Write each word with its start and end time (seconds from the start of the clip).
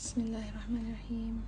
Bismillahirrahmanirrahim. 0.00 1.44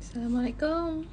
Assalamualaikum. 0.00 1.04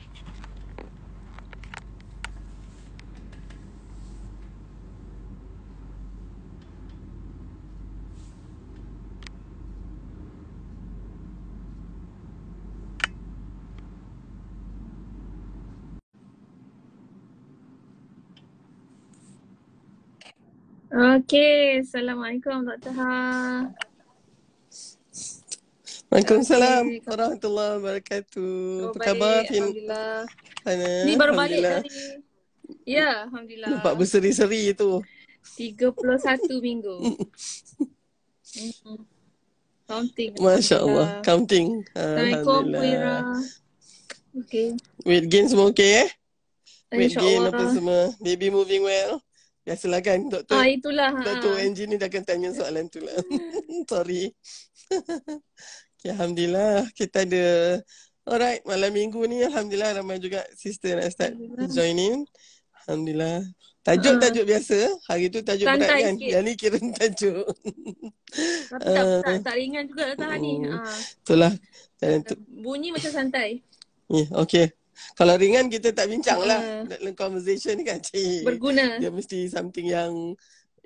Okey, 20.99 21.79
Assalamualaikum 21.79 22.67
Dr. 22.67 22.91
Ha. 22.99 23.71
Waalaikumsalam 26.11 26.83
Okey. 26.91 27.07
warahmatullahi 27.07 27.71
wabarakatuh. 27.79 28.51
Oh, 28.83 28.91
Apa 28.91 28.99
baik, 28.99 29.07
khabar? 29.07 29.39
Alhamdulillah. 29.47 30.15
Hana? 30.67 30.91
Ni 31.07 31.13
baru 31.15 31.31
balik 31.39 31.59
dari 31.63 31.87
Ya, 32.83 33.23
Alhamdulillah. 33.31 33.79
Nampak 33.79 33.95
berseri-seri 33.95 34.75
tu. 34.75 34.99
31 35.55 36.59
minggu. 36.59 36.95
Counting. 39.87 40.35
Masya 40.35 40.83
Allah. 40.83 41.23
Counting. 41.23 41.87
Assalamualaikum, 41.95 42.75
Puira. 42.75 43.17
Okey. 44.35 44.75
Weight 45.07 45.31
gain 45.31 45.47
semua 45.47 45.71
okey 45.71 46.03
eh? 46.03 46.09
Weight 46.91 47.15
gain 47.15 47.47
apa 47.47 47.71
semua. 47.71 48.11
Baby 48.19 48.51
moving 48.51 48.83
well. 48.83 49.23
Biasalah 49.61 49.99
kan 49.99 50.19
doktor. 50.25 50.55
Ah, 50.55 50.65
itulah. 50.65 51.09
ha. 51.11 51.21
Doktor 51.21 51.59
NG 51.59 51.85
ni 51.85 51.95
dah 51.95 52.07
akan 52.07 52.23
tanya 52.23 52.49
soalan 52.49 52.87
tu 52.87 52.99
lah. 52.99 53.13
Sorry. 53.91 54.31
okay, 55.93 56.09
Alhamdulillah. 56.09 56.87
Kita 56.91 57.23
ada 57.23 57.45
Alright, 58.23 58.61
malam 58.61 58.91
minggu 58.91 59.25
ni 59.25 59.41
Alhamdulillah 59.41 59.95
ramai 59.95 60.17
juga 60.17 60.45
sister 60.53 60.93
nak 60.93 61.09
start 61.09 61.33
Alhamdulillah. 61.33 61.69
join 61.69 61.97
in. 61.97 62.19
Alhamdulillah. 62.83 63.37
Tajuk-tajuk 63.79 64.45
biasa. 64.45 64.77
Hari 65.07 65.25
tu 65.27 65.39
tajuk 65.41 65.65
berat 65.65 65.89
kan? 65.89 66.13
sikit. 66.13 66.29
Yang 66.29 66.43
ni 66.43 66.53
kira 66.53 66.77
tajuk. 66.99 67.45
Tapi 68.69 68.85
tak, 68.85 69.01
Ah. 69.01 69.21
tak, 69.23 69.35
tak 69.41 69.55
ringan 69.55 69.83
juga 69.85 70.03
Dr. 70.13 70.25
Ha 70.25 70.35
ni. 70.37 70.53
Ah, 70.63 70.85
Itulah. 71.19 71.53
Dan 71.97 72.21
bunyi 72.55 72.89
macam 72.89 73.09
santai. 73.09 73.59
yeah, 74.07 74.29
okay. 74.33 74.69
Kalau 75.15 75.35
ringan 75.35 75.67
kita 75.67 75.91
tak 75.91 76.07
bincang 76.07 76.39
lah. 76.43 76.59
Ah. 76.59 76.83
Dalam 76.87 77.13
conversation 77.15 77.75
ni 77.79 77.83
kan. 77.83 77.99
Cik. 77.99 78.47
Berguna. 78.47 78.97
Dia 78.97 79.11
mesti 79.11 79.47
something 79.51 79.87
yang 79.87 80.35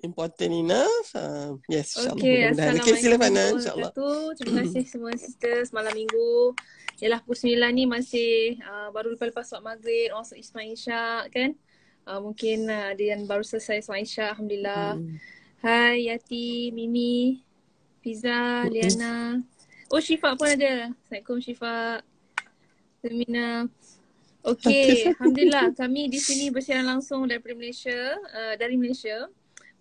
important 0.03 0.51
enough. 0.51 1.07
Uh, 1.15 1.55
yes, 1.71 1.95
insyaAllah. 1.95 2.19
Mudah-mudahan. 2.19 2.73
Okay, 2.83 2.95
sila 2.99 3.15
Fana, 3.15 3.43
insyaAllah. 3.55 3.91
Terima 4.35 4.61
kasih 4.67 4.85
semua 4.85 5.13
sisters 5.15 5.71
malam 5.71 5.95
minggu. 5.95 6.53
Yalah 7.01 7.19
pukul 7.23 7.57
9 7.57 7.73
ni 7.73 7.83
masih 7.89 8.59
uh, 8.61 8.93
baru 8.93 9.15
lepas-lepas 9.17 9.47
solat 9.49 9.63
maghrib, 9.65 10.13
masuk 10.13 10.37
Ismail 10.37 10.75
Isyak 10.75 11.23
kan. 11.33 11.51
Uh, 12.03 12.19
mungkin 12.19 12.67
uh, 12.67 12.91
ada 12.93 13.03
yang 13.15 13.25
baru 13.25 13.41
selesai 13.41 13.81
solat 13.81 14.05
Isyak, 14.05 14.37
Alhamdulillah. 14.37 14.99
Hmm. 14.99 15.17
Hai 15.63 16.11
Yati, 16.11 16.75
Mimi, 16.75 17.39
Fiza, 18.03 18.67
Liana. 18.67 19.39
Oh 19.87 20.03
Syifa 20.03 20.35
pun 20.35 20.51
ada. 20.51 20.91
Assalamualaikum 20.91 21.37
Syifa. 21.39 22.03
Termina. 22.99 23.71
Okey, 24.43 25.15
Alhamdulillah 25.15 25.71
kami 25.71 26.11
di 26.11 26.19
sini 26.19 26.51
bersiaran 26.51 26.83
langsung 26.83 27.23
daripada 27.31 27.55
Malaysia, 27.55 27.95
uh, 28.35 28.53
dari 28.59 28.75
Malaysia. 28.75 29.31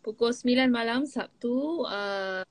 Pukul 0.02 0.30
9 0.30 0.70
malam 0.70 1.02
Sabtu. 1.06 1.82
Uh, 1.86 2.46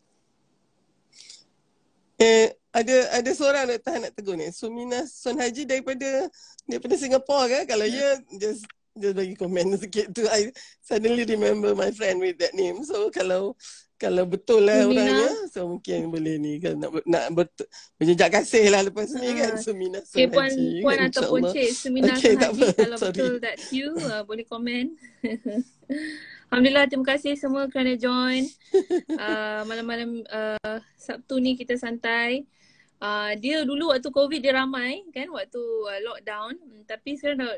Eh, 2.21 2.53
ada 2.69 2.95
ada 3.17 3.31
seorang 3.33 3.65
nak 3.65 3.81
tahan 3.81 4.01
nak 4.05 4.13
tegur 4.13 4.37
ni. 4.37 4.53
Sumina 4.53 5.09
Son 5.09 5.33
Haji 5.33 5.65
daripada 5.65 6.29
daripada 6.69 6.93
Singapore 6.93 7.49
ke? 7.49 7.59
Kalau 7.73 7.87
ya, 7.89 8.21
just 8.37 8.61
just 8.93 9.17
bagi 9.17 9.33
komen 9.33 9.73
sikit 9.81 10.13
tu. 10.13 10.29
I 10.29 10.53
suddenly 10.85 11.25
remember 11.25 11.73
my 11.73 11.89
friend 11.89 12.21
with 12.21 12.37
that 12.37 12.53
name. 12.53 12.85
So 12.85 13.09
kalau 13.09 13.57
kalau 14.01 14.25
betul 14.25 14.65
lah 14.65 14.81
Sumina. 14.81 15.05
orangnya, 15.05 15.29
so 15.47 15.59
mungkin 15.67 16.09
boleh 16.09 16.35
ni 16.35 16.57
kan 16.57 16.73
nak 16.73 16.89
nak 17.05 17.23
ber- 17.29 17.67
berjejak 17.95 18.33
kasih 18.33 18.65
lah 18.67 18.81
lepas 18.81 19.13
ni 19.13 19.29
kan 19.31 19.53
Ah. 19.53 19.61
Sumina 19.61 19.99
Okay, 20.01 20.25
puan, 20.25 20.49
Haji. 20.49 20.81
puan 20.81 20.97
kan, 20.97 21.07
ataupun 21.07 21.41
cik 21.47 21.69
Sumina 21.71 22.11
Okay, 22.11 22.17
okay, 22.17 22.33
tak 22.35 22.49
Haji 22.49 22.63
apa. 22.63 22.75
kalau 22.75 22.97
Sorry. 22.97 23.13
betul 23.13 23.33
that's 23.37 23.69
you 23.69 23.89
uh, 24.03 24.23
boleh 24.23 24.41
komen. 24.43 24.97
Alhamdulillah 26.47 26.85
terima 26.85 27.05
kasih 27.07 27.33
semua 27.35 27.69
kerana 27.69 27.93
join. 27.95 28.43
Uh, 29.11 29.61
malam-malam 29.63 30.09
uh, 30.25 30.77
Sabtu 30.95 31.37
ni 31.37 31.53
kita 31.53 31.75
santai. 31.75 32.43
Uh, 32.97 33.33
dia 33.35 33.61
dulu 33.61 33.89
waktu 33.89 34.07
COVID 34.07 34.39
dia 34.39 34.53
ramai 34.55 35.01
kan 35.09 35.25
waktu 35.27 35.57
uh, 35.57 35.99
lockdown 36.03 36.53
Hmm, 36.53 36.81
tapi 36.85 37.13
sekarang 37.13 37.41
dah, 37.41 37.49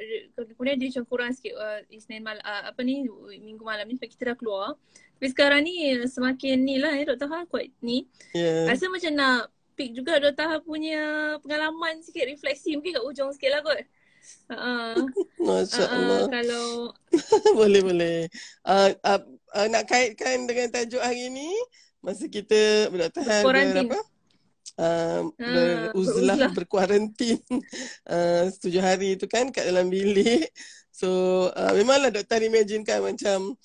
kemudian 0.47 0.75
dia 0.77 0.87
macam 0.89 1.03
kurang 1.05 1.31
sikit 1.31 1.51
uh, 1.53 1.83
Isnin 1.89 2.19
mal 2.19 2.35
uh, 2.37 2.63
apa 2.65 2.79
ni 2.81 3.03
minggu 3.37 3.59
malam 3.61 3.83
ni 3.85 3.95
sebab 3.95 4.09
kita 4.09 4.23
dah 4.25 4.35
keluar. 4.35 4.67
Tapi 5.23 5.31
sekarang 5.31 5.63
ni 5.63 5.95
uh, 5.95 6.03
semakin 6.03 6.67
ni 6.67 6.75
lah 6.83 6.99
ya 6.99 7.15
Dr. 7.15 7.31
Ha 7.31 7.47
quite 7.47 7.71
ni. 7.79 8.03
Yeah. 8.35 8.67
Rasa 8.67 8.91
macam 8.91 9.15
nak 9.15 9.47
pick 9.71 9.95
juga 9.95 10.19
Dr. 10.19 10.51
Ha 10.51 10.59
punya 10.59 10.99
pengalaman 11.39 12.03
sikit 12.03 12.27
refleksi 12.27 12.75
mungkin 12.75 12.99
kat 12.99 13.07
ujung 13.07 13.31
sikit 13.31 13.55
lah 13.55 13.63
kot. 13.63 13.79
Uh, 14.51 14.99
Masya 15.39 15.87
uh, 15.87 16.27
kalau 16.27 16.91
boleh 17.63 17.79
boleh. 17.87 18.17
Uh, 18.67 18.91
uh, 18.99 19.23
uh, 19.55 19.67
nak 19.71 19.87
kaitkan 19.87 20.43
dengan 20.43 20.67
tajuk 20.67 20.99
hari 20.99 21.31
ni 21.31 21.55
masa 22.03 22.27
kita 22.27 22.91
bertahan 22.91 23.47
Kuarantin. 23.47 23.79
ber 23.79 23.95
apa? 23.95 23.99
Uh, 24.75 25.21
Ah, 25.39 25.87
beruzlah 25.95 26.35
beruzlah. 26.35 26.51
berkuarantin 26.51 27.39
uh, 28.11 28.51
tujuh 28.59 28.83
hari 28.83 29.15
tu 29.15 29.31
kan 29.31 29.47
kat 29.55 29.71
dalam 29.71 29.87
bilik. 29.87 30.51
So 30.91 31.47
uh, 31.55 31.71
memanglah 31.79 32.11
doktor 32.11 32.43
imagine 32.43 32.83
kan 32.83 32.99
macam 32.99 33.55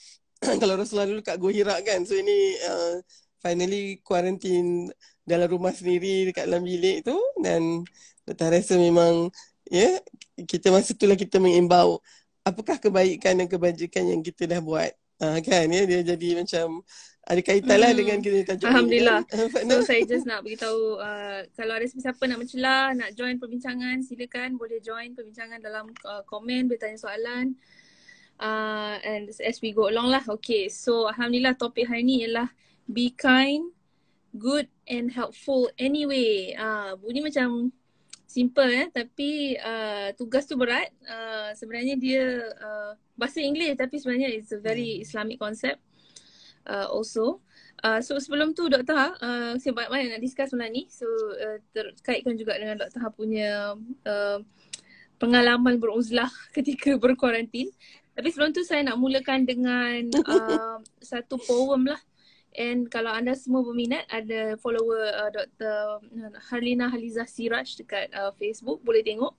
kalau 0.63 0.75
Rasulullah 0.79 1.09
dulu 1.11 1.23
kat 1.23 1.37
Gua 1.39 1.51
Hira 1.51 1.77
kan. 1.83 2.07
So 2.07 2.15
ini 2.15 2.59
uh, 2.63 3.03
finally 3.43 3.99
kuarantin 4.03 4.91
dalam 5.29 5.49
rumah 5.51 5.75
sendiri 5.75 6.31
dekat 6.33 6.49
dalam 6.49 6.65
bilik 6.65 7.05
tu 7.05 7.17
dan 7.45 7.85
doktor 8.25 8.49
rasa 8.49 8.81
memang 8.81 9.29
ya 9.69 9.85
yeah, 9.85 9.95
kita 10.49 10.73
masa 10.73 10.97
itulah 10.97 11.17
kita 11.19 11.37
mengimbau 11.37 12.01
apakah 12.49 12.81
kebaikan 12.81 13.37
dan 13.37 13.47
kebajikan 13.47 14.09
yang 14.09 14.21
kita 14.25 14.49
dah 14.49 14.61
buat. 14.65 14.93
Uh, 15.19 15.43
kan 15.43 15.67
ya 15.67 15.83
dia 15.83 16.15
jadi 16.15 16.39
macam 16.39 16.87
ada 17.29 17.41
kaitan 17.45 17.77
lah 17.77 17.91
Hmm. 17.93 17.99
dengan 18.01 18.19
kita 18.25 18.39
tajuk 18.55 18.71
Alhamdulillah. 18.73 19.21
ni 19.27 19.51
kan. 19.53 19.67
So 19.69 19.85
saya 19.85 20.03
just 20.07 20.25
nak 20.25 20.41
beritahu 20.47 20.97
uh, 20.97 21.45
kalau 21.59 21.75
ada 21.77 21.85
siapa 21.91 22.23
nak 22.25 22.39
mencelah, 22.41 22.97
nak 22.97 23.11
join 23.13 23.37
perbincangan, 23.37 24.01
silakan 24.01 24.57
boleh 24.57 24.81
join 24.81 25.13
perbincangan 25.13 25.61
dalam 25.61 25.93
uh, 26.09 26.25
komen, 26.25 26.71
boleh 26.71 26.81
tanya 26.81 26.97
soalan. 26.97 27.53
Uh, 28.39 29.03
and 29.03 29.27
as 29.43 29.59
we 29.59 29.75
go 29.75 29.91
along 29.91 30.15
lah. 30.15 30.23
Okay, 30.39 30.71
so 30.71 31.11
Alhamdulillah 31.11 31.59
topik 31.59 31.91
hari 31.91 32.07
ni 32.07 32.23
ialah 32.23 32.47
be 32.87 33.11
kind, 33.11 33.75
good 34.39 34.71
and 34.87 35.11
helpful 35.11 35.67
anyway. 35.75 36.55
Uh, 36.55 36.95
bunyi 37.03 37.21
macam 37.21 37.75
simple 38.29 38.69
eh 38.69 38.87
tapi 38.93 39.59
uh, 39.59 40.15
tugas 40.15 40.47
tu 40.47 40.55
berat. 40.55 40.95
Uh, 41.03 41.51
sebenarnya 41.59 41.99
dia 41.99 42.25
uh, 42.63 42.93
bahasa 43.19 43.43
Inggeris 43.43 43.75
tapi 43.75 43.99
sebenarnya 43.99 44.31
it's 44.31 44.55
a 44.55 44.61
very 44.63 45.03
Islamic 45.03 45.43
concept 45.43 45.83
uh, 46.69 46.87
also. 46.93 47.43
Uh, 47.79 48.03
so 48.03 48.19
sebelum 48.19 48.59
tu 48.59 48.67
Dr. 48.67 48.91
Ha, 48.91 49.09
uh, 49.23 49.53
saya 49.57 49.71
banyak-banyak 49.71 50.19
nak 50.19 50.23
discuss 50.23 50.51
malam 50.55 50.75
ni. 50.75 50.87
So 50.91 51.07
uh, 51.35 51.59
terkaitkan 51.75 52.37
juga 52.37 52.59
dengan 52.59 52.79
Dr. 52.79 53.01
Ha 53.03 53.09
punya 53.11 53.75
uh, 54.07 54.39
pengalaman 55.19 55.81
beruzlah 55.81 56.31
ketika 56.57 56.95
berkuarantin. 57.01 57.73
Tapi 58.19 58.35
sebelum 58.35 58.51
tu 58.51 58.67
saya 58.67 58.83
nak 58.83 58.99
mulakan 58.99 59.47
dengan 59.47 60.11
uh, 60.27 60.83
satu 61.15 61.39
poem 61.39 61.87
lah. 61.87 62.03
And 62.59 62.91
kalau 62.91 63.15
anda 63.15 63.39
semua 63.39 63.63
berminat 63.63 64.11
ada 64.11 64.59
follower 64.59 65.07
uh, 65.15 65.31
Dr. 65.31 66.03
Harlina 66.51 66.91
Haliza 66.91 67.23
Siraj 67.31 67.79
dekat 67.79 68.11
uh, 68.11 68.35
Facebook 68.35 68.83
boleh 68.83 69.07
tengok. 69.07 69.39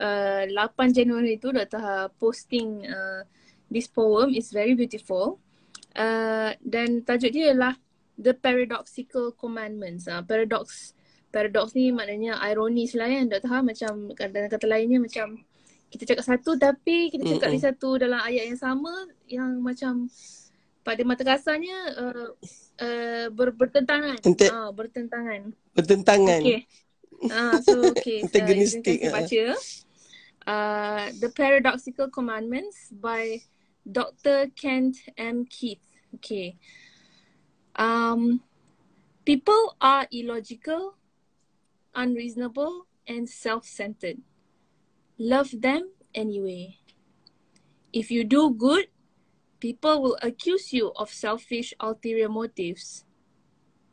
Uh, 0.00 0.48
8 0.48 0.96
Januari 0.96 1.36
tu 1.36 1.52
Dr. 1.52 1.76
Ha 1.76 2.08
posting 2.16 2.88
uh, 2.88 3.28
this 3.68 3.92
poem 3.92 4.32
is 4.32 4.48
very 4.48 4.72
beautiful. 4.72 5.36
Uh, 5.92 6.56
dan 6.64 7.04
tajuk 7.04 7.28
dia 7.28 7.52
ialah 7.52 7.76
The 8.16 8.32
Paradoxical 8.32 9.36
Commandments. 9.36 10.08
Uh, 10.08 10.24
paradox 10.24 10.96
paradox 11.28 11.76
ni 11.76 11.92
maknanya 11.92 12.40
ironis 12.40 12.96
lah 12.96 13.04
kan 13.04 13.28
Dr. 13.28 13.52
Ha 13.52 13.58
macam 13.60 13.92
dalam 14.16 14.48
kata 14.48 14.64
lainnya 14.64 14.96
macam 14.96 15.44
kita 15.94 16.10
cakap 16.10 16.26
satu 16.26 16.58
tapi 16.58 17.14
kita 17.14 17.22
cakap 17.22 17.54
Mm-mm. 17.54 17.56
di 17.56 17.62
satu 17.62 17.88
dalam 18.02 18.18
ayat 18.18 18.50
yang 18.50 18.58
sama 18.58 18.90
yang 19.30 19.62
macam 19.62 20.10
pada 20.82 21.00
mata 21.06 21.22
kasarnya 21.22 21.78
uh, 21.96 22.28
uh, 22.82 23.26
ber, 23.30 23.54
bertentangan. 23.54 24.18
Ente- 24.26 24.50
Ah, 24.50 24.74
bertentangan. 24.74 25.54
Bertentangan. 25.72 26.42
Okay. 26.42 26.66
Ah, 27.30 27.56
so 27.62 27.94
okay. 27.94 28.20
so, 28.26 28.26
Antagonistic, 28.28 28.98
saya 29.00 29.08
ah. 29.08 29.12
baca. 29.14 29.44
Uh, 30.44 31.04
The 31.24 31.30
Paradoxical 31.32 32.12
Commandments 32.12 32.92
by 32.92 33.40
Dr. 33.86 34.52
Kent 34.52 35.00
M. 35.16 35.48
Keith. 35.48 35.80
Okay. 36.20 36.60
Um, 37.80 38.44
people 39.24 39.72
are 39.80 40.04
illogical, 40.12 41.00
unreasonable, 41.96 42.84
and 43.08 43.24
self-centered. 43.24 44.20
Love 45.18 45.60
them 45.60 45.90
anyway. 46.14 46.78
If 47.92 48.10
you 48.10 48.24
do 48.24 48.50
good, 48.50 48.88
people 49.60 50.02
will 50.02 50.18
accuse 50.20 50.72
you 50.72 50.92
of 50.96 51.10
selfish 51.10 51.72
ulterior 51.78 52.28
motives. 52.28 53.04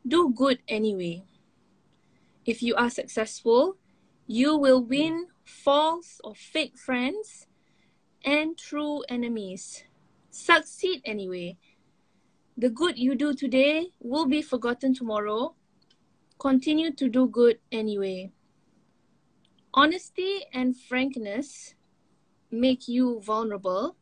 Do 0.06 0.32
good 0.34 0.58
anyway. 0.66 1.22
If 2.44 2.60
you 2.62 2.74
are 2.74 2.90
successful, 2.90 3.76
you 4.26 4.56
will 4.56 4.82
win 4.82 5.28
false 5.44 6.20
or 6.24 6.34
fake 6.34 6.76
friends 6.76 7.46
and 8.24 8.58
true 8.58 9.04
enemies. 9.08 9.84
Succeed 10.30 11.02
anyway. 11.04 11.56
The 12.56 12.68
good 12.68 12.98
you 12.98 13.14
do 13.14 13.32
today 13.32 13.92
will 14.00 14.26
be 14.26 14.42
forgotten 14.42 14.92
tomorrow. 14.94 15.54
Continue 16.38 16.92
to 16.94 17.08
do 17.08 17.28
good 17.28 17.58
anyway. 17.70 18.32
Honesty 19.72 20.44
and 20.52 20.76
frankness 20.76 21.74
make 22.50 22.88
you 22.88 23.24
vulnerable. 23.24 23.96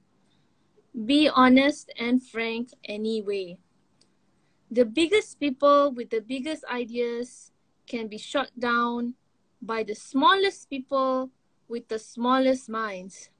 Be 0.90 1.30
honest 1.30 1.94
and 1.94 2.18
frank 2.18 2.74
anyway. 2.82 3.58
The 4.66 4.84
biggest 4.84 5.38
people 5.38 5.94
with 5.94 6.10
the 6.10 6.26
biggest 6.26 6.66
ideas 6.66 7.52
can 7.86 8.10
be 8.10 8.18
shot 8.18 8.50
down 8.58 9.14
by 9.62 9.86
the 9.86 9.94
smallest 9.94 10.66
people 10.70 11.30
with 11.68 11.86
the 11.86 12.02
smallest 12.02 12.68
minds. 12.68 13.30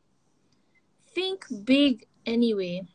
Think 1.11 1.47
big 1.67 2.07
anyway. 2.23 2.87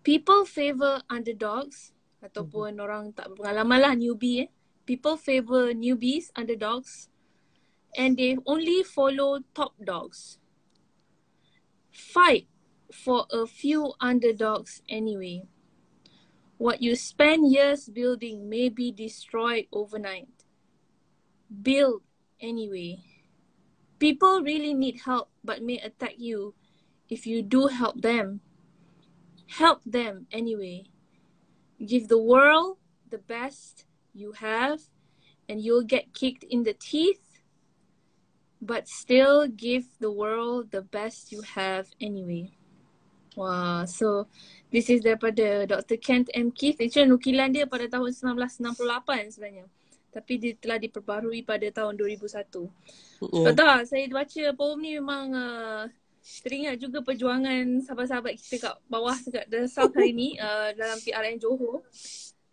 People 0.00 0.48
favor 0.48 1.04
underdogs 1.12 1.92
ataupun 2.24 2.80
orang 2.80 3.12
tak 3.12 3.28
berpengalaman 3.28 3.80
lah 3.84 3.92
newbie 3.92 4.48
eh. 4.48 4.50
People 4.88 5.20
favor 5.20 5.76
newbies, 5.76 6.32
underdogs 6.32 7.12
and 7.96 8.16
they 8.16 8.36
only 8.46 8.82
follow 8.82 9.40
top 9.54 9.72
dogs. 9.82 10.38
Fight 11.90 12.46
for 12.92 13.26
a 13.32 13.46
few 13.46 13.94
underdogs 14.00 14.82
anyway. 14.88 15.42
What 16.58 16.82
you 16.82 16.96
spend 16.96 17.52
years 17.52 17.88
building 17.88 18.48
may 18.48 18.68
be 18.68 18.92
destroyed 18.92 19.66
overnight. 19.72 20.44
Build 21.62 22.02
anyway. 22.40 22.98
People 23.98 24.42
really 24.42 24.74
need 24.74 25.00
help 25.04 25.30
but 25.42 25.62
may 25.62 25.78
attack 25.78 26.14
you 26.18 26.54
if 27.08 27.26
you 27.26 27.42
do 27.42 27.68
help 27.68 28.00
them. 28.02 28.40
Help 29.48 29.80
them 29.84 30.26
anyway. 30.32 30.84
Give 31.84 32.08
the 32.08 32.20
world 32.20 32.78
the 33.10 33.18
best 33.18 33.84
you 34.12 34.32
have 34.32 34.80
and 35.48 35.60
you'll 35.60 35.84
get 35.84 36.14
kicked 36.14 36.44
in 36.44 36.64
the 36.64 36.74
teeth, 36.74 37.25
but 38.60 38.88
still 38.88 39.46
give 39.46 39.84
the 40.00 40.10
world 40.10 40.70
the 40.72 40.82
best 40.82 41.32
you 41.32 41.42
have 41.42 41.86
anyway. 42.00 42.56
Wah, 43.36 43.84
so 43.84 44.24
this 44.72 44.88
is 44.88 45.04
daripada 45.04 45.68
Dr. 45.68 46.00
Kent 46.00 46.32
M. 46.32 46.48
Keith. 46.48 46.80
Actually 46.80 47.12
nukilan 47.12 47.52
dia 47.52 47.68
pada 47.68 47.84
tahun 47.84 48.16
1968 48.16 49.36
sebenarnya. 49.36 49.68
Tapi 50.08 50.32
dia 50.40 50.52
telah 50.56 50.80
diperbarui 50.80 51.44
pada 51.44 51.68
tahun 51.68 52.00
2001. 52.00 52.32
Yeah. 53.20 53.52
Tak 53.52 53.54
tahu 53.60 53.80
saya 53.84 54.04
baca 54.08 54.42
poem 54.56 54.78
ni 54.80 54.90
memang 54.96 55.26
uh, 55.36 55.84
teringat 56.40 56.80
juga 56.80 57.04
perjuangan 57.04 57.84
sahabat-sahabat 57.84 58.40
kita 58.40 58.56
kat 58.72 58.74
bawah 58.88 59.14
dekat 59.28 59.44
The 59.52 59.68
South 59.68 59.92
hari 59.92 60.16
ni 60.16 60.28
uh, 60.40 60.72
dalam 60.72 60.96
PRN 61.04 61.36
Johor. 61.36 61.84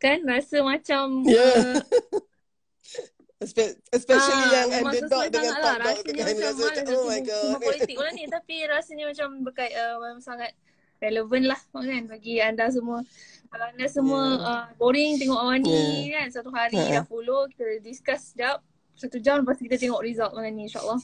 Kan 0.04 0.28
rasa 0.28 0.60
macam 0.60 1.24
Yeah. 1.24 1.80
uh, 1.80 2.20
Especially 3.44 4.46
Ah, 4.48 4.54
yang 4.56 4.68
memang 4.72 4.94
underdog 4.94 5.12
sesuai 5.12 5.30
dengan 5.30 5.54
lah. 5.54 5.76
dog 5.78 5.98
kan. 6.00 6.14
macam 6.16 6.38
Rasa 6.40 6.64
macam, 6.64 6.84
oh 6.94 7.06
my 7.06 7.22
god. 7.22 7.50
politik 7.60 7.96
pula 7.96 8.12
ni 8.12 8.24
tapi 8.26 8.56
rasanya 8.66 9.06
macam 9.12 9.28
berkait 9.44 9.74
uh, 9.74 9.96
memang 10.00 10.22
sangat 10.22 10.52
relevan 10.98 11.42
lah 11.46 11.60
kan 11.70 12.04
bagi 12.08 12.34
anda 12.40 12.66
semua. 12.70 13.04
Kalau 13.48 13.66
anda 13.68 13.86
semua 13.86 14.22
Yeah. 14.34 14.50
uh, 14.50 14.66
boring 14.76 15.12
tengok 15.18 15.42
ni 15.60 15.76
Yeah. 16.08 16.24
kan 16.24 16.28
satu 16.32 16.50
hari 16.50 16.80
Ha. 16.80 16.90
dah 16.90 17.06
follow 17.06 17.46
kita 17.46 17.80
discuss 17.80 18.32
sekejap 18.32 18.64
satu 18.94 19.18
jam 19.20 19.42
lepas 19.42 19.58
kita 19.58 19.76
tengok 19.76 20.00
result 20.00 20.32
malam 20.32 20.54
ni 20.54 20.66
insyaAllah. 20.66 21.02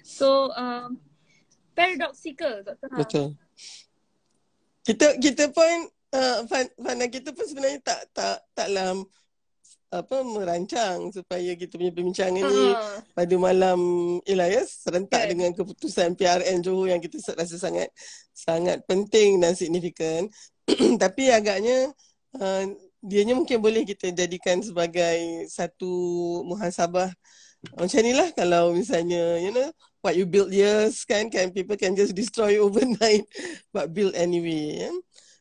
So 0.00 0.48
um, 0.54 0.96
paradoxical 1.74 2.62
Dr. 2.62 2.88
Ha. 2.88 2.96
Betul. 3.00 3.26
Kita 4.80 5.18
kita 5.18 5.44
pun 5.50 5.90
uh, 6.14 6.38
fan, 6.46 6.66
kita 7.08 7.30
pun 7.30 7.44
sebenarnya 7.44 7.80
tak 7.82 8.00
tak 8.12 8.36
taklah 8.54 9.02
apa 9.90 10.22
merancang 10.22 11.10
supaya 11.10 11.58
kita 11.58 11.74
punya 11.74 11.90
perbincangan 11.90 12.46
ni 12.46 12.66
pada 13.10 13.34
malam 13.34 13.80
Elias 14.22 14.86
serentak 14.86 15.26
Kan. 15.26 15.30
dengan 15.34 15.50
keputusan 15.50 16.14
PRN 16.14 16.62
Johor 16.62 16.94
yang 16.94 17.02
kita 17.02 17.18
rasa 17.34 17.58
sangat 17.58 17.90
sangat 18.30 18.86
penting 18.86 19.42
dan 19.42 19.58
signifikan. 19.58 20.30
Tapi 21.02 21.34
agaknya 21.34 21.90
uh, 22.38 22.64
dianya 23.02 23.34
mungkin 23.34 23.58
boleh 23.58 23.82
kita 23.82 24.14
jadikan 24.14 24.62
sebagai 24.62 25.50
satu 25.50 25.90
muhasabah 26.46 27.10
macam 27.76 28.00
ni 28.00 28.16
lah 28.16 28.30
kalau 28.32 28.72
misalnya 28.72 29.36
you 29.36 29.52
know 29.52 29.68
what 30.00 30.16
you 30.16 30.24
build 30.24 30.48
years 30.48 31.04
kan 31.04 31.28
kan 31.28 31.52
people 31.52 31.76
can 31.76 31.92
just 31.92 32.16
destroy 32.16 32.56
overnight 32.64 33.26
but 33.74 33.90
build 33.90 34.14
anyway 34.14 34.86
ya. 34.86 34.90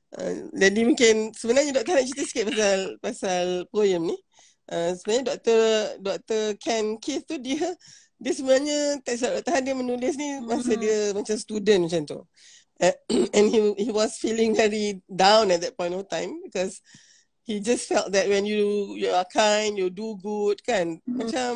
Uh, 0.10 0.50
jadi 0.58 0.90
mungkin 0.90 1.38
sebenarnya 1.38 1.70
doktor 1.70 2.02
nak 2.02 2.06
cerita 2.10 2.24
sikit 2.26 2.46
pasal 2.50 2.80
pasal 2.98 3.46
poem 3.70 4.10
ni. 4.10 4.18
Uh, 4.70 4.94
sebenarnya 4.94 5.34
doktor 5.34 5.62
doktor 5.98 6.44
Ken 6.62 6.94
Keith 7.02 7.26
tu 7.26 7.42
dia 7.42 7.74
dia 8.22 8.34
sebenarnya 8.38 9.02
tak 9.02 9.18
silap 9.18 9.42
doktor 9.42 9.52
Han, 9.58 9.64
dia 9.66 9.74
menulis 9.74 10.14
ni 10.14 10.38
masa 10.46 10.78
Mhm. 10.78 10.82
dia 10.82 10.98
macam 11.18 11.36
student 11.42 11.82
macam 11.90 12.02
tu. 12.06 12.20
Uh, 12.78 12.96
and 13.36 13.50
he 13.50 13.60
he 13.76 13.90
was 13.90 14.22
feeling 14.22 14.54
very 14.54 15.02
down 15.10 15.50
at 15.50 15.60
that 15.66 15.74
point 15.74 15.92
of 15.98 16.06
time 16.06 16.38
because 16.46 16.80
he 17.50 17.58
just 17.58 17.90
felt 17.90 18.14
that 18.14 18.30
when 18.30 18.46
you 18.46 18.94
you 18.94 19.10
are 19.10 19.26
kind, 19.26 19.74
you 19.74 19.90
do 19.90 20.14
good 20.22 20.62
kan 20.62 21.02
Mhm. 21.04 21.18
macam 21.18 21.52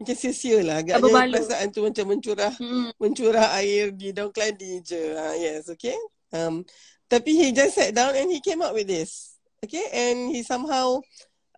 macam 0.00 0.16
sia-sia 0.16 0.64
lah 0.64 0.80
agaknya 0.82 1.06
berbaloi. 1.06 1.30
perasaan 1.30 1.66
tu 1.70 1.80
macam 1.86 2.04
mencurah 2.10 2.52
Hmm. 2.58 2.90
mencurah 2.98 3.46
air 3.62 3.94
di 3.94 4.10
daun 4.10 4.34
keladi 4.34 4.82
je. 4.82 5.14
Ha, 5.14 5.38
yes, 5.38 5.70
okay. 5.70 5.94
Um, 6.34 6.66
tapi 7.06 7.30
he 7.36 7.54
just 7.54 7.78
sat 7.78 7.94
down 7.94 8.16
and 8.18 8.26
he 8.32 8.42
came 8.42 8.58
up 8.58 8.74
with 8.74 8.90
this. 8.90 9.38
Okay, 9.60 9.86
and 9.92 10.32
he 10.32 10.40
somehow 10.40 10.98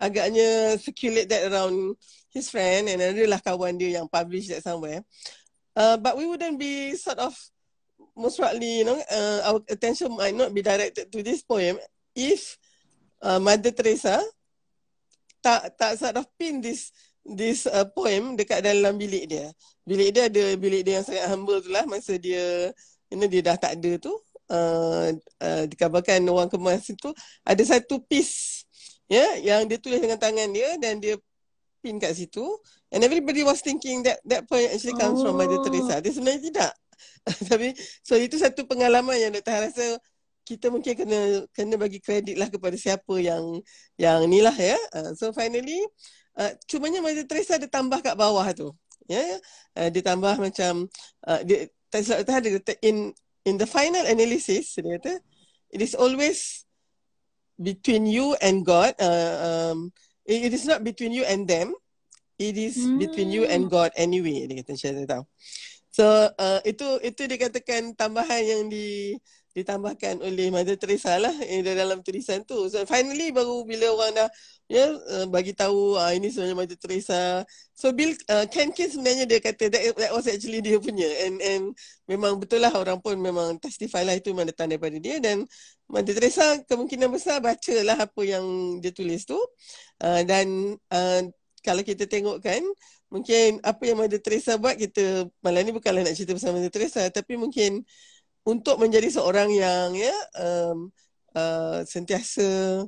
agaknya 0.03 0.75
circulate 0.83 1.31
that 1.31 1.47
around 1.47 1.95
his 2.35 2.51
friend 2.51 2.91
and 2.91 2.99
adalah 2.99 3.39
kawan 3.39 3.79
dia 3.79 4.03
yang 4.03 4.11
publish 4.11 4.51
that 4.51 4.67
somewhere. 4.67 5.07
Uh, 5.79 5.95
but 6.03 6.19
we 6.19 6.27
wouldn't 6.27 6.59
be 6.59 6.99
sort 6.99 7.23
of 7.23 7.33
most 8.19 8.43
likely, 8.43 8.83
you 8.83 8.85
know, 8.85 8.99
uh, 8.99 9.41
our 9.47 9.61
attention 9.71 10.11
might 10.19 10.35
not 10.35 10.51
be 10.51 10.61
directed 10.61 11.09
to 11.09 11.23
this 11.23 11.41
poem 11.41 11.79
if 12.13 12.59
uh, 13.23 13.39
Mother 13.39 13.71
Teresa 13.71 14.21
tak 15.41 15.75
tak 15.79 15.97
sort 15.97 16.19
of 16.19 16.27
pin 16.37 16.61
this 16.61 16.93
this 17.23 17.65
uh, 17.71 17.87
poem 17.95 18.35
dekat 18.35 18.61
dalam 18.67 18.99
bilik 18.99 19.31
dia. 19.31 19.47
Bilik 19.87 20.11
dia 20.11 20.27
ada 20.27 20.45
bilik 20.59 20.83
dia 20.83 21.01
yang 21.01 21.07
sangat 21.07 21.27
humble 21.31 21.63
tu 21.63 21.71
lah 21.71 21.87
masa 21.87 22.19
dia 22.19 22.75
you 23.09 23.17
know, 23.17 23.29
dia 23.31 23.43
dah 23.45 23.57
tak 23.57 23.79
ada 23.79 23.93
tu. 24.03 24.13
Uh, 24.53 25.17
uh, 25.41 25.65
dikabarkan 25.65 26.21
orang 26.29 26.51
kemas 26.51 26.85
itu 26.85 27.09
ada 27.41 27.63
satu 27.65 28.05
piece 28.05 28.62
ya 29.11 29.19
yeah, 29.19 29.31
yang 29.41 29.71
dia 29.71 29.79
tulis 29.79 29.99
dengan 29.99 30.19
tangan 30.19 30.51
dia 30.51 30.77
dan 30.79 31.03
dia 31.03 31.19
pin 31.83 31.99
kat 31.99 32.15
situ 32.15 32.47
and 32.95 33.03
everybody 33.03 33.43
was 33.43 33.59
thinking 33.59 34.07
that 34.07 34.23
that 34.23 34.47
poem 34.47 34.71
actually 34.71 34.95
comes 34.95 35.19
from 35.19 35.35
Mother 35.35 35.59
Oh. 35.59 35.65
Teresa. 35.67 35.99
Dia 35.99 36.13
sebenarnya 36.15 36.43
tidak. 36.47 36.73
Tapi 37.51 37.75
so 38.07 38.15
itu 38.15 38.39
satu 38.39 38.63
pengalaman 38.69 39.19
yang 39.19 39.35
Dr. 39.35 39.51
Han 39.51 39.63
rasa 39.67 39.87
kita 40.43 40.71
mungkin 40.71 40.95
kena 40.95 41.47
kena 41.55 41.75
bagi 41.79 41.99
kredit 42.03 42.35
lah 42.39 42.51
kepada 42.51 42.75
siapa 42.79 43.15
yang 43.19 43.43
yang 43.99 44.23
ni 44.31 44.39
lah 44.39 44.55
ya. 44.55 44.79
Uh, 44.95 45.11
so 45.19 45.35
finally 45.35 45.79
uh, 46.39 46.55
cumanya 46.71 47.03
Mother 47.03 47.27
Teresa 47.27 47.59
ada 47.59 47.67
tambah 47.67 47.99
kat 47.99 48.15
bawah 48.15 48.47
tu. 48.55 48.71
Ya. 49.11 49.19
Yeah? 49.19 49.35
Uh, 49.75 49.89
dia 49.91 50.03
tambah 50.07 50.39
macam 50.39 50.87
uh, 51.27 51.41
dia 51.43 51.67
tak 51.91 52.07
dia 52.07 52.51
kata 52.63 52.73
in 52.81 53.11
in 53.45 53.59
the 53.59 53.67
final 53.67 54.07
analysis 54.07 54.79
dia 54.79 54.97
kata 54.97 55.19
it 55.75 55.81
is 55.83 55.93
always 55.99 56.65
between 57.63 58.05
you 58.05 58.35
and 58.43 58.67
God 58.67 58.93
uh, 58.99 59.39
um, 59.73 59.95
it, 60.27 60.51
it 60.51 60.53
is 60.53 60.67
not 60.67 60.83
between 60.83 61.15
you 61.15 61.23
and 61.25 61.47
them 61.47 61.73
it 62.37 62.59
is 62.59 62.75
Hmm. 62.75 62.99
between 62.99 63.31
you 63.31 63.47
and 63.47 63.71
God 63.71 63.95
anyway 63.95 64.45
dia 64.51 64.61
kata 64.61 64.75
macam 64.75 64.91
tu 64.99 65.07
tahu 65.09 65.25
So 65.93 66.09
uh, 66.41 66.61
itu 66.65 67.05
itu 67.05 67.29
dikatakan 67.29 67.93
tambahan 67.93 68.41
yang 68.41 68.63
di 68.73 69.13
ditambahkan 69.53 70.25
oleh 70.25 70.49
Mother 70.49 70.81
Teresa 70.81 71.21
lah 71.21 71.33
eh, 71.45 71.61
dalam 71.61 72.01
tulisan 72.01 72.41
tu. 72.49 72.69
So 72.73 72.85
finally 72.89 73.29
baru 73.31 73.69
bila 73.69 73.93
orang 73.93 74.13
dah 74.17 74.29
ya 74.73 74.89
uh, 74.89 75.27
bagi 75.29 75.53
tahu 75.53 76.01
uh, 76.01 76.09
ini 76.17 76.33
sebenarnya 76.33 76.57
Mother 76.57 76.79
Teresa. 76.81 77.45
So 77.77 77.93
Bill 77.93 78.17
uh, 78.33 78.49
Ken 78.49 78.73
Ken 78.73 78.89
sebenarnya 78.89 79.29
dia 79.29 79.41
kata 79.45 79.69
that, 79.69 79.83
that 80.01 80.11
was 80.17 80.25
actually 80.25 80.65
dia 80.65 80.81
punya 80.81 81.05
and 81.29 81.37
and 81.45 81.77
memang 82.09 82.41
betul 82.41 82.65
lah 82.65 82.73
orang 82.73 82.97
pun 83.05 83.21
memang 83.21 83.61
testify 83.61 84.01
lah 84.01 84.17
itu 84.17 84.33
memang 84.33 84.49
datang 84.49 84.73
daripada 84.73 84.97
dia 84.97 85.21
dan 85.21 85.45
Mother 85.85 86.17
Teresa 86.17 86.57
kemungkinan 86.65 87.13
besar 87.13 87.45
baca 87.45 87.77
lah 87.85 88.09
apa 88.09 88.21
yang 88.25 88.45
dia 88.81 88.91
tulis 88.97 89.29
tu. 89.29 89.37
Uh, 90.01 90.25
dan 90.25 90.77
uh, 90.89 91.21
kalau 91.61 91.85
kita 91.85 92.09
tengok 92.09 92.41
kan 92.41 92.65
mungkin 93.13 93.61
apa 93.61 93.83
yang 93.85 94.01
Mother 94.01 94.19
Teresa 94.25 94.57
buat 94.57 94.81
kita 94.81 95.29
malam 95.45 95.69
ni 95.69 95.73
bukanlah 95.77 96.01
nak 96.01 96.17
cerita 96.17 96.33
pasal 96.33 96.57
Mother 96.57 96.73
Teresa 96.73 97.05
tapi 97.13 97.37
mungkin 97.37 97.85
untuk 98.43 98.79
menjadi 98.83 99.07
seorang 99.07 99.51
yang 99.55 99.95
ya 99.95 100.15
um, 100.39 100.91
uh, 101.35 101.81
sentiasa 101.87 102.83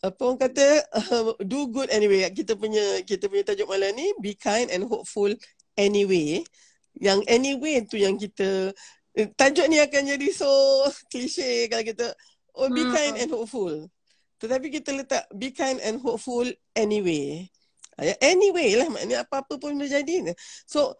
apa 0.00 0.20
orang 0.24 0.40
kata 0.40 0.66
uh, 0.96 1.36
do 1.50 1.68
good 1.68 1.92
anyway. 1.92 2.24
Kita 2.32 2.56
punya 2.56 3.04
kita 3.04 3.28
punya 3.28 3.52
tajuk 3.52 3.68
malam 3.68 3.92
ni 3.94 4.10
be 4.18 4.34
kind 4.34 4.72
and 4.72 4.88
hopeful 4.88 5.30
anyway. 5.76 6.40
Yang 6.98 7.20
anyway 7.30 7.84
tu 7.86 8.00
yang 8.00 8.16
kita 8.18 8.74
eh, 9.14 9.28
tajuk 9.36 9.68
ni 9.70 9.78
akan 9.78 10.02
jadi 10.16 10.28
so 10.32 10.48
klise 11.12 11.68
kalau 11.70 11.84
kita 11.84 12.06
oh 12.56 12.68
be 12.72 12.82
hmm. 12.82 12.92
kind 12.92 13.14
and 13.20 13.30
hopeful. 13.30 13.74
Tetapi 14.40 14.72
kita 14.72 14.96
letak 14.96 15.28
be 15.36 15.52
kind 15.52 15.78
and 15.84 16.00
hopeful 16.00 16.48
anyway. 16.74 17.46
Anyway 18.24 18.80
lah 18.80 18.88
maknanya 18.88 19.28
apa-apa 19.28 19.60
pun 19.60 19.76
terjadi 19.76 20.32
so 20.64 20.96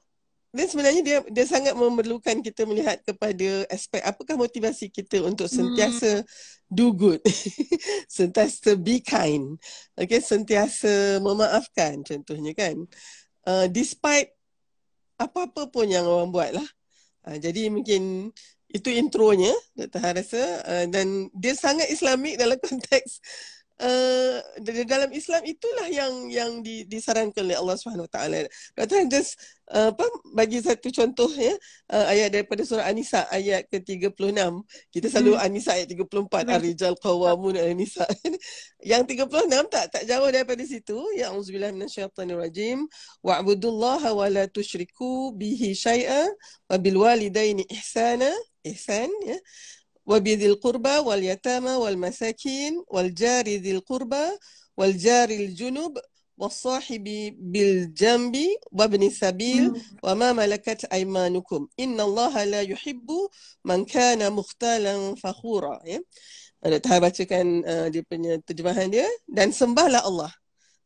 dan 0.50 0.66
sebenarnya 0.66 1.02
dia 1.06 1.18
dia 1.30 1.46
sangat 1.46 1.78
memerlukan 1.78 2.42
kita 2.42 2.66
melihat 2.66 2.98
kepada 3.06 3.70
aspek 3.70 4.02
apakah 4.02 4.34
motivasi 4.34 4.90
kita 4.90 5.22
untuk 5.22 5.46
hmm. 5.46 5.54
sentiasa 5.54 6.10
hmm. 6.20 6.28
do 6.66 6.90
good. 6.90 7.22
sentiasa 8.18 8.74
be 8.74 8.98
kind. 8.98 9.54
Okay, 9.94 10.18
sentiasa 10.18 11.22
memaafkan 11.22 12.02
contohnya 12.02 12.50
kan. 12.58 12.74
Uh, 13.46 13.70
despite 13.70 14.34
apa-apa 15.22 15.70
pun 15.70 15.86
yang 15.86 16.02
orang 16.02 16.34
buat 16.34 16.50
lah. 16.50 16.68
Uh, 17.30 17.38
jadi 17.38 17.70
mungkin 17.70 18.34
itu 18.70 18.90
intronya 18.90 19.54
Dr. 19.74 20.02
rasa 20.02 20.42
uh, 20.66 20.86
dan 20.90 21.30
dia 21.34 21.54
sangat 21.54 21.90
islamik 21.90 22.38
dalam 22.38 22.58
konteks 22.66 23.22
uh, 23.80 24.36
dalam 24.84 25.10
Islam 25.10 25.42
itulah 25.48 25.88
yang 25.88 26.12
yang 26.28 26.50
disarankan 26.64 27.48
oleh 27.48 27.56
Allah 27.56 27.76
Subhanahu 27.80 28.06
Wa 28.06 28.12
Taala. 28.12 28.46
Kata 28.76 29.08
just 29.08 29.40
uh, 29.72 29.90
apa 29.90 30.04
bagi 30.36 30.60
satu 30.60 30.92
contoh 30.92 31.30
ya 31.32 31.54
uh, 31.90 32.06
ayat 32.12 32.30
daripada 32.34 32.62
surah 32.62 32.86
An-Nisa 32.86 33.26
ayat 33.32 33.66
ke-36. 33.72 34.36
Kita 34.92 35.06
selalu 35.08 35.32
hmm. 35.36 35.44
An-Nisa 35.44 35.70
ayat 35.80 35.88
34 35.88 36.28
hmm. 36.28 36.54
Ar-rijal 36.54 36.94
qawamun 37.00 37.56
An-Nisa. 37.56 38.04
yang 38.90 39.02
36 39.08 39.28
tak 39.72 39.84
tak 39.88 40.02
jauh 40.04 40.28
daripada 40.28 40.62
situ. 40.62 40.98
Ya 41.16 41.32
auzubillahi 41.32 41.72
minasyaitonir 41.72 42.38
rajim. 42.38 42.84
Wa'budullaha 43.24 44.12
wa 44.12 44.26
la 44.28 44.44
tusyriku 44.46 45.32
bihi 45.34 45.72
syai'a 45.72 46.28
wa 46.68 46.76
bil 46.76 47.00
walidaini 47.00 47.64
ihsana. 47.72 48.28
Ihsan 48.60 49.08
ya. 49.24 49.40
وبذي 50.09 50.45
القربى 50.45 50.97
واليتامى 50.97 51.71
والمساكين 51.71 52.83
والجار 52.87 53.45
ذي 53.45 53.71
القربى 53.71 54.25
والجار 54.77 55.29
الجنب 55.29 55.97
والصاحب 56.37 57.05
بالجنب 57.39 58.35
وابن 58.71 59.03
السبيل 59.03 59.81
وما 60.03 60.33
ملكت 60.33 60.85
أيمانكم 60.85 61.67
إن 61.79 61.97
الله 62.01 62.43
لا 62.43 62.61
يحب 62.61 63.09
من 63.65 63.85
كان 63.85 64.33
مختالا 64.33 65.15
فخورا 65.15 65.79
ya. 65.87 65.99
Ada 66.65 66.81
tahap 66.81 67.05
bacakan 67.05 67.45
uh, 67.61 67.87
dia 67.93 68.01
punya 68.01 68.41
terjemahan 68.41 68.89
dia 68.89 69.05
dan 69.29 69.53
sembahlah 69.53 70.01
Allah. 70.01 70.33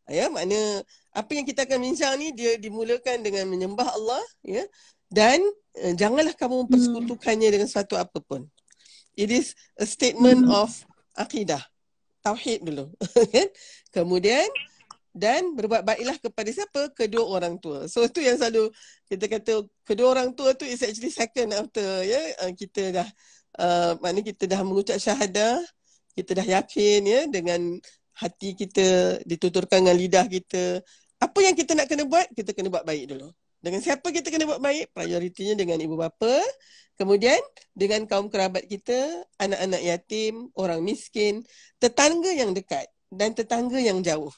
Ya, 0.09 0.27
makna 0.27 0.83
apa 1.15 1.31
yang 1.37 1.45
kita 1.47 1.63
akan 1.63 1.79
bincang 1.85 2.17
ni 2.19 2.35
dia 2.35 2.57
dimulakan 2.59 3.21
dengan 3.23 3.45
menyembah 3.47 3.87
Allah 3.87 4.19
ya 4.43 4.65
dan 5.07 5.39
uh, 5.79 5.93
janganlah 5.95 6.35
kamu 6.35 6.67
mempersekutukannya 6.67 7.47
dengan 7.47 7.67
sesuatu 7.71 7.95
apapun. 7.95 8.45
It 9.14 9.30
is 9.30 9.54
a 9.78 9.86
statement 9.86 10.46
hmm. 10.46 10.54
of 10.54 10.70
akidah. 11.14 11.62
Tauhid 12.24 12.66
dulu. 12.66 12.90
Kan? 13.34 13.48
Kemudian 13.94 14.46
dan 15.14 15.54
berbuat 15.54 15.86
baiklah 15.86 16.18
kepada 16.18 16.50
siapa? 16.50 16.90
Kedua 16.90 17.22
orang 17.22 17.54
tua. 17.62 17.86
So 17.86 18.02
itu 18.02 18.18
yang 18.18 18.34
selalu 18.34 18.74
kita 19.06 19.24
kata 19.30 19.52
kedua 19.86 20.18
orang 20.18 20.34
tua 20.34 20.58
tu 20.58 20.66
is 20.66 20.82
actually 20.82 21.14
second 21.14 21.54
after 21.54 22.02
ya 22.02 22.18
yeah? 22.18 22.50
kita 22.50 22.90
dah 22.90 23.08
uh, 23.62 23.94
mana 24.02 24.18
kita 24.26 24.50
dah 24.50 24.60
mengucap 24.66 24.98
syahadah, 24.98 25.62
kita 26.18 26.34
dah 26.34 26.46
yakin 26.58 27.00
ya 27.06 27.20
dengan 27.30 27.78
hati 28.18 28.58
kita 28.58 29.18
dituturkan 29.22 29.86
dengan 29.86 29.96
lidah 29.98 30.26
kita. 30.26 30.82
Apa 31.22 31.38
yang 31.46 31.54
kita 31.54 31.78
nak 31.78 31.86
kena 31.86 32.04
buat? 32.10 32.26
Kita 32.34 32.50
kena 32.50 32.74
buat 32.74 32.82
baik 32.82 33.14
dulu. 33.14 33.30
Dengan 33.64 33.80
siapa 33.80 34.12
kita 34.12 34.28
kena 34.28 34.44
buat 34.44 34.60
baik? 34.60 34.92
Prioritinya 34.92 35.56
dengan 35.56 35.80
ibu 35.80 35.96
bapa. 35.96 36.36
Kemudian 37.00 37.40
dengan 37.72 38.04
kaum 38.04 38.28
kerabat 38.28 38.68
kita, 38.68 39.24
anak-anak 39.40 39.80
yatim, 39.80 40.52
orang 40.52 40.84
miskin, 40.84 41.40
tetangga 41.80 42.28
yang 42.36 42.52
dekat 42.52 42.86
dan 43.08 43.32
tetangga 43.32 43.80
yang 43.80 44.04
jauh. 44.04 44.28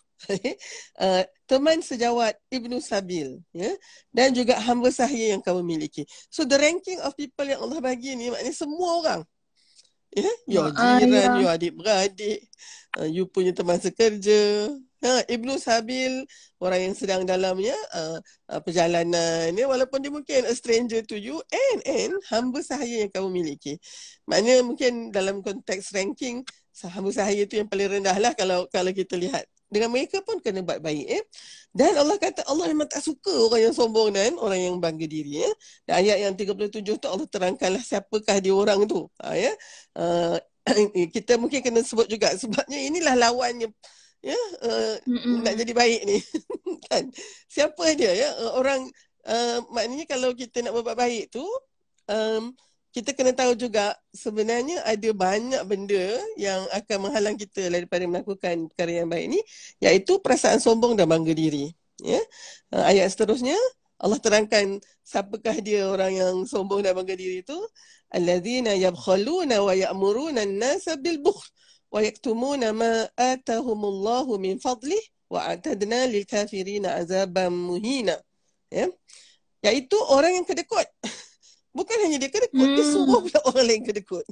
uh, 1.02 1.26
teman 1.50 1.84
sejawat 1.84 2.40
Ibnu 2.48 2.80
Sabil 2.80 3.36
ya 3.52 3.68
dan 4.16 4.32
juga 4.32 4.56
hamba 4.56 4.88
sahaya 4.88 5.36
yang 5.36 5.42
kamu 5.44 5.60
miliki. 5.60 6.08
So 6.32 6.48
the 6.48 6.56
ranking 6.56 7.02
of 7.04 7.12
people 7.18 7.44
yang 7.44 7.60
Allah 7.60 7.82
bagi 7.82 8.16
ni 8.16 8.32
maknanya 8.32 8.54
semua 8.56 8.88
orang. 9.02 9.20
Ya, 10.16 10.24
yeah? 10.24 10.36
your 10.48 10.68
jiran, 10.72 11.28
your 11.44 11.52
adik-beradik, 11.52 12.48
uh, 12.96 13.04
you 13.04 13.28
punya 13.28 13.52
teman 13.52 13.76
sekerja, 13.76 14.72
Ha, 15.04 15.28
Ibnu 15.28 15.60
Sabil 15.60 16.24
orang 16.56 16.80
yang 16.88 16.94
sedang 16.96 17.28
dalamnya 17.28 17.76
uh, 17.92 18.16
uh, 18.48 18.60
perjalanan 18.64 19.52
ya 19.52 19.68
walaupun 19.68 20.00
dia 20.00 20.08
mungkin 20.08 20.48
a 20.48 20.56
stranger 20.56 21.04
to 21.04 21.20
you 21.20 21.36
and 21.52 21.80
and 21.84 22.12
hamba 22.32 22.64
sahaya 22.64 23.04
yang 23.04 23.12
kamu 23.12 23.28
miliki. 23.28 23.76
Maknanya 24.24 24.64
mungkin 24.64 25.12
dalam 25.12 25.44
konteks 25.44 25.92
ranking 25.92 26.40
hamba 26.84 27.12
sahaya 27.12 27.44
itu 27.44 27.60
yang 27.60 27.68
paling 27.68 28.00
rendah 28.00 28.16
lah 28.16 28.32
kalau 28.32 28.64
kalau 28.72 28.92
kita 28.92 29.20
lihat. 29.20 29.44
Dengan 29.66 29.90
mereka 29.90 30.22
pun 30.22 30.38
kena 30.38 30.62
buat 30.62 30.78
baik 30.78 31.06
eh. 31.10 31.22
Dan 31.74 31.98
Allah 31.98 32.16
kata 32.22 32.46
Allah 32.46 32.70
memang 32.70 32.86
tak 32.86 33.02
suka 33.02 33.50
orang 33.50 33.66
yang 33.66 33.74
sombong 33.74 34.14
dan 34.14 34.38
orang 34.38 34.62
yang 34.62 34.78
bangga 34.78 35.10
diri 35.10 35.42
ya. 35.42 35.50
Dan 35.82 35.94
ayat 36.06 36.16
yang 36.22 36.32
37 36.38 36.86
tu 37.02 37.06
Allah 37.10 37.26
terangkanlah 37.26 37.82
siapakah 37.82 38.38
dia 38.38 38.54
orang 38.54 38.86
tu. 38.86 39.10
Ha, 39.18 39.34
ya. 39.34 39.52
Uh, 39.98 40.38
kita 41.14 41.34
mungkin 41.34 41.60
kena 41.66 41.82
sebut 41.82 42.06
juga 42.06 42.30
sebabnya 42.38 42.78
inilah 42.78 43.14
lawannya 43.18 43.70
ya 44.26 44.40
uh, 44.66 44.94
nak 45.46 45.54
jadi 45.54 45.72
baik 45.72 46.00
ni. 46.02 46.18
Kan? 46.90 47.10
Siapa 47.46 47.94
dia 47.94 48.10
ya? 48.10 48.28
Uh, 48.42 48.52
orang 48.58 48.90
uh, 49.26 49.58
maknanya 49.70 50.06
kalau 50.10 50.34
kita 50.34 50.66
nak 50.66 50.74
buat 50.74 50.98
baik 50.98 51.30
tu 51.30 51.46
um, 52.10 52.50
kita 52.90 53.12
kena 53.12 53.36
tahu 53.36 53.52
juga 53.52 53.92
sebenarnya 54.16 54.80
ada 54.88 55.10
banyak 55.12 55.62
benda 55.68 56.16
yang 56.40 56.64
akan 56.72 56.96
menghalang 57.06 57.36
kita 57.36 57.68
daripada 57.68 58.08
melakukan 58.08 58.72
perkara 58.72 59.04
yang 59.04 59.08
baik 59.12 59.36
ni 59.36 59.40
iaitu 59.84 60.16
perasaan 60.24 60.58
sombong 60.58 60.96
dan 60.96 61.06
bangga 61.06 61.36
diri 61.36 61.70
ya? 62.02 62.18
Uh, 62.74 62.84
ayat 62.88 63.12
seterusnya 63.12 63.56
Allah 63.96 64.20
terangkan 64.20 64.80
siapakah 65.00 65.56
dia 65.60 65.88
orang 65.88 66.12
yang 66.12 66.34
sombong 66.44 66.84
dan 66.84 66.96
bangga 66.96 67.14
diri 67.16 67.40
itu 67.46 67.56
allazina 68.12 68.72
yabkhaluna 68.76 69.60
wa 69.60 69.72
ya'muruna 69.72 70.44
an-nasa 70.44 70.96
bil 71.00 71.20
bukhl 71.20 71.46
wa 71.90 72.00
yaktumuna 72.02 72.74
ma 72.74 73.06
atahumullahu 73.14 74.36
min 74.38 74.58
fadlih 74.58 75.00
wa 75.30 75.46
atadna 75.50 76.06
lil 76.06 76.26
kafirin 76.26 76.86
azaban 76.86 77.50
muhina 77.54 78.18
ya 78.70 78.86
iaitu 79.62 79.96
orang 80.10 80.38
yang 80.42 80.46
kedekut 80.46 80.86
bukan 81.76 81.96
hanya 82.06 82.18
dia 82.22 82.30
kedekut 82.30 82.66
hmm. 82.66 82.76
dia 82.78 82.84
suruh 82.86 83.20
pula 83.22 83.40
orang 83.50 83.66
lain 83.66 83.82
kedekut 83.86 84.26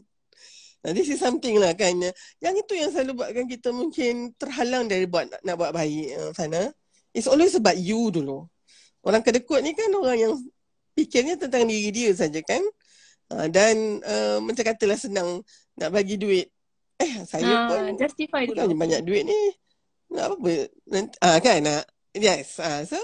Nah, 0.84 0.92
this 0.92 1.08
is 1.08 1.16
something 1.16 1.56
lah 1.56 1.72
kan. 1.72 1.96
Yang 2.44 2.54
itu 2.60 2.72
yang 2.76 2.92
selalu 2.92 3.24
buatkan 3.24 3.48
kita 3.48 3.72
mungkin 3.72 4.36
terhalang 4.36 4.84
dari 4.84 5.08
buat 5.08 5.32
nak, 5.32 5.40
nak 5.40 5.56
buat 5.56 5.72
baik, 5.72 6.12
uh, 6.12 6.30
Fana. 6.36 6.68
It's 7.16 7.24
always 7.24 7.56
about 7.56 7.80
you 7.80 8.12
dulu. 8.12 8.44
Orang 9.00 9.24
kedekut 9.24 9.64
ni 9.64 9.72
kan 9.72 9.88
orang 9.96 10.20
yang 10.20 10.32
fikirnya 10.92 11.40
tentang 11.40 11.64
diri 11.64 11.88
dia 11.88 12.12
saja 12.12 12.36
kan. 12.44 12.60
Uh, 13.32 13.48
dan 13.48 14.04
uh, 14.04 14.44
macam 14.44 14.60
katalah 14.60 15.00
senang 15.00 15.40
nak 15.80 15.88
bagi 15.88 16.20
duit 16.20 16.52
Eh 17.02 17.12
saya 17.26 17.44
uh, 17.44 17.62
pun 17.70 17.82
justify 17.98 18.42
pun 18.46 18.54
dulu. 18.54 18.78
banyak 18.78 19.02
duit 19.02 19.26
ni. 19.26 19.40
Nak 20.14 20.38
apa? 20.38 20.52
Nanti, 20.90 21.14
ah, 21.24 21.38
kan? 21.42 21.58
Nak, 21.64 21.82
yes. 22.14 22.62
Ah, 22.62 22.86
so, 22.86 22.98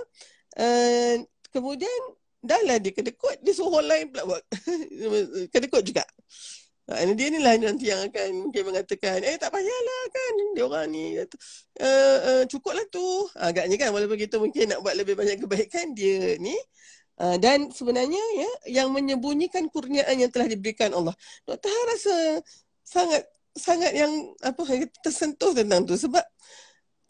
uh, 0.60 1.14
kemudian 1.50 2.00
dah 2.40 2.60
lah 2.66 2.78
dia 2.78 2.94
kedekut. 2.94 3.42
Dia 3.42 3.52
suruh 3.56 3.82
orang 3.82 3.88
lain 3.90 4.04
pula 4.14 4.22
buat. 4.30 4.42
kedekut 5.54 5.82
juga. 5.82 6.06
Uh, 6.90 7.14
dia 7.14 7.26
ni 7.30 7.38
lah 7.42 7.54
nanti 7.58 7.90
yang 7.90 8.06
akan 8.06 8.50
mungkin 8.50 8.62
mengatakan, 8.70 9.22
eh 9.22 9.34
tak 9.38 9.50
payahlah 9.50 10.02
kan 10.10 10.32
dia 10.54 10.62
orang 10.62 10.86
ni. 10.90 11.18
Uh, 11.18 11.26
uh, 11.82 12.42
cukup 12.46 12.78
lah 12.78 12.86
tu. 12.94 13.02
Agaknya 13.34 13.74
kan 13.74 13.90
walaupun 13.90 14.18
kita 14.18 14.38
mungkin 14.38 14.70
nak 14.70 14.86
buat 14.86 14.94
lebih 14.94 15.18
banyak 15.18 15.42
kebaikan, 15.42 15.94
dia 15.94 16.38
ni 16.38 16.54
Uh, 17.20 17.36
dan 17.36 17.68
sebenarnya 17.68 18.24
ya 18.32 18.80
yang 18.80 18.96
menyembunyikan 18.96 19.68
kurniaan 19.68 20.16
yang 20.16 20.32
telah 20.32 20.48
diberikan 20.48 20.88
Allah. 20.96 21.12
Dr. 21.44 21.68
Ha 21.68 21.80
rasa 21.92 22.16
sangat 22.80 23.28
sangat 23.56 23.92
yang 23.94 24.10
apa 24.40 24.62
tersentuh 25.02 25.50
tentang 25.54 25.86
tu 25.86 25.98
sebab 25.98 26.22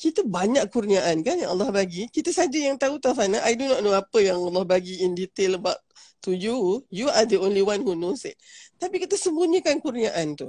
kita 0.00 0.24
banyak 0.24 0.64
kurniaan 0.72 1.20
kan 1.20 1.36
yang 1.36 1.52
Allah 1.52 1.68
bagi. 1.68 2.08
Kita 2.08 2.32
saja 2.32 2.56
yang 2.56 2.80
tahu 2.80 2.96
Tafana. 2.96 3.44
I 3.44 3.52
do 3.52 3.68
not 3.68 3.84
know 3.84 3.92
apa 3.92 4.16
yang 4.24 4.40
Allah 4.40 4.64
bagi 4.64 5.04
in 5.04 5.12
detail 5.12 5.60
about 5.60 5.76
to 6.24 6.32
you. 6.32 6.80
You 6.88 7.12
are 7.12 7.28
the 7.28 7.36
only 7.36 7.60
one 7.60 7.84
who 7.84 7.92
knows 7.92 8.24
it. 8.24 8.40
Tapi 8.80 8.96
kita 8.96 9.20
sembunyikan 9.20 9.76
kurniaan 9.84 10.40
tu. 10.40 10.48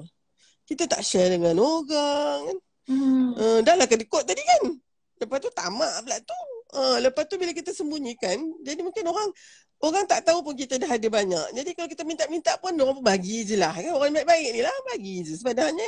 Kita 0.63 0.87
tak 0.87 1.03
share 1.03 1.35
dengan 1.35 1.59
orang 1.59 2.47
kan. 2.47 2.57
Hmm. 2.87 3.29
Uh, 3.35 3.59
dah 3.59 3.75
lah 3.75 3.91
kedekut 3.91 4.23
tadi 4.23 4.39
kan. 4.39 4.71
Lepas 5.19 5.37
tu 5.43 5.51
tamak 5.51 5.99
pula 5.99 6.17
tu. 6.23 6.39
Uh, 6.71 6.97
lepas 7.03 7.27
tu 7.27 7.35
bila 7.35 7.51
kita 7.51 7.75
sembunyikan, 7.75 8.39
jadi 8.63 8.79
mungkin 8.79 9.03
orang 9.11 9.27
orang 9.81 10.05
tak 10.05 10.21
tahu 10.25 10.45
pun 10.45 10.53
kita 10.53 10.77
dah 10.77 10.89
ada 10.89 11.07
banyak. 11.09 11.47
Jadi 11.57 11.69
kalau 11.73 11.89
kita 11.89 12.03
minta-minta 12.05 12.53
pun 12.61 12.73
orang 12.77 12.95
pun 13.01 13.05
bagi 13.05 13.43
je 13.45 13.57
lah. 13.57 13.73
Kan? 13.73 13.93
Orang 13.97 14.13
baik-baik 14.13 14.47
ni 14.53 14.61
lah 14.61 14.77
bagi 14.87 15.25
je. 15.25 15.33
Sebenarnya 15.37 15.87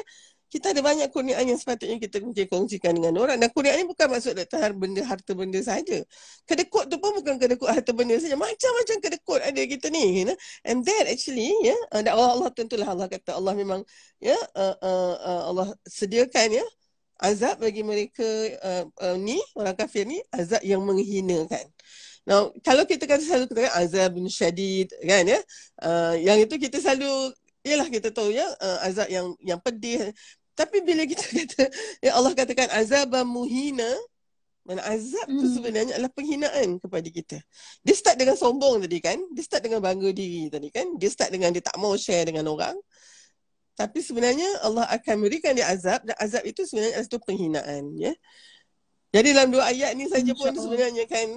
kita 0.53 0.69
ada 0.69 0.85
banyak 0.85 1.09
kurniaan 1.09 1.49
yang 1.49 1.57
sepatutnya 1.57 1.97
kita 1.97 2.21
mungkin 2.21 2.45
kongsikan 2.45 2.93
dengan 2.93 3.17
orang. 3.17 3.37
Dan 3.41 3.49
kurniaan 3.49 3.81
ni 3.81 3.87
bukan 3.89 4.05
maksud 4.09 4.37
Dr. 4.37 4.73
benda 4.77 5.01
harta 5.05 5.31
benda 5.33 5.57
saja. 5.61 6.01
Kedekut 6.45 6.89
tu 6.89 7.01
pun 7.01 7.17
bukan 7.17 7.41
kedekut 7.41 7.69
harta 7.69 7.89
benda 7.93 8.17
saja. 8.21 8.37
Macam-macam 8.37 8.95
kedekut 9.01 9.39
ada 9.41 9.61
kita 9.65 9.89
ni. 9.89 10.21
You 10.21 10.25
know? 10.29 10.37
And 10.65 10.85
that 10.85 11.09
actually, 11.09 11.49
ya, 11.65 11.73
yeah, 11.73 12.13
Allah, 12.13 12.37
Allah 12.37 12.49
tentulah 12.53 12.85
Allah 12.85 13.09
kata 13.09 13.33
Allah 13.37 13.53
memang 13.57 13.81
ya 14.21 14.33
yeah, 14.33 14.43
uh, 14.53 14.77
uh, 14.77 15.15
uh, 15.17 15.41
Allah 15.53 15.67
sediakan 15.89 16.49
ya 16.53 16.61
yeah, 16.61 16.69
azab 17.23 17.61
bagi 17.61 17.81
mereka 17.85 18.25
uh, 18.61 18.83
uh, 18.99 19.15
ni 19.17 19.39
orang 19.53 19.77
kafir 19.77 20.03
ni 20.03 20.21
azab 20.33 20.61
yang 20.65 20.81
menghinakan. 20.81 21.65
Now 22.23 22.55
kalau 22.63 22.87
kita 22.87 23.03
kata 23.03 23.23
selalu 23.23 23.45
kata 23.51 23.71
azab 23.75 24.15
bin 24.15 24.27
syadid 24.31 24.91
kan 25.03 25.27
ya. 25.27 25.39
Uh, 25.79 26.15
yang 26.19 26.39
itu 26.39 26.55
kita 26.55 26.79
selalu 26.79 27.35
ialah 27.63 27.87
kita 27.87 28.11
tahu 28.11 28.31
ya 28.31 28.47
uh, 28.59 28.87
azab 28.87 29.07
yang 29.11 29.35
yang 29.43 29.59
pedih. 29.59 30.11
Tapi 30.55 30.85
bila 30.85 31.03
kita 31.03 31.23
kata 31.43 31.63
ya 31.99 32.15
Allah 32.15 32.31
katakan 32.31 32.71
azab 32.71 33.11
muhina 33.27 33.89
mana 34.63 34.79
azab 34.87 35.27
hmm. 35.27 35.39
tu 35.43 35.45
sebenarnya 35.59 35.93
adalah 35.99 36.11
penghinaan 36.15 36.79
kepada 36.79 37.07
kita. 37.11 37.37
Dia 37.83 37.95
start 37.99 38.15
dengan 38.15 38.39
sombong 38.39 38.79
tadi 38.87 39.03
kan. 39.03 39.19
Dia 39.35 39.43
start 39.43 39.67
dengan 39.67 39.83
bangga 39.83 40.15
diri 40.15 40.47
tadi 40.47 40.71
kan. 40.71 40.87
Dia 40.95 41.11
start 41.11 41.35
dengan 41.35 41.51
dia 41.51 41.59
tak 41.59 41.75
mau 41.75 41.91
share 41.99 42.31
dengan 42.31 42.47
orang. 42.47 42.79
Tapi 43.75 43.99
sebenarnya 43.99 44.63
Allah 44.63 44.87
akan 44.87 45.13
memberikan 45.19 45.51
dia 45.51 45.67
azab 45.67 46.07
dan 46.07 46.15
azab 46.15 46.47
itu 46.47 46.63
sebenarnya 46.63 46.95
adalah 46.95 47.07
satu 47.11 47.19
penghinaan 47.27 47.83
ya. 47.99 48.15
Jadi 49.13 49.27
dalam 49.35 49.51
dua 49.51 49.67
ayat 49.67 49.93
ni 49.99 50.07
saja 50.07 50.31
pun 50.31 50.55
sebenarnya 50.55 51.05
kan 51.11 51.27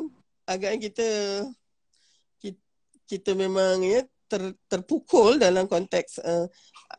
agaknya 0.46 0.90
kita 0.90 1.08
kita, 2.40 2.62
kita 3.10 3.30
memang 3.34 3.82
ya 3.82 4.06
ter, 4.26 4.54
terpukul 4.66 5.38
dalam 5.38 5.70
konteks 5.70 6.22
uh, 6.22 6.46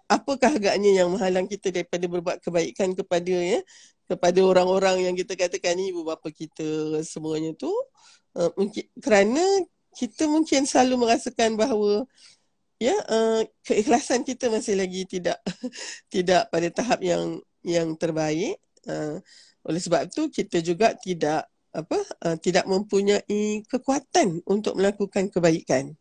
apakah 0.08 0.56
agaknya 0.56 1.04
yang 1.04 1.12
menghalang 1.12 1.48
kita 1.48 1.72
daripada 1.72 2.06
berbuat 2.08 2.38
kebaikan 2.44 2.96
kepada 2.96 3.36
ya 3.36 3.60
kepada 4.08 4.40
orang-orang 4.40 5.04
yang 5.04 5.16
kita 5.20 5.36
katakan 5.36 5.76
ibu 5.76 6.08
bapa 6.08 6.32
kita 6.32 7.00
semuanya 7.04 7.52
tu? 7.60 7.72
Uh, 8.32 8.52
mungkin 8.56 8.88
kerana 9.04 9.44
kita 9.92 10.32
mungkin 10.32 10.64
selalu 10.64 11.04
merasakan 11.04 11.60
bahawa 11.60 12.08
ya 12.80 12.96
uh, 13.10 13.44
keikhlasan 13.68 14.24
kita 14.24 14.48
masih 14.48 14.80
lagi 14.80 15.04
tidak 15.04 15.42
tidak 16.14 16.48
pada 16.48 16.68
tahap 16.72 17.00
yang 17.04 17.44
yang 17.68 17.92
terbaik. 18.00 18.56
Uh, 18.88 19.20
oleh 19.68 19.82
sebab 19.84 20.08
itu 20.08 20.32
kita 20.32 20.64
juga 20.64 20.96
tidak 20.96 21.44
apa 21.78 22.00
uh, 22.26 22.36
tidak 22.42 22.66
mempunyai 22.66 23.62
kekuatan 23.70 24.42
untuk 24.50 24.74
melakukan 24.82 25.30
kebaikan. 25.30 25.94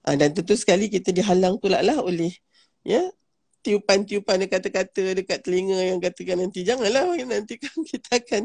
Uh, 0.00 0.16
dan 0.16 0.32
tentu 0.32 0.56
sekali 0.56 0.88
kita 0.88 1.12
dihalang 1.12 1.60
pula 1.60 1.84
lah 1.84 2.00
oleh 2.00 2.32
ya 2.80 3.04
tiupan-tiupan 3.60 4.48
kata-kata 4.48 5.12
dekat 5.12 5.44
telinga 5.44 5.76
yang 5.76 6.00
katakan 6.00 6.40
nanti 6.40 6.64
janganlah 6.64 7.12
nanti 7.28 7.60
kan 7.60 7.76
kita 7.92 8.10
akan 8.16 8.42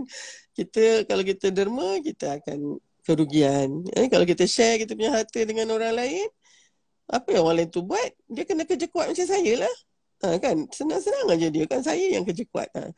kita 0.52 1.08
kalau 1.08 1.24
kita 1.24 1.48
derma 1.56 2.04
kita 2.04 2.44
akan 2.44 2.84
kerugian. 3.08 3.88
Ya, 3.96 4.10
kalau 4.12 4.26
kita 4.28 4.44
share 4.44 4.82
kita 4.82 4.98
punya 4.98 5.16
harta 5.16 5.40
dengan 5.48 5.72
orang 5.72 5.96
lain 5.96 6.28
apa 7.06 7.30
yang 7.32 7.46
orang 7.46 7.64
lain 7.64 7.70
tu 7.72 7.86
buat 7.86 8.12
dia 8.28 8.44
kena 8.44 8.66
kerja 8.66 8.90
kuat 8.92 9.14
macam 9.14 9.28
saya 9.30 9.54
lah. 9.64 9.76
Ha, 10.26 10.40
kan? 10.42 10.68
Senang-senang 10.74 11.28
aja 11.32 11.48
dia 11.48 11.66
kan 11.70 11.80
saya 11.80 12.04
yang 12.12 12.24
kerja 12.28 12.44
kuat 12.52 12.68
ha. 12.76 12.92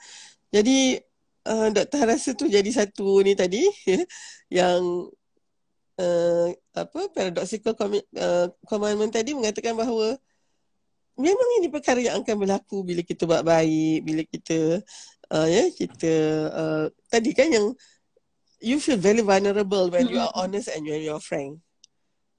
jadi 0.50 1.02
uh, 1.48 1.68
doktor 1.72 2.04
rasa 2.04 2.36
tu 2.36 2.46
jadi 2.52 2.68
satu 2.68 3.24
ni 3.24 3.34
tadi 3.34 3.64
yang 4.60 5.08
uh, 5.98 6.48
apa 6.76 7.00
paradoxical 7.16 7.74
uh, 7.74 8.48
commandment 8.68 9.16
tadi 9.16 9.32
mengatakan 9.32 9.74
bahawa 9.74 10.20
memang 11.18 11.50
ini 11.64 11.68
perkara 11.72 12.04
yang 12.04 12.22
akan 12.22 12.36
berlaku 12.38 12.86
bila 12.86 13.02
kita 13.02 13.26
buat 13.26 13.42
baik 13.42 14.06
bila 14.06 14.22
kita 14.28 14.84
uh, 15.34 15.48
ya 15.48 15.72
kita 15.74 16.14
uh, 16.54 16.86
tadi 17.10 17.32
kan 17.34 17.50
yang 17.50 17.66
you 18.62 18.78
feel 18.78 19.00
very 19.00 19.26
vulnerable 19.26 19.90
when 19.90 20.06
you 20.06 20.20
are 20.22 20.34
honest 20.38 20.70
and 20.70 20.86
when 20.86 21.02
you 21.02 21.10
are 21.10 21.24
frank 21.24 21.58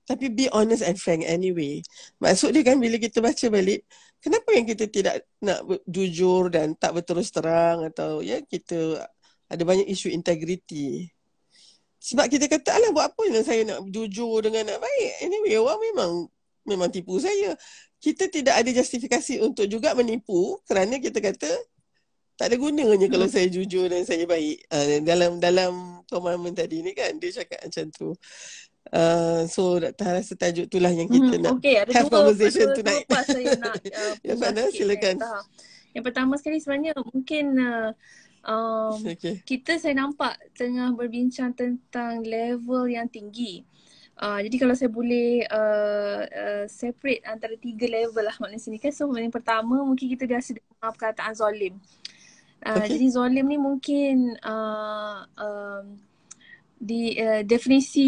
tapi 0.09 0.33
be 0.33 0.49
honest 0.57 0.81
and 0.81 0.97
frank 0.97 1.21
anyway. 1.29 1.85
Maksud 2.17 2.57
dia 2.57 2.65
kan 2.65 2.81
bila 2.81 2.97
kita 2.97 3.21
baca 3.21 3.47
balik, 3.53 3.85
kenapa 4.19 4.49
yang 4.55 4.67
kita 4.67 4.85
tidak 4.91 5.27
nak 5.43 5.63
jujur 5.87 6.51
dan 6.51 6.75
tak 6.75 6.95
berterus 6.99 7.31
terang 7.31 7.87
atau 7.87 8.21
ya 8.23 8.43
kita 8.43 9.03
ada 9.49 9.63
banyak 9.65 9.89
isu 9.89 10.13
integriti. 10.13 11.09
Sebab 11.99 12.31
kita 12.31 12.47
kata, 12.47 12.79
alah 12.79 12.91
buat 12.95 13.11
apa 13.11 13.23
yang 13.27 13.43
saya 13.43 13.67
nak 13.67 13.83
jujur 13.91 14.39
dengan 14.45 14.71
nak 14.71 14.79
baik. 14.79 15.11
Anyway, 15.25 15.59
orang 15.59 15.81
memang 15.83 16.11
memang 16.69 16.89
tipu 16.93 17.19
saya. 17.19 17.57
Kita 17.99 18.31
tidak 18.31 18.55
ada 18.55 18.71
justifikasi 18.71 19.43
untuk 19.43 19.67
juga 19.67 19.97
menipu 19.99 20.63
kerana 20.69 21.03
kita 21.03 21.19
kata 21.19 21.51
tak 22.39 22.55
ada 22.55 22.57
gunanya 22.57 23.11
hmm. 23.11 23.11
kalau 23.11 23.27
saya 23.27 23.51
jujur 23.51 23.91
dan 23.91 24.07
saya 24.07 24.23
baik. 24.23 24.63
Uh, 24.71 25.03
dalam 25.03 25.43
dalam 25.43 25.73
komitmen 26.07 26.55
tadi 26.55 26.87
ni 26.87 26.95
kan 26.95 27.19
dia 27.19 27.43
cakap 27.43 27.67
macam 27.67 27.87
tu. 27.91 28.09
Uh, 28.89 29.45
so 29.45 29.77
Dr. 29.77 30.17
rasa 30.17 30.33
tajuk 30.33 30.65
itulah 30.65 30.89
yang 30.89 31.09
kita 31.13 31.37
hmm, 31.37 31.45
nak 31.45 31.53
okay, 31.61 31.77
ada 31.85 31.93
have 31.93 32.09
dua, 32.09 32.17
conversation 32.25 32.67
ada 32.73 32.77
tonight. 32.81 33.05
Dua 33.05 33.21
saya 33.21 33.47
nak 33.63 33.75
uh, 33.77 34.15
ya, 34.25 34.35
Fana, 34.41 34.63
silakan. 34.73 35.17
Kan. 35.21 35.45
Yang 35.93 36.05
pertama 36.09 36.33
sekali 36.41 36.57
sebenarnya 36.61 36.93
mungkin 36.97 37.45
uh, 37.61 37.91
um, 38.49 38.97
okay. 39.13 39.45
kita 39.45 39.77
saya 39.77 39.93
nampak 39.93 40.41
tengah 40.57 40.97
berbincang 40.97 41.53
tentang 41.53 42.25
level 42.25 42.89
yang 42.89 43.09
tinggi. 43.09 43.65
Uh, 44.19 44.43
jadi 44.43 44.57
kalau 44.59 44.75
saya 44.75 44.91
boleh 44.91 45.47
uh, 45.47 46.27
uh, 46.27 46.65
separate 46.67 47.23
antara 47.23 47.55
tiga 47.55 47.87
level 47.87 48.25
lah 48.25 48.35
maknanya 48.41 48.67
sini 48.67 48.81
kan. 48.81 48.91
So 48.91 49.07
yang 49.15 49.31
pertama 49.31 49.85
mungkin 49.85 50.11
kita 50.11 50.27
biasa 50.27 50.57
dengar 50.57 50.91
perkataan 50.97 51.35
zolim. 51.37 51.77
Uh, 52.65 52.83
okay. 52.83 52.99
Jadi 52.99 53.07
zolim 53.15 53.47
ni 53.47 53.61
mungkin 53.61 54.35
uh, 54.43 55.23
um, 55.39 56.08
di 56.79 57.19
uh, 57.19 57.43
definisi 57.43 58.07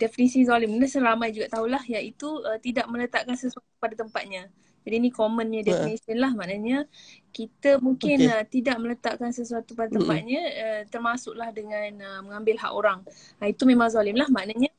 definisi 0.00 0.40
zalim 0.48 0.72
ni 0.80 0.88
seramai 0.88 1.28
juga 1.28 1.52
tahulah 1.52 1.84
iaitu 1.84 2.40
uh, 2.40 2.56
tidak 2.56 2.88
meletakkan 2.88 3.36
sesuatu 3.36 3.68
pada 3.76 3.94
tempatnya. 3.94 4.48
Jadi 4.88 4.96
ni 5.04 5.10
commonnya 5.12 5.60
definition 5.60 6.16
lah 6.16 6.32
maknanya 6.32 6.88
kita 7.28 7.76
mungkin 7.84 8.24
okay. 8.24 8.32
uh, 8.32 8.44
tidak 8.48 8.76
meletakkan 8.80 9.28
sesuatu 9.36 9.76
pada 9.76 9.92
tempatnya 9.92 10.40
uh, 10.40 10.82
termasuklah 10.88 11.52
dengan 11.52 11.92
uh, 12.00 12.20
mengambil 12.24 12.56
hak 12.56 12.72
orang. 12.72 12.98
Uh, 13.36 13.52
itu 13.52 13.68
memang 13.68 13.92
zalim 13.92 14.16
lah 14.16 14.32
maknanya 14.32 14.72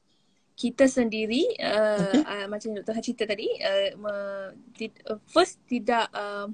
kita 0.58 0.90
sendiri 0.90 1.46
uh, 1.62 2.10
okay. 2.10 2.26
uh, 2.26 2.48
macam 2.50 2.74
Dr. 2.82 2.94
Ha 2.98 3.02
cerita 3.06 3.24
tadi 3.30 3.48
uh, 3.62 3.90
me, 4.02 4.14
ti, 4.74 4.90
uh, 5.06 5.22
first 5.30 5.62
tidak 5.70 6.10
uh, 6.12 6.50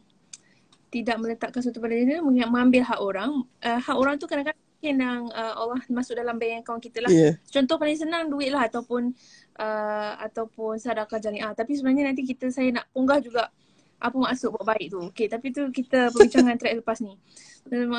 tidak 0.91 1.15
meletakkan 1.23 1.63
sesuatu 1.63 1.79
pada 1.79 1.95
dia 1.95 2.19
mengambil 2.19 2.83
hak 2.83 2.99
orang. 2.99 3.47
Uh, 3.63 3.79
hak 3.79 3.95
orang 3.95 4.19
tu 4.19 4.27
kadang-kadang 4.27 4.64
mungkin 4.85 5.01
yang 5.01 5.25
uh, 5.33 5.53
Allah 5.57 5.81
masuk 5.89 6.13
dalam 6.13 6.37
bank 6.37 6.61
account 6.61 6.77
kita 6.77 7.01
lah. 7.01 7.09
Yeah. 7.09 7.33
Contoh 7.49 7.81
paling 7.81 7.97
senang 7.97 8.29
duit 8.29 8.53
lah 8.53 8.69
ataupun 8.69 9.17
uh, 9.57 10.13
ataupun 10.29 10.77
sedekah 10.77 11.17
jariah. 11.17 11.49
Tapi 11.57 11.73
sebenarnya 11.73 12.13
nanti 12.13 12.21
kita 12.21 12.53
saya 12.53 12.69
nak 12.69 12.85
unggah 12.93 13.17
juga 13.17 13.49
apa 13.97 14.13
maksud 14.13 14.53
buat 14.53 14.61
baik 14.61 14.93
tu. 14.93 15.01
Okay 15.09 15.25
tapi 15.25 15.49
tu 15.49 15.65
kita 15.73 16.05
perbincangan 16.13 16.53
track 16.61 16.85
lepas 16.85 17.01
ni. 17.01 17.17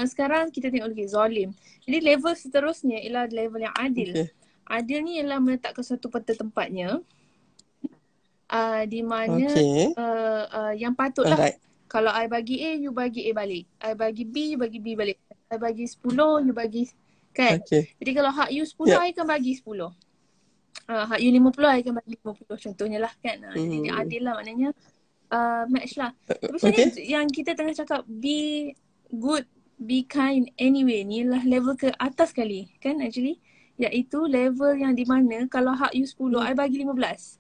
Sekarang 0.06 0.54
kita 0.54 0.70
tengok 0.70 0.94
lagi 0.94 1.06
zolim. 1.10 1.50
Jadi 1.82 1.98
level 2.06 2.32
seterusnya 2.38 3.02
ialah 3.02 3.26
level 3.34 3.66
yang 3.66 3.74
adil. 3.74 4.14
Okay. 4.14 4.30
Adil 4.70 4.98
ni 5.02 5.18
ialah 5.18 5.42
meletakkan 5.42 5.82
satu 5.82 6.06
pada 6.06 6.38
tempatnya. 6.38 7.02
Uh, 8.46 8.86
di 8.86 9.02
mana 9.02 9.42
okay. 9.50 9.90
uh, 9.98 10.44
uh, 10.46 10.72
yang 10.78 10.94
patutlah 10.94 11.34
Alright. 11.34 11.58
kalau 11.90 12.14
I 12.14 12.30
bagi 12.30 12.62
A, 12.62 12.78
you 12.78 12.94
bagi 12.94 13.26
A 13.26 13.34
balik. 13.34 13.66
I 13.82 13.98
bagi 13.98 14.22
B, 14.22 14.54
you 14.54 14.58
bagi 14.62 14.78
B 14.78 14.94
balik. 14.94 15.18
I 15.46 15.56
bagi 15.62 15.86
10, 15.86 16.50
you 16.50 16.54
bagi 16.54 16.90
kan? 17.36 17.60
Okay. 17.62 17.92
Jadi 18.00 18.10
kalau 18.16 18.32
hak 18.32 18.50
you 18.50 18.64
10, 18.64 18.88
yeah. 18.88 19.04
I 19.04 19.12
akan 19.12 19.26
bagi 19.28 19.52
10. 19.60 19.68
Uh, 20.86 21.04
hak 21.06 21.20
you 21.20 21.30
50, 21.30 21.62
I 21.62 21.78
akan 21.84 21.94
bagi 22.00 22.14
50 22.18 22.64
contohnya 22.64 22.98
lah 22.98 23.12
kan. 23.20 23.36
Uh, 23.46 23.54
hmm. 23.54 23.70
Jadi 23.70 23.88
adil 23.92 24.22
lah 24.26 24.34
maknanya 24.40 24.68
uh, 25.30 25.64
match 25.70 25.94
lah. 26.00 26.10
Tapi 26.26 26.58
okay. 26.58 27.06
yang 27.06 27.30
kita 27.30 27.54
tengah 27.54 27.76
cakap 27.76 28.02
be 28.08 28.72
good, 29.12 29.46
be 29.78 30.02
kind 30.02 30.50
anyway 30.58 31.04
ni 31.04 31.22
lah 31.22 31.44
level 31.44 31.76
ke 31.78 31.92
atas 32.00 32.34
sekali 32.34 32.66
kan 32.82 32.98
actually. 33.04 33.38
Iaitu 33.76 34.24
level 34.24 34.72
yang 34.80 34.96
di 34.96 35.04
mana 35.04 35.44
kalau 35.52 35.76
hak 35.76 35.92
you 35.92 36.08
10, 36.08 36.32
hmm. 36.32 36.42
I 36.42 36.52
bagi 36.56 36.80
15. 36.82 37.38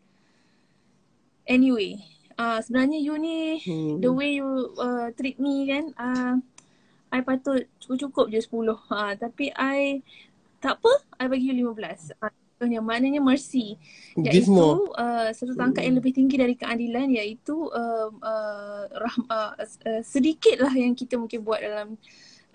Anyway, 1.46 2.02
uh, 2.36 2.58
sebenarnya 2.60 2.98
you 3.00 3.16
ni 3.16 3.56
hmm. 3.64 4.04
the 4.04 4.10
way 4.12 4.36
you 4.36 4.74
uh, 4.76 5.08
treat 5.16 5.40
me 5.40 5.64
kan, 5.64 5.84
uh, 5.96 6.36
I 7.16 7.24
patut 7.24 7.64
cukup-cukup 7.80 8.28
je 8.28 8.44
10. 8.44 8.52
Uh, 8.52 9.12
tapi 9.16 9.48
I 9.56 10.04
tak 10.60 10.84
apa, 10.84 10.92
I 11.16 11.32
bagi 11.32 11.56
you 11.56 11.72
15. 11.72 12.20
Uh, 12.20 12.28
Contohnya 12.56 12.80
maknanya 12.80 13.20
mercy 13.20 13.76
iaitu 14.16 14.48
uh, 14.96 15.28
satu 15.28 15.52
tangkat 15.52 15.84
yang 15.84 16.00
lebih 16.00 16.16
tinggi 16.16 16.40
dari 16.40 16.56
keadilan 16.56 17.12
iaitu 17.12 17.68
uh, 17.68 18.08
uh, 18.08 18.82
rah, 18.96 19.16
uh, 19.28 19.52
uh, 19.60 20.00
sedikitlah 20.00 20.72
yang 20.72 20.96
kita 20.96 21.20
mungkin 21.20 21.44
buat 21.44 21.60
dalam 21.60 22.00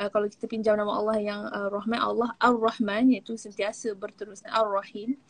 uh, 0.01 0.09
kalau 0.09 0.25
kita 0.25 0.49
pinjam 0.49 0.73
nama 0.73 0.89
Allah 0.89 1.17
yang 1.21 1.41
uh, 1.53 1.69
Rahman 1.69 2.01
Allah 2.01 2.33
Ar-Rahman 2.41 3.13
iaitu 3.13 3.37
sentiasa 3.37 3.93
berterus 3.93 4.41
Ar-Rahim 4.49 5.21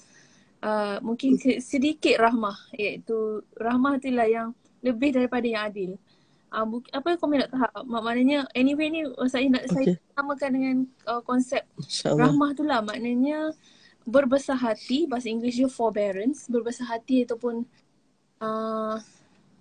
uh, 0.64 1.04
mungkin 1.04 1.36
sedikit 1.60 2.16
rahmah 2.16 2.72
iaitu 2.72 3.44
rahmah 3.60 4.00
itulah 4.00 4.28
yang 4.32 4.56
lebih 4.80 5.20
daripada 5.20 5.52
yang 5.52 5.68
adil 5.68 5.92
uh, 6.52 6.66
apa 6.92 7.08
yang 7.16 7.20
komen 7.20 7.38
nak 7.42 7.52
tahap? 7.52 7.72
Maknanya 7.88 8.48
anyway 8.54 8.92
ni 8.92 9.08
saya 9.32 9.48
nak 9.48 9.66
okay. 9.72 9.96
saya 9.96 10.14
samakan 10.16 10.50
dengan 10.52 10.76
uh, 11.08 11.22
konsep 11.24 11.64
rahmah 12.04 12.52
itulah 12.54 12.80
maknanya 12.84 13.56
berbesar 14.04 14.58
hati 14.58 15.06
bahasa 15.06 15.30
Inggeris 15.32 15.58
dia 15.58 15.70
forbearance 15.72 16.50
berbesar 16.50 16.90
hati 16.90 17.24
ataupun 17.24 17.64
uh, 18.42 18.98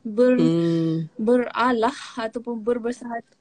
ber 0.01 0.35
hmm. 0.37 1.13
beralah 1.21 1.97
ataupun 2.17 2.61
berbesar 2.61 3.21
hati. 3.21 3.35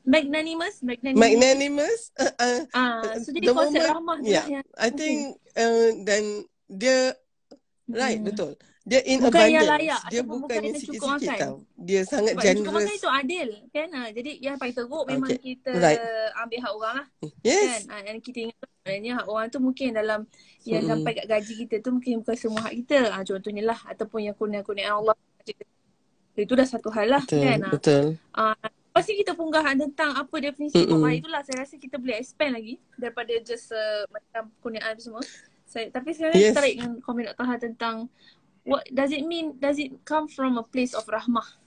Magnanimous 0.00 0.80
magnanimous. 0.80 1.20
Magnanimous? 1.20 2.00
Uh, 2.16 2.34
uh, 2.40 2.60
uh, 2.72 3.12
so 3.20 3.30
jadi 3.36 3.52
konsep 3.52 3.84
moment, 3.84 3.94
rahmah 3.94 4.18
yeah, 4.24 4.46
yang 4.48 4.66
I 4.80 4.88
think 4.90 5.36
uh, 5.54 5.92
dan 6.02 6.48
dia 6.66 7.14
right 7.86 8.18
hmm. 8.18 8.26
betul 8.32 8.56
dia 8.80 9.00
in 9.04 9.20
bukan 9.20 9.36
abundance. 9.36 9.52
Yang 9.52 9.68
layak, 9.68 10.02
dia 10.08 10.22
bukan, 10.24 10.58
yang 10.64 10.76
sikit-sikit 10.80 11.36
tau. 11.36 11.56
Dia 11.76 12.00
sangat 12.08 12.32
Sebab 12.32 12.44
generous. 12.48 12.74
Makan 12.80 12.96
itu 12.96 13.10
adil. 13.12 13.48
Kan? 13.68 13.88
Ha, 13.92 14.00
jadi 14.08 14.30
yang 14.40 14.56
paling 14.56 14.74
teruk 14.74 15.04
memang 15.04 15.30
okay. 15.30 15.40
kita 15.44 15.72
right. 15.76 16.00
ambil 16.40 16.58
hak 16.64 16.72
orang 16.72 16.94
lah. 16.96 17.06
Yes. 17.44 17.68
Kan? 17.68 17.82
Ha, 17.92 17.94
dan 18.08 18.16
kita 18.24 18.38
ingat 18.48 18.56
sebenarnya 18.56 19.12
hak 19.20 19.26
orang 19.28 19.46
tu 19.52 19.58
mungkin 19.60 19.88
dalam 19.92 20.20
yang 20.64 20.82
hmm. 20.84 20.90
sampai 20.96 21.10
kat 21.12 21.26
gaji 21.28 21.52
kita 21.66 21.74
tu 21.84 21.90
mungkin 21.92 22.14
bukan 22.24 22.36
semua 22.40 22.60
hak 22.64 22.74
kita. 22.80 22.98
Ha, 23.12 23.20
contohnya 23.20 23.62
lah. 23.68 23.78
Ataupun 23.84 24.20
yang 24.24 24.34
kurnia-kurnia 24.34 24.96
Allah. 24.96 25.14
Itu 26.32 26.56
dah 26.56 26.64
satu 26.64 26.88
hal 26.88 27.20
lah. 27.20 27.22
Betul. 27.28 27.44
Kan? 27.44 27.58
Ha. 27.60 27.68
Betul. 27.68 28.04
Ha, 28.32 28.56
pasti 28.96 29.12
kita 29.12 29.36
punggahan 29.36 29.76
tentang 29.76 30.16
apa 30.16 30.34
definisi 30.40 30.88
mm-hmm. 30.88 31.04
baik 31.04 31.18
itulah. 31.20 31.42
Saya 31.44 31.68
rasa 31.68 31.74
kita 31.76 32.00
boleh 32.00 32.16
expand 32.16 32.56
lagi 32.56 32.80
daripada 32.96 33.32
just 33.44 33.76
uh, 33.76 34.08
macam 34.08 34.48
kurniaan 34.64 34.96
semua. 34.96 35.20
Saya, 35.70 35.86
tapi 35.94 36.10
saya 36.10 36.34
yes. 36.34 36.50
tarik 36.50 36.82
dengan 36.82 36.98
komen 36.98 37.30
Dr. 37.30 37.46
Ha 37.46 37.54
tentang 37.54 38.10
what 38.64 38.84
does 38.92 39.12
it 39.12 39.24
mean 39.24 39.56
does 39.58 39.78
it 39.78 39.92
come 40.04 40.28
from 40.28 40.58
a 40.58 40.64
place 40.64 40.92
of 40.92 41.06
rahmah 41.06 41.60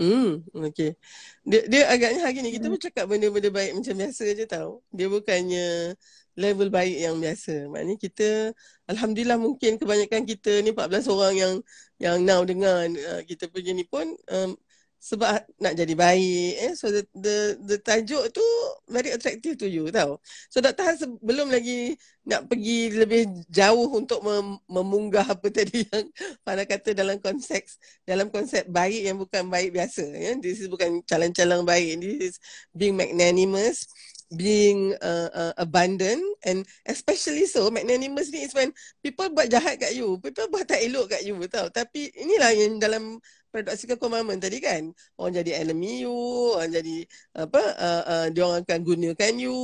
Hmm, 0.00 0.40
okay. 0.56 0.96
Dia, 1.44 1.60
dia 1.68 1.84
agaknya 1.92 2.24
hari 2.24 2.40
ni 2.40 2.56
kita 2.56 2.72
hmm. 2.72 2.74
bercakap 2.80 3.04
benda-benda 3.04 3.52
baik 3.52 3.76
macam 3.76 3.94
biasa 4.00 4.24
je 4.32 4.48
tau. 4.48 4.80
Dia 4.88 5.12
bukannya 5.12 5.92
level 6.40 6.72
baik 6.72 6.96
yang 7.04 7.20
biasa. 7.20 7.68
Maknanya 7.68 7.96
kita, 8.00 8.56
Alhamdulillah 8.88 9.36
mungkin 9.36 9.76
kebanyakan 9.76 10.24
kita 10.24 10.64
ni 10.64 10.72
14 10.72 11.04
orang 11.04 11.34
yang 11.36 11.54
yang 12.00 12.16
now 12.24 12.40
dengar 12.40 12.88
uh, 12.88 13.20
kita 13.28 13.52
punya 13.52 13.76
ni 13.76 13.84
pun 13.84 14.16
um, 14.32 14.56
sebab 15.00 15.48
nak 15.56 15.74
jadi 15.80 15.94
baik 15.96 16.50
eh. 16.60 16.72
So 16.76 16.92
the 16.92 17.02
the, 17.16 17.36
the 17.64 17.76
tajuk 17.80 18.28
tu 18.36 18.44
very 18.92 19.16
attractive 19.16 19.56
to 19.56 19.66
you 19.66 19.88
tau. 19.88 20.20
So 20.52 20.60
Dr. 20.60 20.84
Han 20.84 20.96
sebelum 21.00 21.48
lagi 21.48 21.96
nak 22.28 22.52
pergi 22.52 22.92
lebih 22.92 23.48
jauh 23.48 23.96
untuk 23.96 24.20
mem- 24.20 24.60
memunggah 24.68 25.24
apa 25.24 25.48
tadi 25.48 25.82
yang 25.90 26.04
pada 26.44 26.68
kata 26.68 26.92
dalam 26.92 27.16
konteks 27.16 27.80
dalam 28.04 28.28
konsep 28.28 28.68
baik 28.68 29.08
yang 29.08 29.16
bukan 29.16 29.48
baik 29.48 29.72
biasa 29.72 30.04
ya. 30.04 30.36
This 30.36 30.60
is 30.60 30.68
bukan 30.68 31.00
calon-calon 31.08 31.64
baik. 31.64 32.04
This 32.04 32.20
is 32.20 32.34
being 32.76 33.00
magnanimous 33.00 33.88
being 34.30 34.94
uh, 35.02 35.28
uh, 35.34 35.52
abundant. 35.58 36.22
And 36.46 36.62
especially 36.86 37.50
so 37.50 37.66
magnanimous 37.70 38.30
ni 38.30 38.46
is 38.46 38.54
when 38.54 38.70
people 39.02 39.26
buat 39.34 39.50
jahat 39.50 39.82
kat 39.82 39.92
you 39.92 40.16
people 40.22 40.46
buat 40.48 40.70
tak 40.70 40.80
elok 40.80 41.10
kat 41.18 41.26
you 41.26 41.36
tau. 41.50 41.66
Tapi 41.68 42.14
inilah 42.14 42.50
yang 42.54 42.78
dalam 42.78 43.18
paradoxical 43.50 43.98
commandment 43.98 44.40
tadi 44.40 44.62
kan? 44.62 44.94
Orang 45.18 45.36
jadi 45.36 45.60
enemy 45.60 46.06
you 46.06 46.14
orang 46.56 46.70
jadi 46.70 46.96
apa 47.36 47.62
uh, 47.76 48.02
uh, 48.06 48.26
dia 48.30 48.42
orang 48.46 48.62
akan 48.62 48.80
gunakan 48.86 49.32
you. 49.36 49.58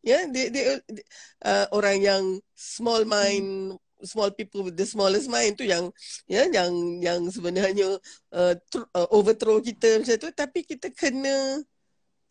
Ya 0.00 0.22
yeah? 0.22 0.22
they, 0.30 0.46
uh, 1.44 1.66
orang 1.74 2.00
yang 2.00 2.22
small 2.54 3.02
mind 3.04 3.76
small 4.04 4.30
people 4.30 4.62
with 4.62 4.76
the 4.76 4.86
smallest 4.86 5.26
mind 5.26 5.56
tu 5.58 5.64
yang 5.64 5.90
ya 6.30 6.46
yang 6.48 6.72
yang 7.00 7.20
sebenarnya 7.28 7.98
uh, 8.32 8.54
tr- 8.70 8.90
uh, 8.94 9.08
overthrow 9.10 9.58
kita 9.58 10.00
macam 10.00 10.16
tu. 10.16 10.30
Tapi 10.30 10.62
kita 10.62 10.88
kena 10.94 11.60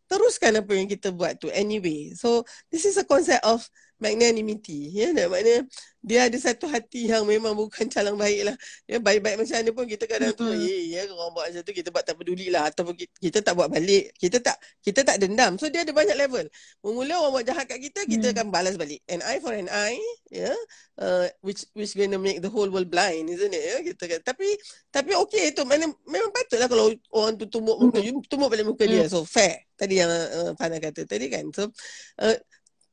teruskan 0.08 0.62
apa 0.62 0.72
yang 0.78 0.88
kita 0.88 1.10
buat 1.10 1.40
tu 1.42 1.50
anyway. 1.50 2.14
So 2.14 2.46
this 2.70 2.86
is 2.86 2.96
a 3.02 3.06
concept 3.08 3.42
of 3.44 3.66
magnanimity 4.04 4.92
ya 4.92 5.16
yeah? 5.16 5.32
maknanya 5.32 5.64
dia 6.04 6.28
ada 6.28 6.36
satu 6.36 6.68
hati 6.68 7.08
yang 7.08 7.24
memang 7.24 7.56
bukan 7.56 7.88
calang 7.88 8.20
baik 8.20 8.52
lah. 8.52 8.56
Ya, 8.84 9.00
baik-baik 9.00 9.40
macam 9.40 9.56
mana 9.56 9.72
pun 9.72 9.86
kita 9.88 10.04
kadang 10.04 10.36
tu, 10.36 10.44
eh, 10.52 10.92
ya, 10.92 11.08
orang 11.08 11.32
buat 11.32 11.46
macam 11.48 11.64
tu, 11.64 11.72
kita 11.72 11.90
buat 11.96 12.04
tak 12.04 12.20
peduli 12.20 12.52
lah. 12.52 12.68
Ataupun 12.68 12.92
kita, 12.92 13.14
kita 13.24 13.40
tak 13.40 13.56
buat 13.56 13.72
balik. 13.72 14.12
Kita 14.20 14.44
tak 14.44 14.60
kita 14.84 15.08
tak 15.08 15.24
dendam. 15.24 15.56
So, 15.56 15.72
dia 15.72 15.88
ada 15.88 15.96
banyak 15.96 16.20
level. 16.20 16.52
Mula 16.84 17.24
orang 17.24 17.40
buat 17.40 17.46
jahat 17.48 17.72
kat 17.72 17.80
kita, 17.80 18.04
kita 18.04 18.28
mm. 18.30 18.34
akan 18.36 18.48
balas 18.52 18.76
balik. 18.76 19.00
An 19.08 19.24
eye 19.24 19.40
for 19.40 19.56
an 19.56 19.72
eye, 19.72 19.96
ya. 20.28 20.52
Yeah, 20.52 20.58
uh, 21.00 21.26
which 21.40 21.64
which 21.72 21.96
gonna 21.96 22.20
make 22.20 22.44
the 22.44 22.52
whole 22.52 22.68
world 22.68 22.92
blind, 22.92 23.32
isn't 23.32 23.56
it? 23.56 23.64
Ya, 23.64 23.80
kita 23.80 24.04
kan. 24.12 24.20
Tapi, 24.28 24.60
tapi 24.92 25.16
okay 25.16 25.56
tu. 25.56 25.64
Mana, 25.64 25.88
memang 26.04 26.36
patutlah 26.36 26.68
kalau 26.68 26.92
orang 27.16 27.40
tu 27.40 27.48
tumbuk 27.48 27.80
muka, 27.80 28.04
you 28.04 28.20
tumbuk 28.28 28.52
balik 28.52 28.68
muka 28.68 28.84
mm. 28.84 28.92
dia. 28.92 29.04
So, 29.08 29.24
fair. 29.24 29.72
Tadi 29.80 30.04
yang 30.04 30.12
uh, 30.12 30.52
Fana 30.60 30.84
kata 30.84 31.08
tadi 31.08 31.32
kan. 31.32 31.48
So, 31.56 31.72
uh, 32.20 32.36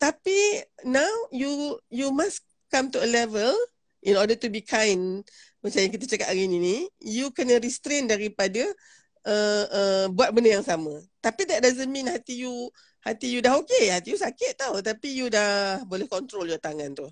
tapi 0.01 0.65
now 0.89 1.13
you 1.29 1.77
you 1.93 2.09
must 2.09 2.41
come 2.73 2.89
to 2.89 2.97
a 3.05 3.09
level 3.09 3.53
in 4.01 4.17
order 4.17 4.33
to 4.33 4.49
be 4.49 4.65
kind. 4.65 5.21
Macam 5.61 5.85
yang 5.85 5.93
kita 5.93 6.09
cakap 6.09 6.33
hari 6.33 6.49
ni 6.49 6.57
ni 6.57 6.77
you 7.05 7.29
kena 7.37 7.61
restrain 7.61 8.09
daripada 8.09 8.65
uh, 9.29 9.65
uh, 9.69 10.05
buat 10.09 10.33
benda 10.33 10.57
yang 10.57 10.65
sama. 10.65 11.05
Tapi 11.21 11.45
that 11.53 11.61
doesn't 11.61 11.93
mean 11.93 12.09
hati 12.09 12.49
you 12.49 12.73
hati 13.05 13.29
you 13.29 13.45
dah 13.45 13.61
okay. 13.61 13.93
Hati 13.93 14.17
you 14.17 14.21
sakit 14.21 14.57
tau. 14.57 14.81
Tapi 14.81 15.21
you 15.21 15.29
dah 15.29 15.85
boleh 15.85 16.09
control 16.09 16.49
your 16.49 16.57
tangan 16.57 16.97
tu. 16.97 17.05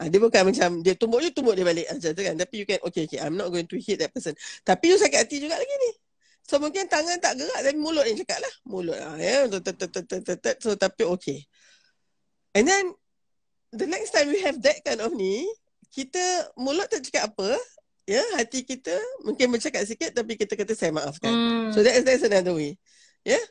Ha, 0.00 0.10
dia 0.10 0.18
bukan 0.18 0.50
macam 0.50 0.82
dia 0.82 0.96
tumbuk 0.96 1.22
you 1.22 1.30
tumbuk 1.30 1.54
dia 1.54 1.68
balik 1.68 1.84
macam 1.92 2.10
tu 2.16 2.22
kan. 2.24 2.34
Tapi 2.40 2.54
you 2.56 2.64
can 2.64 2.80
okay 2.88 3.04
okay 3.04 3.20
I'm 3.20 3.36
not 3.36 3.52
going 3.52 3.68
to 3.68 3.76
hit 3.76 4.00
that 4.00 4.16
person. 4.16 4.32
Tapi 4.64 4.88
you 4.88 4.96
sakit 4.96 5.28
hati 5.28 5.44
juga 5.44 5.60
lagi 5.60 5.76
ni. 5.76 5.90
So 6.48 6.56
mungkin 6.56 6.88
tangan 6.88 7.20
tak 7.20 7.36
gerak 7.36 7.60
tapi 7.60 7.76
mulut 7.76 8.08
yang 8.08 8.16
cakap 8.24 8.40
lah. 8.40 8.54
Mulut 8.64 8.96
lah 8.96 9.20
ya. 9.20 9.44
So 10.64 10.72
tapi 10.80 11.04
okay 11.04 11.44
and 12.54 12.64
then 12.64 12.94
the 13.74 13.86
next 13.90 14.14
time 14.14 14.30
we 14.30 14.40
have 14.40 14.58
that 14.62 14.80
kind 14.86 15.02
of 15.02 15.10
ni, 15.12 15.44
kita 15.90 16.22
mulut 16.54 16.86
tak 16.86 17.02
cakap 17.06 17.34
apa, 17.34 17.58
ya, 18.06 18.22
hati 18.38 18.62
kita 18.62 18.94
mungkin 19.26 19.50
bercakap 19.50 19.82
sikit 19.84 20.14
tapi 20.14 20.38
kita 20.38 20.54
kata 20.54 20.72
saya 20.72 20.94
maafkan. 20.94 21.30
Mm. 21.30 21.66
So 21.74 21.82
that 21.82 21.94
is 21.98 22.04
that's 22.06 22.24
another 22.24 22.54
way. 22.54 22.78
Ya. 23.26 23.36
Yeah? 23.36 23.44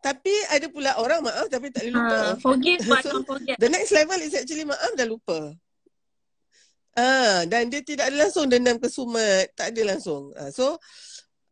Tapi 0.00 0.32
ada 0.48 0.64
pula 0.72 0.96
orang 0.96 1.20
maaf 1.20 1.52
tapi 1.52 1.68
tak 1.68 1.84
boleh 1.84 1.92
lupa. 1.92 2.16
Uh, 2.16 2.34
forgive 2.40 2.80
but 2.88 3.04
so, 3.04 3.12
don't 3.12 3.28
forget. 3.28 3.56
The 3.60 3.68
next 3.68 3.92
level 3.92 4.16
is 4.24 4.32
actually 4.32 4.64
maaf 4.64 4.96
dah 4.96 5.04
lupa. 5.04 5.52
Ah, 6.96 7.44
dan 7.46 7.68
dia 7.68 7.84
tidak 7.84 8.08
ada 8.08 8.26
langsung 8.26 8.48
dendam 8.48 8.80
ke 8.80 8.88
sumat, 8.88 9.52
tak 9.52 9.76
ada 9.76 9.94
langsung. 9.94 10.32
Ah, 10.34 10.48
so 10.48 10.80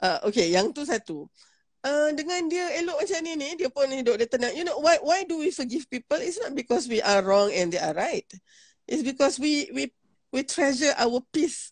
uh, 0.01 0.19
okay, 0.25 0.49
yang 0.49 0.73
tu 0.73 0.89
satu. 0.89 1.29
Uh, 1.79 2.11
dengan 2.11 2.51
dia 2.51 2.75
elok 2.83 3.07
macam 3.07 3.19
ni 3.23 3.33
ni 3.39 3.55
dia 3.55 3.71
pun 3.71 3.87
hidup 3.87 4.19
dia 4.19 4.27
tenang. 4.27 4.51
You 4.53 4.67
know 4.67 4.83
why 4.83 4.99
why 4.99 5.23
do 5.23 5.39
we 5.39 5.55
forgive 5.55 5.87
people? 5.87 6.19
It's 6.19 6.39
not 6.43 6.53
because 6.59 6.91
we 6.91 6.99
are 6.99 7.23
wrong 7.23 7.55
and 7.55 7.71
they 7.71 7.79
are 7.79 7.95
right. 7.95 8.27
It's 8.91 9.07
because 9.07 9.39
we 9.39 9.71
we 9.71 9.95
we 10.35 10.43
treasure 10.43 10.91
our 10.99 11.23
peace 11.31 11.71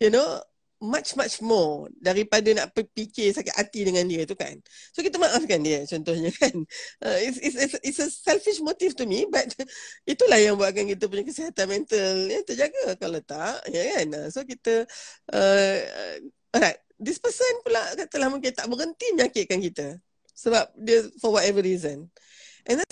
you 0.00 0.10
know 0.10 0.40
much 0.84 1.16
much 1.16 1.40
more 1.40 1.88
daripada 1.96 2.44
nak 2.52 2.76
fikir 2.76 3.32
sakit 3.32 3.56
hati 3.56 3.88
dengan 3.88 4.04
dia 4.04 4.28
tu 4.28 4.36
kan. 4.36 4.52
So 4.92 5.00
kita 5.00 5.16
maafkan 5.16 5.64
dia 5.64 5.80
contohnya 5.88 6.28
kan. 6.42 6.52
Uh, 7.00 7.18
it's, 7.24 7.40
it's 7.40 7.76
it's 7.80 8.00
a 8.04 8.08
selfish 8.12 8.60
motive 8.60 8.92
to 8.92 9.08
me 9.08 9.24
but 9.24 9.48
itulah 10.12 10.36
yang 10.36 10.60
buatkan 10.60 10.84
kita 10.84 11.08
punya 11.08 11.24
kesihatan 11.24 11.66
mental. 11.72 12.28
Ya 12.28 12.44
terjaga 12.44 13.00
kalau 13.00 13.20
tak 13.24 13.64
ya 13.72 13.80
kan. 13.96 14.28
So 14.28 14.44
kita 14.44 14.84
uh, 15.32 15.78
alright 16.52 16.83
this 17.00 17.18
person 17.18 17.48
pula 17.66 17.80
katalah 17.98 18.28
mungkin 18.32 18.52
tak 18.54 18.66
berhenti 18.70 19.06
menyakitkan 19.14 19.60
kita 19.62 19.86
sebab 20.34 20.66
dia 20.78 21.06
for 21.22 21.34
whatever 21.34 21.62
reason 21.62 22.10
and 22.66 22.82
then 22.82 22.88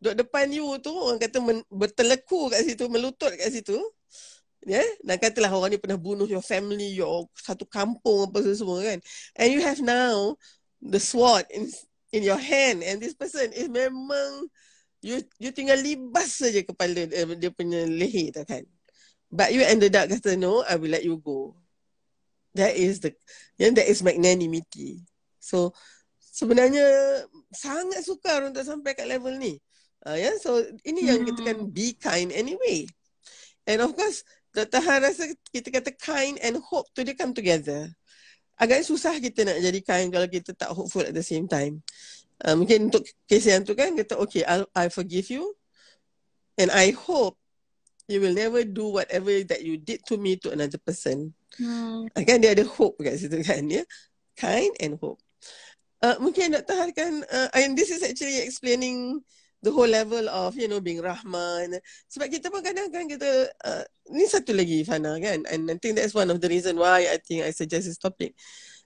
duduk 0.00 0.14
depan 0.22 0.46
you 0.52 0.66
tu 0.84 0.92
orang 0.92 1.18
kata 1.18 1.38
men, 1.40 1.58
berteleku 1.72 2.52
kat 2.52 2.62
situ, 2.62 2.84
melutut 2.92 3.32
kat 3.34 3.48
situ. 3.50 3.76
Ya, 4.66 4.82
yeah? 4.82 4.88
dan 5.06 5.22
katalah 5.22 5.54
orang 5.54 5.70
ni 5.70 5.78
pernah 5.78 5.94
bunuh 5.94 6.26
your 6.26 6.42
family, 6.42 6.98
your 6.98 7.30
satu 7.38 7.62
kampung 7.70 8.26
apa 8.26 8.42
semua 8.50 8.82
kan. 8.82 8.98
And 9.38 9.54
you 9.54 9.62
have 9.62 9.78
now 9.78 10.34
the 10.82 10.98
sword 10.98 11.46
in 11.54 11.70
in 12.10 12.26
your 12.26 12.38
hand 12.38 12.82
and 12.82 12.98
this 12.98 13.14
person 13.14 13.54
is 13.54 13.70
memang 13.70 14.50
you 15.06 15.22
you 15.38 15.54
tinggal 15.54 15.78
libas 15.78 16.42
saja 16.42 16.66
kepala 16.66 17.06
uh, 17.06 17.38
dia 17.38 17.54
punya 17.54 17.86
leher 17.86 18.34
tu 18.34 18.42
kan. 18.42 18.66
But 19.30 19.54
you 19.54 19.62
ended 19.62 19.94
up 19.94 20.10
kata 20.10 20.34
no, 20.34 20.66
I 20.66 20.74
will 20.74 20.90
let 20.90 21.06
you 21.06 21.22
go. 21.22 21.54
That 22.58 22.74
is 22.74 22.98
the 22.98 23.14
yang 23.62 23.78
that 23.78 23.86
is 23.86 24.02
magnanimity. 24.02 25.06
So 25.38 25.78
sebenarnya 26.18 26.82
sangat 27.54 28.02
sukar 28.02 28.42
untuk 28.42 28.66
sampai 28.66 28.98
kat 28.98 29.06
level 29.06 29.38
ni. 29.38 29.62
Uh, 30.02 30.18
yeah? 30.18 30.34
So 30.42 30.58
ini 30.82 31.06
yang 31.06 31.22
kita 31.22 31.54
kan 31.54 31.70
be 31.70 31.94
kind 31.94 32.34
anyway. 32.34 32.90
And 33.66 33.82
of 33.82 33.98
course, 33.98 34.22
Dr. 34.56 34.80
Han 34.80 35.04
rasa 35.04 35.28
kita 35.52 35.68
kata 35.68 35.92
kind 36.00 36.40
and 36.40 36.56
hope 36.64 36.88
tu 36.96 37.04
dia 37.04 37.12
come 37.12 37.36
together. 37.36 37.92
Agak 38.56 38.88
susah 38.88 39.12
kita 39.20 39.44
nak 39.44 39.60
jadi 39.60 39.80
kind 39.84 40.08
kalau 40.08 40.24
kita 40.24 40.56
tak 40.56 40.72
hopeful 40.72 41.04
at 41.04 41.12
the 41.12 41.20
same 41.20 41.44
time. 41.44 41.84
Uh, 42.40 42.56
mungkin 42.56 42.88
untuk 42.88 43.04
kes 43.28 43.44
yang 43.44 43.64
tu 43.68 43.76
kan 43.76 43.92
kata 43.92 44.16
okay 44.16 44.44
I'll, 44.44 44.68
I 44.76 44.88
forgive 44.88 45.28
you 45.28 45.56
and 46.60 46.68
I 46.72 46.92
hope 46.92 47.36
you 48.08 48.20
will 48.20 48.36
never 48.36 48.60
do 48.64 48.92
whatever 48.92 49.32
that 49.48 49.64
you 49.64 49.76
did 49.76 50.04
to 50.08 50.16
me 50.16 50.40
to 50.40 50.56
another 50.56 50.80
person. 50.80 51.36
Hmm. 51.60 52.08
Uh, 52.16 52.24
kan 52.24 52.40
dia 52.40 52.56
ada 52.56 52.64
hope 52.64 53.04
kat 53.04 53.20
situ 53.20 53.44
kan 53.44 53.68
ya. 53.68 53.84
Kind 54.40 54.72
and 54.80 54.96
hope. 54.96 55.20
Uh, 56.00 56.16
mungkin 56.16 56.56
Dr. 56.56 56.76
Han 56.80 56.90
kan 56.96 57.12
uh, 57.28 57.48
and 57.52 57.76
this 57.76 57.92
is 57.92 58.00
actually 58.00 58.40
explaining 58.40 59.20
the 59.66 59.74
whole 59.74 59.90
level 59.90 60.30
of 60.30 60.54
you 60.54 60.70
know 60.70 60.78
being 60.78 61.02
rahman. 61.02 61.74
Sebab 62.06 62.30
kita 62.30 62.54
pun 62.54 62.62
kadang 62.62 62.86
kan 62.94 63.10
kita 63.10 63.50
uh, 63.66 63.82
ni 64.14 64.22
satu 64.30 64.54
lagi 64.54 64.86
Fana 64.86 65.18
kan? 65.18 65.42
And 65.50 65.66
I 65.66 65.74
think 65.82 65.98
that's 65.98 66.14
one 66.14 66.30
of 66.30 66.38
the 66.38 66.46
reason 66.46 66.78
why 66.78 67.10
I 67.10 67.18
think 67.18 67.42
I 67.42 67.50
suggest 67.50 67.90
this 67.90 67.98
topic. 67.98 68.38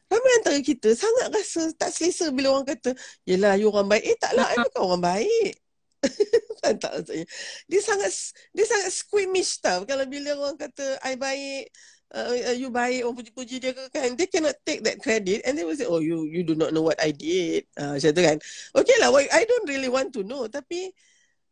Ramai 0.09 0.33
antara 0.41 0.59
kita 0.65 0.97
sangat 0.97 1.29
rasa 1.31 1.71
tak 1.77 1.93
selesa 1.93 2.33
bila 2.33 2.57
orang 2.57 2.67
kata 2.67 2.97
yelah 3.29 3.61
you 3.61 3.69
orang 3.69 3.93
baik. 3.93 4.09
Eh 4.09 4.17
taklah 4.17 4.49
I 4.49 4.57
bukan 4.65 4.81
orang 4.81 5.05
baik. 5.05 5.53
Tak 6.61 6.93
maksudnya? 6.93 7.25
Dia 7.73 7.81
sangat 7.81 8.13
dia 8.53 8.67
sangat 8.69 8.91
squeamish 8.93 9.61
tau. 9.61 9.85
Kalau 9.85 10.05
bila 10.09 10.33
orang 10.37 10.57
kata 10.57 10.97
I 11.05 11.17
baik 11.17 11.73
uh, 12.15 12.31
uh, 12.51 12.57
you 12.57 12.69
baik 12.71 13.07
orang 13.07 13.17
puji-puji 13.19 13.57
dia 13.63 13.73
ke 13.75 13.83
kan 13.93 14.15
they 14.19 14.27
cannot 14.27 14.57
take 14.67 14.83
that 14.83 14.99
credit 14.99 15.43
and 15.47 15.55
they 15.55 15.65
will 15.67 15.77
say 15.77 15.87
oh 15.87 16.03
you 16.03 16.27
you 16.27 16.43
do 16.43 16.59
not 16.59 16.75
know 16.75 16.83
what 16.83 16.99
I 16.99 17.15
did 17.15 17.67
uh, 17.79 17.97
macam 17.97 18.11
tu 18.11 18.23
kan 18.23 18.37
okay 18.75 18.97
lah 18.99 19.11
I 19.15 19.43
don't 19.47 19.67
really 19.69 19.91
want 19.91 20.15
to 20.19 20.27
know 20.27 20.47
tapi 20.51 20.91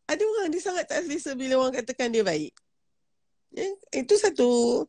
ada 0.09 0.25
orang 0.25 0.49
dia 0.51 0.63
sangat 0.65 0.89
tak 0.89 1.05
selesa 1.05 1.37
bila 1.37 1.61
orang 1.61 1.75
katakan 1.79 2.11
dia 2.11 2.25
baik 2.25 2.53
yeah? 3.55 3.73
itu 3.93 4.15
satu 4.17 4.83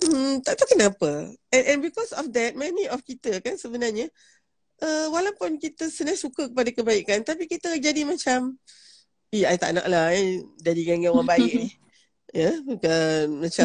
Hmm, 0.00 0.40
tak 0.40 0.56
tahu 0.56 0.80
kenapa. 0.80 1.28
And, 1.52 1.64
and 1.68 1.78
because 1.84 2.16
of 2.16 2.32
that, 2.32 2.56
many 2.56 2.88
of 2.88 3.04
kita 3.04 3.36
kan 3.44 3.60
sebenarnya, 3.60 4.08
uh, 4.80 5.12
walaupun 5.12 5.60
kita 5.60 5.92
sebenarnya 5.92 6.20
suka 6.24 6.48
kepada 6.48 6.70
kebaikan, 6.72 7.20
tapi 7.20 7.44
kita 7.44 7.76
jadi 7.76 8.08
macam, 8.08 8.56
eh, 9.28 9.44
I 9.44 9.60
tak 9.60 9.76
nak 9.76 9.86
lah 9.92 10.16
eh, 10.16 10.40
jadi 10.56 10.80
geng 10.88 11.04
orang 11.12 11.28
baik 11.28 11.52
ni. 11.52 11.68
Ya, 12.30 12.54
yeah, 12.54 12.56
bukan 12.62 13.42
macam 13.42 13.64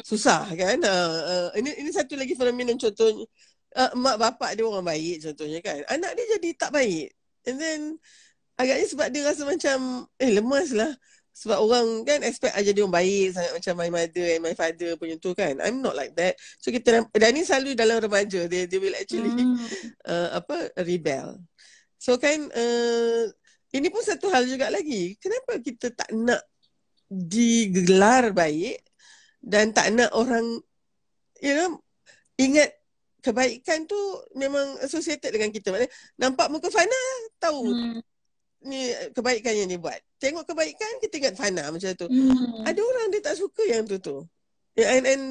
susah 0.00 0.48
kan. 0.56 0.80
Uh, 0.80 1.20
uh, 1.20 1.48
ini 1.60 1.68
ini 1.84 1.90
satu 1.92 2.16
lagi 2.16 2.32
fenomena 2.32 2.72
contohnya. 2.72 3.28
Uh, 3.70 3.92
mak 3.94 4.18
bapak 4.18 4.58
dia 4.58 4.64
orang 4.64 4.82
baik 4.82 5.20
contohnya 5.20 5.60
kan. 5.60 5.84
Anak 5.86 6.16
dia 6.16 6.24
jadi 6.40 6.48
tak 6.56 6.72
baik. 6.72 7.12
And 7.44 7.56
then, 7.60 7.80
agaknya 8.56 8.86
sebab 8.88 9.06
dia 9.12 9.22
rasa 9.28 9.44
macam, 9.44 10.08
eh 10.16 10.32
lemas 10.32 10.72
lah. 10.72 10.96
Sebab 11.30 11.56
orang 11.62 12.04
kan 12.04 12.20
expect 12.26 12.52
aja 12.52 12.68
dia 12.74 12.82
orang 12.82 13.00
baik 13.00 13.32
sangat 13.32 13.52
macam 13.56 13.74
my 13.78 13.90
mother 13.92 14.26
and 14.28 14.42
my 14.44 14.54
father 14.56 14.90
punya 14.98 15.16
tu 15.16 15.32
kan. 15.32 15.56
I'm 15.62 15.80
not 15.80 15.94
like 15.94 16.12
that. 16.18 16.36
So 16.58 16.74
kita 16.74 17.06
dan 17.06 17.30
ni 17.32 17.46
selalu 17.46 17.78
dalam 17.78 18.02
remaja 18.02 18.50
they 18.50 18.66
they 18.66 18.76
will 18.82 18.92
actually 18.98 19.30
hmm. 19.30 19.56
uh, 20.04 20.34
apa 20.42 20.74
rebel. 20.82 21.38
So 21.96 22.18
kan 22.18 22.50
uh, 22.50 23.24
ini 23.70 23.88
pun 23.88 24.02
satu 24.02 24.26
hal 24.34 24.44
juga 24.50 24.68
lagi. 24.74 25.14
Kenapa 25.22 25.62
kita 25.62 25.94
tak 25.94 26.10
nak 26.10 26.42
digelar 27.10 28.30
baik 28.30 28.80
dan 29.42 29.74
tak 29.74 29.90
nak 29.90 30.14
orang 30.14 30.62
you 31.42 31.54
know 31.58 31.82
ingat 32.38 32.70
kebaikan 33.20 33.84
tu 33.84 33.98
memang 34.38 34.80
associated 34.80 35.28
dengan 35.28 35.52
kita. 35.52 35.74
Maknanya 35.74 35.92
nampak 36.16 36.48
muka 36.48 36.72
Fana 36.72 37.02
tahu 37.36 37.68
hmm 37.68 38.00
ni 38.64 38.92
kebaikan 39.16 39.56
yang 39.56 39.68
dia 39.72 39.80
buat. 39.80 39.96
Tengok 40.20 40.44
kebaikan 40.44 41.00
kita 41.00 41.14
ingat 41.16 41.34
Fana 41.36 41.72
macam 41.72 41.88
tu. 41.96 42.06
Hmm. 42.08 42.64
Ada 42.68 42.80
orang 42.80 43.06
dia 43.12 43.20
tak 43.24 43.36
suka 43.40 43.64
yang 43.64 43.88
tu 43.88 43.96
tu. 44.00 44.16
And 44.76 45.04
and 45.04 45.24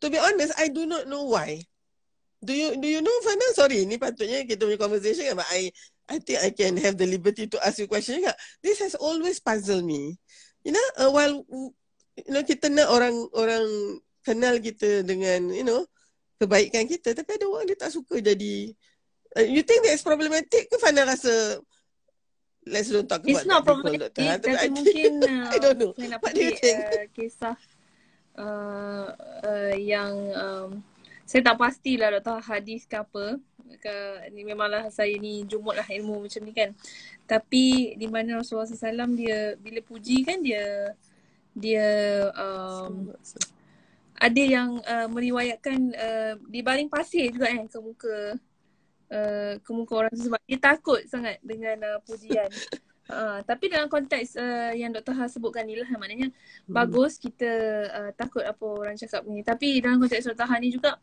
to 0.00 0.12
be 0.12 0.20
honest 0.20 0.56
I 0.60 0.68
do 0.68 0.84
not 0.84 1.08
know 1.08 1.24
why. 1.24 1.64
Do 2.44 2.52
you 2.52 2.76
do 2.76 2.86
you 2.86 3.00
know 3.00 3.16
Fana? 3.24 3.46
Sorry, 3.56 3.88
ni 3.88 3.96
patutnya 3.96 4.44
kita 4.44 4.68
punya 4.68 4.76
conversation 4.76 5.24
kan 5.32 5.36
but 5.40 5.48
I 5.48 5.72
I 6.06 6.16
think 6.20 6.38
I 6.38 6.50
can 6.52 6.76
have 6.78 7.00
the 7.00 7.08
liberty 7.08 7.48
to 7.48 7.56
ask 7.64 7.80
you 7.80 7.88
question 7.88 8.20
juga. 8.20 8.36
This 8.60 8.78
has 8.84 8.92
always 8.94 9.40
puzzled 9.40 9.82
me. 9.82 10.20
You 10.66 10.74
know, 10.74 10.86
uh, 10.98 11.10
while 11.14 11.46
you 12.18 12.32
know 12.34 12.42
kita 12.42 12.66
nak 12.66 12.90
orang 12.90 13.14
orang 13.38 13.62
kenal 14.26 14.58
kita 14.58 15.06
dengan 15.06 15.54
you 15.54 15.62
know 15.62 15.86
kebaikan 16.42 16.90
kita 16.90 17.14
tapi 17.14 17.38
ada 17.38 17.46
orang 17.46 17.70
dia 17.70 17.78
tak 17.78 17.94
suka 17.94 18.18
jadi 18.18 18.74
uh, 19.38 19.46
you 19.46 19.62
think 19.62 19.86
that's 19.86 20.02
problematic 20.02 20.66
ke 20.66 20.76
Fana 20.82 21.06
rasa 21.06 21.62
let's 22.66 22.90
don't 22.90 23.06
talk 23.06 23.22
It's 23.22 23.46
about 23.46 23.62
not 23.62 23.62
problematic, 23.62 24.10
tapi, 24.42 24.50
mungkin 24.74 25.12
uh, 25.30 25.54
I 25.54 25.58
don't 25.62 25.78
know. 25.78 25.94
Saya 25.94 26.18
nak 26.18 26.20
What 26.26 26.34
Uh, 26.34 27.06
kisah 27.14 27.56
uh, 28.34 29.06
uh, 29.46 29.74
yang 29.78 30.14
um, 30.34 30.70
saya 31.26 31.42
tak 31.42 31.58
pastilah 31.58 32.08
Dr. 32.22 32.38
Hadis 32.38 32.86
ke 32.86 33.02
apa. 33.02 33.36
Ke, 33.82 33.94
ni 34.30 34.46
memanglah 34.46 34.86
saya 34.94 35.10
ni 35.18 35.42
jumut 35.42 35.74
lah 35.74 35.84
ilmu 35.90 36.22
macam 36.22 36.40
ni 36.46 36.54
kan. 36.54 36.70
Tapi 37.26 37.98
di 37.98 38.06
mana 38.06 38.38
Rasulullah 38.38 38.70
SAW 38.70 39.10
dia 39.18 39.58
bila 39.58 39.82
puji 39.82 40.22
kan 40.22 40.38
dia 40.38 40.94
dia 41.50 41.88
um, 42.38 43.10
ada 44.16 44.42
yang 44.42 44.78
uh, 44.86 45.10
meriwayatkan 45.10 45.78
uh, 45.98 46.32
dibaling 46.46 46.86
pasir 46.86 47.28
juga 47.34 47.50
kan 47.50 47.66
ke 47.66 47.78
muka 47.82 48.16
uh, 49.10 49.52
ke 49.58 49.70
muka 49.74 49.92
orang 49.98 50.12
tu 50.14 50.30
sebab 50.30 50.40
dia 50.46 50.58
takut 50.62 51.02
sangat 51.10 51.42
dengan 51.42 51.76
uh, 51.82 51.98
pujian. 52.06 52.46
Uh, 53.06 53.38
tapi 53.46 53.70
dalam 53.70 53.86
konteks 53.86 54.34
uh, 54.34 54.74
yang 54.74 54.90
Dr. 54.90 55.14
Ha 55.14 55.30
sebutkan 55.30 55.62
ni 55.62 55.78
lah 55.78 55.86
maknanya 55.94 56.26
hmm. 56.26 56.74
bagus 56.74 57.22
kita 57.22 57.52
uh, 57.86 58.10
takut 58.18 58.42
apa 58.42 58.66
orang 58.66 58.98
cakap 58.98 59.22
ni. 59.30 59.46
Tapi 59.46 59.78
dalam 59.78 60.02
konteks 60.02 60.26
Dr. 60.26 60.42
Ha 60.42 60.58
ni 60.58 60.74
juga 60.74 60.98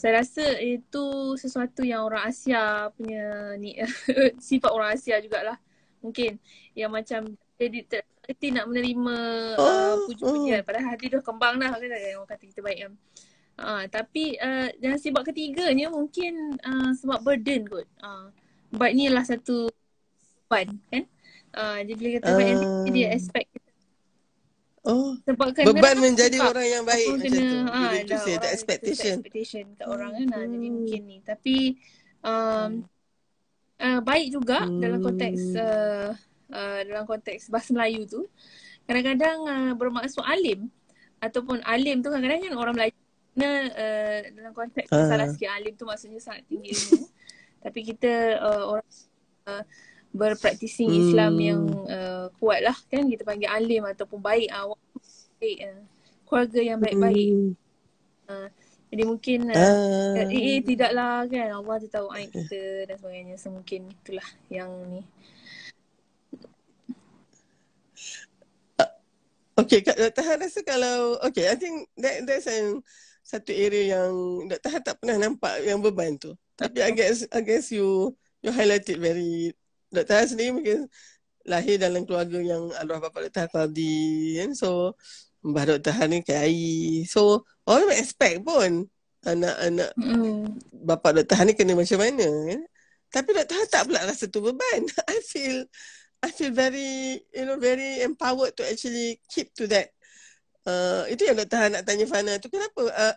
saya 0.00 0.24
rasa 0.24 0.56
itu 0.64 1.36
sesuatu 1.36 1.84
yang 1.84 2.08
orang 2.08 2.32
Asia 2.32 2.88
punya 2.96 3.52
ni 3.60 3.76
sifat 4.48 4.70
orang 4.72 4.96
Asia 4.96 5.20
jugalah 5.20 5.60
mungkin 6.00 6.40
yang 6.72 6.90
macam 6.90 7.36
jadi 7.56 7.80
terhati 7.86 8.48
nak 8.50 8.66
menerima 8.66 9.16
uh, 9.60 9.94
puji-pujian. 10.10 10.60
Oh. 10.60 10.66
Padahal 10.66 10.88
hati 10.96 11.06
dah 11.12 11.22
kembang 11.22 11.54
dah 11.62 11.70
kan 11.70 11.88
orang 11.88 12.28
kata 12.28 12.44
kita 12.48 12.60
baik 12.60 12.78
kan. 12.88 12.92
Uh, 13.62 13.84
tapi 13.86 14.40
uh, 14.40 14.72
yang 14.82 14.98
sebab 14.98 15.22
ketiganya 15.22 15.92
mungkin 15.92 16.58
uh, 16.64 16.90
sebab 16.96 17.22
burden 17.22 17.68
kot. 17.70 17.86
Uh, 18.02 18.32
but 18.74 18.90
ni 18.96 19.06
adalah 19.06 19.22
satu 19.22 19.70
beban 20.48 20.80
kan. 20.90 21.04
Uh, 21.52 21.78
jadi 21.84 21.92
bila 21.96 22.08
kata 22.18 22.28
uh, 22.32 22.88
dia 22.88 23.08
expect 23.12 23.48
kita. 23.52 23.70
Oh, 24.82 25.14
sebab 25.22 25.54
kena 25.54 25.70
beban 25.70 25.94
menjadi 26.02 26.42
sebab 26.42 26.58
orang 26.58 26.66
yang 26.66 26.82
baik 26.82 27.06
macam 27.06 27.30
kena, 27.30 27.38
tu. 27.38 27.58
Ha, 27.70 27.80
itu 28.02 28.14
say, 28.18 28.34
the 28.34 28.50
expectation. 28.50 29.16
expectation 29.22 29.64
kat 29.78 29.86
orang 29.86 30.10
kan. 30.18 30.26
Hmm. 30.42 30.50
Jadi 30.58 30.68
mungkin 30.74 31.00
ni. 31.06 31.16
Tapi 31.22 31.56
um, 32.26 32.70
uh, 33.78 34.00
baik 34.02 34.26
juga 34.34 34.66
hmm. 34.66 34.80
dalam 34.82 34.98
konteks 34.98 35.40
uh, 35.54 36.10
uh, 36.50 36.80
dalam 36.82 37.04
konteks 37.06 37.46
bahasa 37.46 37.70
Melayu 37.70 38.10
tu. 38.10 38.26
Kadang-kadang 38.90 39.38
uh, 39.46 39.72
bermaksud 39.78 40.26
alim. 40.26 40.66
Ataupun 41.22 41.62
alim 41.62 42.02
tu 42.02 42.10
kadang-kadang 42.10 42.50
kan 42.50 42.54
orang 42.58 42.74
Melayu 42.74 42.96
Nah, 43.32 43.64
uh, 43.64 44.18
dalam 44.36 44.52
konteks 44.52 44.92
uh. 44.92 45.08
salah 45.08 45.24
sikit 45.32 45.48
alim 45.56 45.72
tu 45.72 45.88
maksudnya 45.88 46.20
sangat 46.20 46.44
tinggi 46.48 46.76
ilmu. 46.76 47.08
Tapi 47.64 47.80
kita 47.80 48.12
uh, 48.42 48.64
orang 48.76 48.88
uh, 49.48 49.64
berpraktising 50.12 50.92
hmm. 50.92 51.00
Islam 51.08 51.32
yang 51.40 51.62
uh, 51.88 52.28
kuat 52.36 52.60
lah 52.60 52.76
kan 52.92 53.08
kita 53.08 53.24
panggil 53.24 53.48
alim 53.48 53.88
ataupun 53.88 54.20
baik 54.20 54.52
awak 54.52 54.76
uh, 54.76 55.08
baik 55.40 55.58
uh, 55.64 55.82
keluarga 56.28 56.60
yang 56.60 56.78
baik-baik. 56.78 57.28
Hmm. 57.32 57.52
Uh, 58.28 58.48
jadi 58.92 59.02
mungkin 59.08 59.38
uh, 59.48 59.56
uh. 59.56 60.28
Eh, 60.28 60.28
eh 60.28 60.60
tidaklah 60.60 61.24
kan 61.24 61.48
Allah 61.48 61.76
tu 61.80 61.88
tahu 61.88 62.12
aib 62.12 62.28
kita 62.28 62.92
dan 62.92 62.96
sebagainya. 63.00 63.34
So 63.40 63.48
mungkin 63.48 63.88
itulah 63.88 64.28
yang 64.52 64.68
ni. 64.92 65.00
Okay, 69.52 69.84
Kak 69.84 70.00
Dr. 70.00 70.24
rasa 70.40 70.64
kalau, 70.64 71.20
okay, 71.20 71.52
I 71.52 71.60
think 71.60 71.84
that 72.00 72.24
that's 72.24 72.48
an 72.48 72.80
satu 73.20 73.52
area 73.52 73.96
yang 73.96 74.12
Dr. 74.48 74.70
Han 74.72 74.82
tak 74.82 74.96
pernah 74.96 75.16
nampak 75.20 75.60
yang 75.60 75.84
beban 75.84 76.16
tu. 76.16 76.32
Tapi 76.56 76.80
I 76.80 76.92
guess, 76.96 77.28
I 77.28 77.44
guess 77.44 77.68
you 77.68 78.16
you 78.40 78.48
highlight 78.48 78.88
it 78.88 78.96
very 78.96 79.52
Dr. 79.92 80.14
Han 80.16 80.26
sendiri 80.26 80.50
mungkin 80.56 80.78
lahir 81.44 81.76
dalam 81.78 82.02
keluarga 82.08 82.38
yang 82.40 82.72
arwah 82.80 82.98
bapa 83.04 83.28
Dr. 83.28 83.46
Tadi 83.50 84.40
kan 84.40 84.50
so 84.56 84.96
Mbah 85.42 85.76
Dr. 85.76 85.92
Han 86.00 86.08
ni 86.16 86.18
KAI 86.24 87.04
so 87.06 87.44
orang 87.68 87.98
expect 87.98 88.42
pun 88.46 88.86
anak-anak 89.22 89.90
mm. 90.00 90.58
bapa 90.86 91.12
Dr. 91.22 91.36
Han 91.38 91.46
ni 91.50 91.54
kena 91.54 91.76
macam 91.76 91.98
mana 92.00 92.26
kan 92.26 92.60
tapi 93.12 93.28
Dr. 93.36 93.54
Han 93.54 93.68
tak 93.68 93.82
pula 93.86 94.00
rasa 94.08 94.24
tu 94.26 94.40
beban 94.40 94.82
I 95.12 95.18
feel 95.22 95.68
I 96.22 96.30
feel 96.32 96.54
very 96.54 97.20
you 97.34 97.44
know 97.44 97.58
very 97.60 98.00
empowered 98.00 98.56
to 98.56 98.62
actually 98.64 99.20
keep 99.28 99.52
to 99.58 99.68
that 99.68 99.92
uh, 100.64 101.04
itu 101.10 101.26
yang 101.28 101.36
Dr. 101.36 101.58
Han 101.58 101.70
nak 101.76 101.84
tanya 101.84 102.06
Fana 102.08 102.38
tu 102.40 102.48
kenapa 102.48 102.88
uh, 102.88 103.16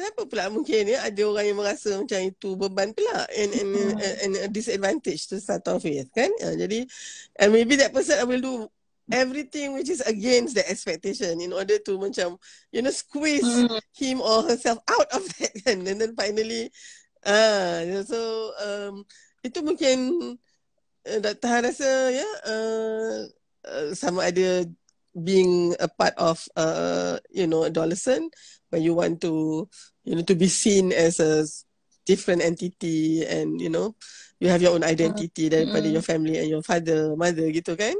Kenapa 0.00 0.24
pula 0.24 0.48
mungkin 0.48 0.88
ya 0.88 1.04
ada 1.04 1.20
orang 1.28 1.44
yang 1.44 1.60
merasa 1.60 1.92
macam 1.92 2.24
itu 2.24 2.56
beban 2.56 2.96
pula 2.96 3.28
and 3.36 3.52
and, 3.52 3.68
hmm. 3.68 4.00
and, 4.00 4.16
and 4.24 4.32
a 4.40 4.48
disadvantage 4.48 5.28
to 5.28 5.36
start 5.36 5.60
off 5.68 5.84
with 5.84 6.08
kan? 6.16 6.32
Uh, 6.40 6.56
jadi 6.56 6.88
and 7.36 7.52
maybe 7.52 7.76
that 7.76 7.92
person 7.92 8.16
will 8.24 8.40
do 8.40 8.64
everything 9.12 9.76
which 9.76 9.92
is 9.92 10.00
against 10.08 10.56
the 10.56 10.64
expectation 10.64 11.36
in 11.44 11.52
order 11.52 11.76
to 11.84 12.00
macam 12.00 12.40
you 12.72 12.80
know 12.80 12.88
squeeze 12.88 13.44
mm. 13.44 13.68
him 13.92 14.24
or 14.24 14.40
herself 14.48 14.80
out 14.88 15.08
of 15.12 15.20
that 15.36 15.52
kan? 15.68 15.84
and 15.84 16.00
then 16.00 16.16
finally 16.16 16.72
ah 17.28 17.84
uh, 17.84 18.00
so 18.00 18.16
um, 18.64 19.04
itu 19.44 19.60
mungkin 19.60 19.98
uh, 21.04 21.20
Dr. 21.20 21.60
rasa 21.60 22.08
ya 22.08 22.24
yeah, 22.24 22.34
uh, 22.48 23.18
uh, 23.68 23.88
sama 23.92 24.32
ada 24.32 24.64
being 25.12 25.74
a 25.82 25.90
part 25.90 26.14
of 26.16 26.40
uh, 26.54 27.18
you 27.34 27.50
know 27.50 27.66
adolescent 27.66 28.30
when 28.70 28.80
you 28.80 28.94
want 28.94 29.18
to 29.20 29.66
you 30.04 30.16
know 30.16 30.24
to 30.24 30.34
be 30.34 30.48
seen 30.48 30.92
as 30.92 31.20
a 31.20 31.44
different 32.08 32.42
entity 32.42 33.24
and 33.24 33.60
you 33.60 33.68
know 33.68 33.94
you 34.40 34.48
have 34.48 34.62
your 34.64 34.72
own 34.72 34.82
identity 34.82 35.46
uh, 35.46 35.60
daripada 35.60 35.86
mm. 35.86 35.94
your 36.00 36.04
family 36.04 36.36
and 36.40 36.48
your 36.48 36.64
father 36.64 37.12
mother 37.14 37.46
gitu 37.52 37.76
kan 37.76 37.94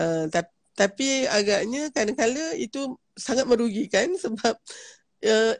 uh, 0.00 0.24
ta- 0.32 0.52
tapi 0.76 1.24
agaknya 1.28 1.88
kadang-kadang 1.92 2.56
itu 2.56 2.96
sangat 3.16 3.44
merugikan 3.48 4.12
sebab 4.24 4.56
uh, 5.24 5.54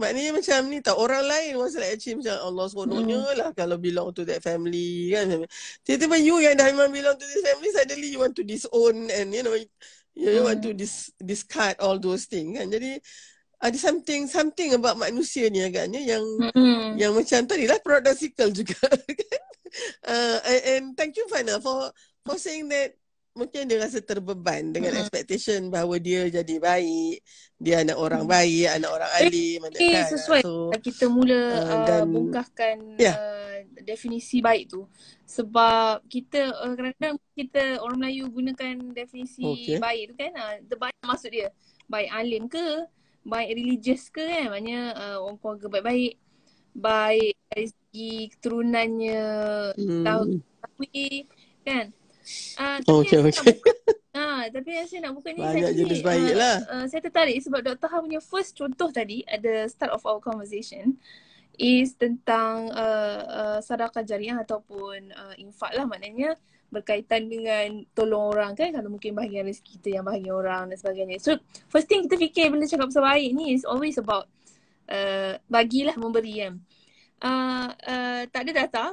maknanya 0.00 0.32
macam 0.32 0.60
ni 0.72 0.80
tak 0.80 0.96
orang 0.96 1.28
lain 1.28 1.60
was 1.60 1.76
like 1.76 1.92
actually 1.92 2.16
macam 2.24 2.40
Allah 2.40 2.64
seronoknya 2.72 3.20
mm. 3.20 3.36
lah 3.36 3.50
kalau 3.52 3.76
belong 3.76 4.16
to 4.16 4.24
that 4.24 4.40
family 4.40 5.12
kan 5.12 5.44
tiba-tiba 5.84 6.16
you 6.16 6.40
yang 6.40 6.56
dah 6.56 6.72
memang 6.72 6.88
belong 6.88 7.20
to 7.20 7.28
this 7.28 7.44
family 7.44 7.68
suddenly 7.68 8.08
you 8.08 8.16
want 8.16 8.32
to 8.32 8.40
disown 8.40 9.12
and 9.12 9.28
you 9.36 9.44
know 9.44 9.52
you 10.16 10.40
mm. 10.40 10.40
want 10.40 10.64
to 10.64 10.72
dis- 10.72 11.12
discard 11.20 11.76
all 11.84 12.00
those 12.00 12.24
things 12.24 12.56
kan 12.56 12.72
jadi 12.72 12.96
ada 13.60 13.76
something 13.76 14.24
something 14.24 14.72
about 14.72 14.96
manusia 14.96 15.52
ni 15.52 15.60
agaknya 15.60 16.00
yang 16.00 16.24
mm-hmm. 16.24 16.96
yang 16.96 17.12
macam 17.12 17.44
tadi 17.44 17.68
lah 17.68 17.76
paradoxical 17.84 18.48
juga 18.48 18.80
uh, 20.08 20.38
and, 20.48 20.62
and 20.64 20.84
thank 20.96 21.12
you 21.20 21.28
Fana 21.28 21.60
for 21.60 21.92
for 22.24 22.40
saying 22.40 22.72
that 22.72 22.96
mungkin 23.36 23.70
dia 23.70 23.78
rasa 23.78 24.00
terbeban 24.02 24.72
dengan 24.72 24.96
mm-hmm. 24.96 25.06
expectation 25.06 25.68
bahawa 25.68 26.00
dia 26.00 26.26
jadi 26.32 26.56
baik 26.56 27.20
dia 27.60 27.84
anak 27.84 28.00
orang 28.00 28.24
mm-hmm. 28.24 28.40
baik 28.40 28.66
anak 28.80 28.90
orang 28.96 29.10
alim 29.20 29.60
anak 29.68 29.78
eh, 29.78 29.92
kan 29.92 30.04
sesuai 30.08 30.42
so, 30.42 30.72
kita 30.80 31.04
mula 31.12 31.40
uh, 31.62 31.84
dan, 31.84 32.00
uh, 32.00 32.06
bongkahkan 32.08 32.76
yeah. 32.96 33.14
uh, 33.14 33.56
definisi 33.84 34.40
baik 34.40 34.72
tu 34.72 34.88
sebab 35.28 36.00
kita 36.08 36.48
uh, 36.64 36.72
kadang-kadang 36.72 37.16
kita 37.36 37.78
orang 37.84 38.08
Melayu 38.08 38.24
gunakan 38.32 38.74
definisi 38.96 39.44
okay. 39.44 39.76
baik 39.76 40.02
tu 40.10 40.14
kan 40.16 40.32
uh, 40.32 40.56
terbaik 40.64 40.96
maksud 41.04 41.28
dia 41.28 41.48
baik 41.86 42.08
alim 42.10 42.48
ke 42.48 42.88
baik 43.26 43.48
religious 43.56 44.08
ke 44.08 44.24
kan 44.24 44.48
maknanya 44.48 44.96
uh, 44.96 45.16
orang 45.24 45.36
keluarga 45.38 45.66
baik-baik 45.68 46.14
baik 46.70 47.34
dari 47.50 47.66
segi 47.68 48.12
keturunannya 48.36 49.24
hmm. 49.76 50.04
tahu 50.06 50.22
kan 51.66 51.84
uh, 52.56 52.78
okay, 52.88 53.20
okay. 53.20 53.54
Ha, 54.10 54.50
tapi 54.50 54.74
yang 54.74 54.90
saya 54.90 55.06
nak 55.06 55.22
buka 55.22 55.30
ni 55.30 55.38
Banyak 55.38 55.70
saya 55.70 55.70
jenis 55.70 56.02
baik 56.02 56.34
lah. 56.34 56.58
Uh, 56.66 56.84
saya 56.90 56.98
tertarik 56.98 57.38
sebab 57.46 57.62
Dr. 57.62 57.86
Ha 57.86 58.02
punya 58.02 58.18
first 58.18 58.58
contoh 58.58 58.90
tadi 58.90 59.22
ada 59.22 59.70
start 59.70 59.94
of 59.94 60.02
our 60.02 60.18
conversation 60.18 60.98
is 61.54 61.94
tentang 61.94 62.74
uh, 62.74 63.20
uh, 63.22 63.58
sadaqah 63.62 64.02
jariah 64.02 64.34
ataupun 64.42 65.14
uh, 65.14 65.34
infak 65.38 65.76
lah 65.78 65.86
maknanya 65.86 66.34
berkaitan 66.70 67.26
dengan 67.26 67.82
tolong 67.92 68.30
orang 68.30 68.54
kan 68.54 68.70
kalau 68.70 68.88
mungkin 68.94 69.12
bahagian 69.18 69.46
rezeki 69.46 69.70
kita 69.78 69.88
yang 70.00 70.04
bahagian 70.06 70.34
orang 70.34 70.62
dan 70.70 70.78
sebagainya. 70.78 71.18
So 71.18 71.36
first 71.66 71.90
thing 71.90 72.06
kita 72.06 72.16
fikir 72.16 72.46
bila 72.50 72.64
cakap 72.64 72.88
pasal 72.94 73.04
baik 73.04 73.30
ni 73.34 73.58
is 73.58 73.66
always 73.66 73.98
about 73.98 74.30
uh, 74.86 75.34
bagilah 75.50 75.98
memberi 75.98 76.46
kan. 76.46 76.54
Uh, 77.20 77.68
uh, 77.84 78.22
tak 78.32 78.48
ada 78.48 78.52
data 78.64 78.84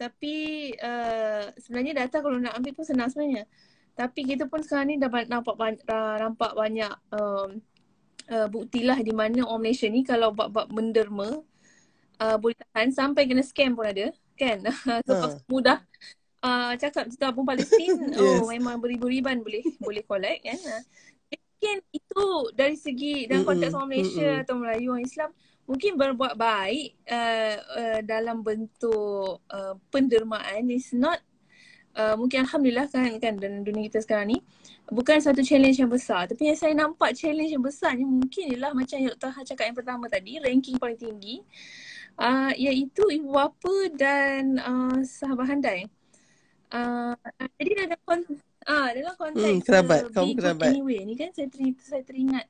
tapi 0.00 0.36
uh, 0.80 1.52
sebenarnya 1.60 2.04
data 2.04 2.24
kalau 2.24 2.40
nak 2.40 2.56
ambil 2.56 2.72
pun 2.72 2.84
senang 2.84 3.08
sebenarnya. 3.12 3.44
Tapi 3.92 4.20
kita 4.24 4.48
pun 4.48 4.64
sekarang 4.64 4.88
ni 4.90 4.96
dapat 4.96 5.28
nampak 5.28 5.60
banyak, 5.60 5.84
nampak 6.16 6.56
banyak 6.56 6.92
um, 7.12 7.60
uh, 8.32 8.48
buktilah 8.48 8.96
di 9.04 9.12
mana 9.12 9.44
orang 9.44 9.68
Malaysia 9.68 9.84
ni 9.92 10.00
kalau 10.00 10.32
bab-bab 10.32 10.72
menderma 10.72 11.44
uh, 12.16 12.36
boleh 12.40 12.56
tahan 12.72 12.96
sampai 12.96 13.28
kena 13.28 13.44
scam 13.44 13.76
pun 13.76 13.84
ada 13.84 14.08
kan. 14.40 14.64
Sebab 15.06 15.30
uh. 15.36 15.44
mudah 15.52 15.84
uh, 16.44 16.72
cakap 16.76 17.08
tabung 17.16 17.46
Palestin 17.46 17.96
oh, 18.18 18.20
yes. 18.20 18.40
oh 18.42 18.48
memang 18.48 18.80
beribu-riban 18.80 19.40
boleh 19.40 19.64
boleh 19.80 20.02
collect 20.04 20.40
kan 20.44 20.58
uh. 20.68 20.82
mungkin 21.30 21.76
itu 21.92 22.26
dari 22.56 22.76
segi 22.76 23.28
dalam 23.28 23.44
konteks 23.44 23.76
orang 23.76 23.90
Malaysia 23.92 24.28
Mm-mm. 24.32 24.42
atau 24.44 24.54
Melayu 24.56 24.86
orang 24.96 25.04
Islam 25.04 25.30
mungkin 25.68 25.92
berbuat 25.94 26.34
baik 26.34 26.98
uh, 27.06 27.56
uh, 27.62 27.98
dalam 28.02 28.42
bentuk 28.42 29.44
uh, 29.46 29.74
pendermaan 29.92 30.66
is 30.72 30.90
not 30.90 31.20
uh, 31.94 32.18
mungkin 32.18 32.42
alhamdulillah 32.48 32.90
kan 32.90 33.14
kan 33.22 33.38
dalam 33.38 33.62
dunia 33.62 33.86
kita 33.86 34.02
sekarang 34.02 34.34
ni 34.34 34.38
bukan 34.90 35.22
satu 35.22 35.46
challenge 35.46 35.78
yang 35.78 35.92
besar 35.92 36.26
tapi 36.26 36.50
yang 36.50 36.58
saya 36.58 36.74
nampak 36.74 37.14
challenge 37.14 37.54
yang 37.54 37.62
besar 37.62 37.94
ni 37.94 38.02
mungkin 38.02 38.50
ialah 38.50 38.74
macam 38.74 38.98
yang 38.98 39.14
Dr. 39.14 39.30
Ha 39.30 39.40
cakap 39.46 39.64
yang 39.70 39.78
pertama 39.78 40.04
tadi 40.10 40.42
ranking 40.42 40.74
paling 40.80 40.98
tinggi 40.98 41.44
uh, 42.18 42.50
iaitu 42.56 43.06
ibu 43.14 43.30
bapa 43.30 43.74
dan 43.94 44.58
uh, 44.58 44.98
sahabat 45.06 45.46
handai 45.54 45.86
Uh, 46.70 47.18
jadi 47.58 47.82
dalam 47.82 48.00
konteks 48.06 48.40
ah 48.62 48.94
dalam 48.94 49.14
konteks 49.18 49.42
hmm, 49.42 49.62
kerabat. 49.66 50.00
kaum 50.14 50.30
kerabat. 50.38 50.70
anyway 50.70 51.02
ni 51.02 51.18
kan 51.18 51.34
saya 51.34 51.50
ter, 51.50 51.66
saya 51.82 52.06
teringat 52.06 52.46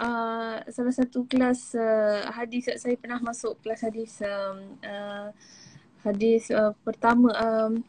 uh, 0.00 0.64
salah 0.72 0.94
satu 0.96 1.28
kelas 1.28 1.76
uh, 1.76 2.32
hadis 2.32 2.72
saya 2.80 2.96
pernah 2.96 3.20
masuk 3.20 3.60
kelas 3.60 3.84
hadis 3.84 4.24
um, 4.24 4.80
uh, 4.80 5.28
hadis 6.00 6.48
uh, 6.48 6.72
pertama 6.80 7.28
um, 7.36 7.84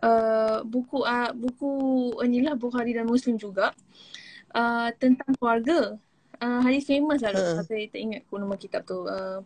uh, 0.00 0.64
buku 0.64 1.04
uh, 1.04 1.32
buku 1.36 1.70
inilah 2.24 2.56
Bukhari 2.56 2.96
dan 2.96 3.06
Muslim 3.06 3.36
juga 3.36 3.72
uh, 4.56 4.88
tentang 4.96 5.32
keluarga. 5.36 5.96
Uh, 6.40 6.64
hadis 6.64 6.88
famous 6.88 7.20
lah 7.20 7.36
uh. 7.36 7.60
saya 7.60 7.84
tak 7.92 8.00
ingat 8.00 8.24
nama 8.32 8.56
kitab 8.56 8.88
tu 8.88 9.04
uh, 9.04 9.44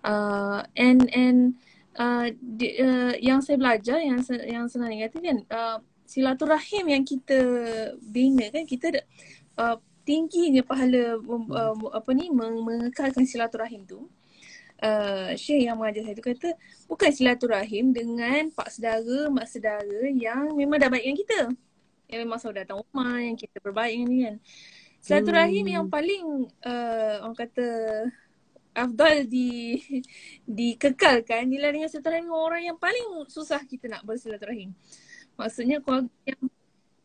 uh, 0.00 0.58
and 0.80 1.04
and 1.12 1.60
uh, 1.98 2.26
di, 2.32 2.78
uh, 2.80 3.14
yang 3.20 3.40
saya 3.44 3.56
belajar 3.60 3.98
yang 4.00 4.20
yang 4.46 4.64
senang 4.68 4.96
kata 4.96 5.18
kan 5.20 5.38
uh, 5.50 5.78
silaturahim 6.06 6.84
yang 6.92 7.04
kita 7.04 7.40
bina 8.00 8.52
kan 8.52 8.64
kita 8.68 9.00
uh, 9.56 9.76
tingginya 10.02 10.62
pahala 10.66 11.16
uh, 11.18 11.74
apa 11.94 12.10
ni 12.12 12.28
mengekalkan 12.30 13.24
silaturahim 13.26 13.86
tu. 13.86 14.10
Uh, 14.82 15.30
Syekh 15.38 15.70
yang 15.70 15.78
mengajar 15.78 16.02
saya 16.02 16.18
tu 16.18 16.26
kata 16.26 16.58
bukan 16.90 17.10
silaturahim 17.14 17.94
dengan 17.94 18.50
pak 18.50 18.66
saudara 18.66 19.30
mak 19.30 19.46
saudara 19.46 20.10
yang 20.10 20.58
memang 20.58 20.82
dah 20.82 20.90
baik 20.90 21.06
dengan 21.06 21.18
kita. 21.22 21.40
Yang 22.10 22.20
memang 22.26 22.38
saudara 22.42 22.66
datang 22.66 22.82
rumah 22.82 23.14
yang 23.22 23.38
kita 23.38 23.62
berbaik 23.62 23.94
dengan 23.94 24.08
dia 24.10 24.22
kan. 24.26 24.36
Silaturahim 25.02 25.64
hmm. 25.66 25.74
yang 25.74 25.86
paling 25.86 26.24
uh, 26.66 27.14
orang 27.26 27.38
kata 27.38 27.66
afdal 28.72 29.28
di 29.28 29.78
dikekalkan 30.58 31.48
ialah 31.52 31.70
dengan 31.72 31.88
silaturahim 31.88 32.32
orang 32.32 32.62
yang 32.72 32.78
paling 32.80 33.28
susah 33.28 33.60
kita 33.64 33.88
nak 33.88 34.02
bersilaturahim. 34.04 34.72
Maksudnya 35.36 35.80
keluarga 35.80 36.08
yang 36.24 36.42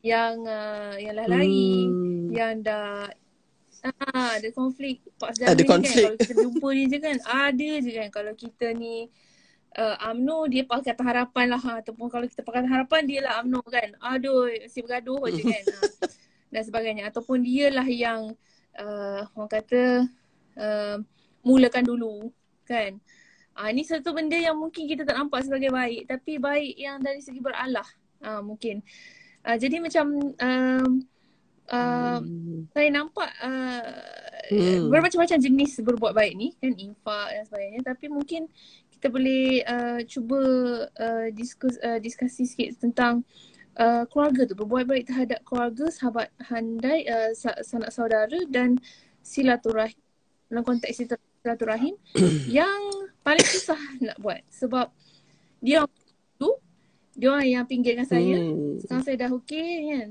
yang 0.04 0.36
uh, 0.46 0.96
yang 0.96 1.16
lari 1.16 1.90
hmm. 1.90 2.32
yang 2.32 2.54
dah 2.64 3.12
ah 3.86 4.36
ada 4.36 4.50
konflik 4.52 5.06
pak 5.22 5.38
saudara 5.38 5.54
ada 5.54 5.64
konflik. 5.64 5.96
kan 5.96 6.04
kalau 6.04 6.18
kita 6.18 6.34
jumpa 6.44 6.68
dia 6.74 6.86
je 6.88 6.98
kan 6.98 7.18
ada 7.24 7.72
je 7.78 7.92
kan 7.94 8.08
kalau 8.10 8.34
kita 8.34 8.68
ni 8.74 8.96
uh, 9.78 9.96
UMNO 10.12 10.38
dia 10.50 10.64
pakai 10.66 10.94
harapan 10.98 11.46
lah 11.54 11.62
ha. 11.62 11.72
ataupun 11.80 12.08
kalau 12.10 12.26
kita 12.26 12.42
pakai 12.42 12.66
harapan 12.66 13.02
dia 13.06 13.20
lah 13.24 13.46
UMNO 13.46 13.62
kan 13.70 13.90
aduh 14.02 14.50
si 14.68 14.82
bergaduh 14.82 15.30
je 15.30 15.44
kan 15.46 15.64
ha. 15.72 15.82
dan 16.54 16.62
sebagainya 16.64 17.04
ataupun 17.12 17.44
dia 17.46 17.70
lah 17.70 17.86
yang 17.86 18.34
uh, 18.80 19.22
orang 19.38 19.52
kata 19.52 19.84
uh, 20.58 20.98
mulakan 21.46 21.84
dulu 21.86 22.32
kan 22.68 23.00
ah 23.58 23.74
ni 23.74 23.82
satu 23.82 24.14
benda 24.14 24.38
yang 24.38 24.54
mungkin 24.54 24.86
kita 24.86 25.02
tak 25.02 25.18
nampak 25.18 25.42
sebagai 25.42 25.74
baik 25.74 26.06
tapi 26.06 26.38
baik 26.38 26.78
yang 26.78 27.02
dari 27.02 27.20
segi 27.26 27.42
beralah 27.42 27.88
ah 28.22 28.42
mungkin 28.46 28.86
ah 29.42 29.58
jadi 29.58 29.82
macam 29.82 30.06
um, 30.38 30.92
uh, 31.74 32.20
hmm. 32.22 32.70
saya 32.72 32.90
nampak 32.94 33.30
uh, 33.42 33.82
hmm. 34.54 34.94
bermacam-macam 34.94 35.38
jenis 35.42 35.82
berbuat 35.82 36.14
baik 36.14 36.34
ni 36.38 36.54
kan 36.62 36.74
infak 36.78 37.28
dan 37.34 37.44
sebagainya 37.50 37.82
tapi 37.82 38.06
mungkin 38.14 38.46
kita 38.98 39.14
boleh 39.14 39.62
uh, 39.66 40.00
cuba 40.06 40.42
uh, 40.90 41.28
diskus 41.34 41.78
uh, 41.82 42.02
diskusi 42.02 42.50
sikit 42.50 42.82
tentang 42.82 43.22
uh, 43.78 44.06
keluarga 44.10 44.46
tu 44.46 44.58
berbuat 44.58 44.86
baik 44.90 45.06
terhadap 45.10 45.42
keluarga 45.46 45.90
sahabat 45.94 46.34
handai 46.50 47.06
uh, 47.06 47.32
sanak 47.62 47.94
saudara 47.94 48.38
dan 48.50 48.82
silaturahim 49.22 50.07
dalam 50.48 50.64
konteks 50.64 51.04
silaturahim 51.44 51.96
yang 52.60 52.82
paling 53.24 53.44
susah 53.44 53.80
nak 54.00 54.18
buat. 54.20 54.42
Sebab 54.52 54.88
dia 55.60 55.84
tu 56.40 56.50
dia 57.18 57.28
orang 57.34 57.48
yang 57.48 57.66
pinggir 57.68 57.98
dengan 57.98 58.08
saya. 58.08 58.38
Hmm. 58.40 58.78
sekarang 58.80 59.04
saya 59.04 59.16
dah 59.28 59.32
okey 59.44 59.72
kan? 59.92 60.08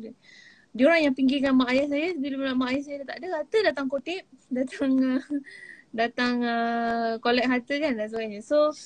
Dia 0.77 0.85
orang 0.93 1.03
yang 1.09 1.15
pinggir 1.17 1.41
dengan 1.41 1.57
mak 1.57 1.73
ayah 1.73 1.87
saya. 1.89 2.09
Bila 2.19 2.53
mak 2.53 2.69
ayah 2.77 2.83
saya 2.85 2.97
dah 3.03 3.07
tak 3.15 3.17
ada 3.23 3.27
kata 3.41 3.59
datang 3.73 3.87
kutip. 3.89 4.25
Datang 4.53 4.93
uh, 5.01 5.23
datang 6.01 6.35
uh, 6.45 7.13
collect 7.25 7.49
harta 7.49 7.75
kan? 7.81 7.93
Dan 7.97 8.07
sebagainya. 8.13 8.41
So 8.45 8.77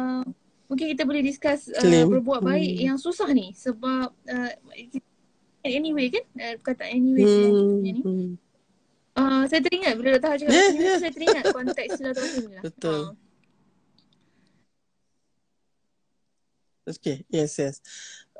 uh, 0.00 0.24
mungkin 0.70 0.86
kita 0.96 1.02
boleh 1.04 1.20
discuss 1.20 1.68
uh, 1.68 2.06
berbuat 2.08 2.40
baik 2.40 2.72
hmm. 2.80 2.84
yang 2.88 2.96
susah 2.96 3.28
ni. 3.36 3.52
Sebab 3.52 4.08
uh, 4.08 4.52
anyway 5.60 6.08
kan? 6.08 6.24
Uh, 6.38 6.56
kata 6.64 6.88
anyway 6.88 7.26
hmm. 7.28 7.76
ni. 7.84 7.92
Hmm. 8.00 8.30
Uh, 9.20 9.42
saya 9.52 9.60
teringat 9.60 9.92
bila 10.00 10.16
Dr. 10.16 10.30
Haji 10.32 10.44
cakap 10.48 10.56
yeah, 10.56 10.70
yeah. 10.80 10.96
saya 10.96 11.12
teringat 11.12 11.44
konteks 11.52 11.90
silaturahim 12.00 12.48
lah. 12.56 12.62
Betul. 12.64 13.02
Uh. 13.04 13.08
Okay, 16.88 17.22
yes, 17.28 17.60
yes. 17.60 17.76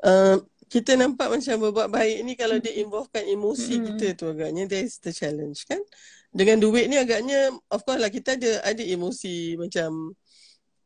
Uh, 0.00 0.40
kita 0.70 0.96
nampak 0.96 1.28
macam 1.28 1.54
berbuat 1.60 1.90
baik 1.92 2.18
ni 2.24 2.32
kalau 2.38 2.56
dia 2.62 2.72
involvekan 2.78 3.26
emosi 3.26 3.74
mm. 3.78 3.84
kita 3.92 4.06
tu 4.16 4.26
agaknya 4.30 4.64
that 4.70 4.86
is 4.86 4.96
the 5.02 5.12
challenge 5.12 5.66
kan. 5.66 5.82
Dengan 6.30 6.62
duit 6.62 6.86
ni 6.86 6.96
agaknya 6.96 7.50
of 7.68 7.82
course 7.82 7.98
lah 7.98 8.08
kita 8.08 8.38
ada 8.38 8.62
ada 8.62 8.82
emosi 8.82 9.58
macam 9.58 10.14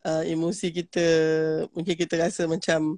uh, 0.09 0.25
emosi 0.25 0.73
kita 0.73 1.07
mungkin 1.77 1.95
kita 2.01 2.17
rasa 2.17 2.49
macam 2.49 2.97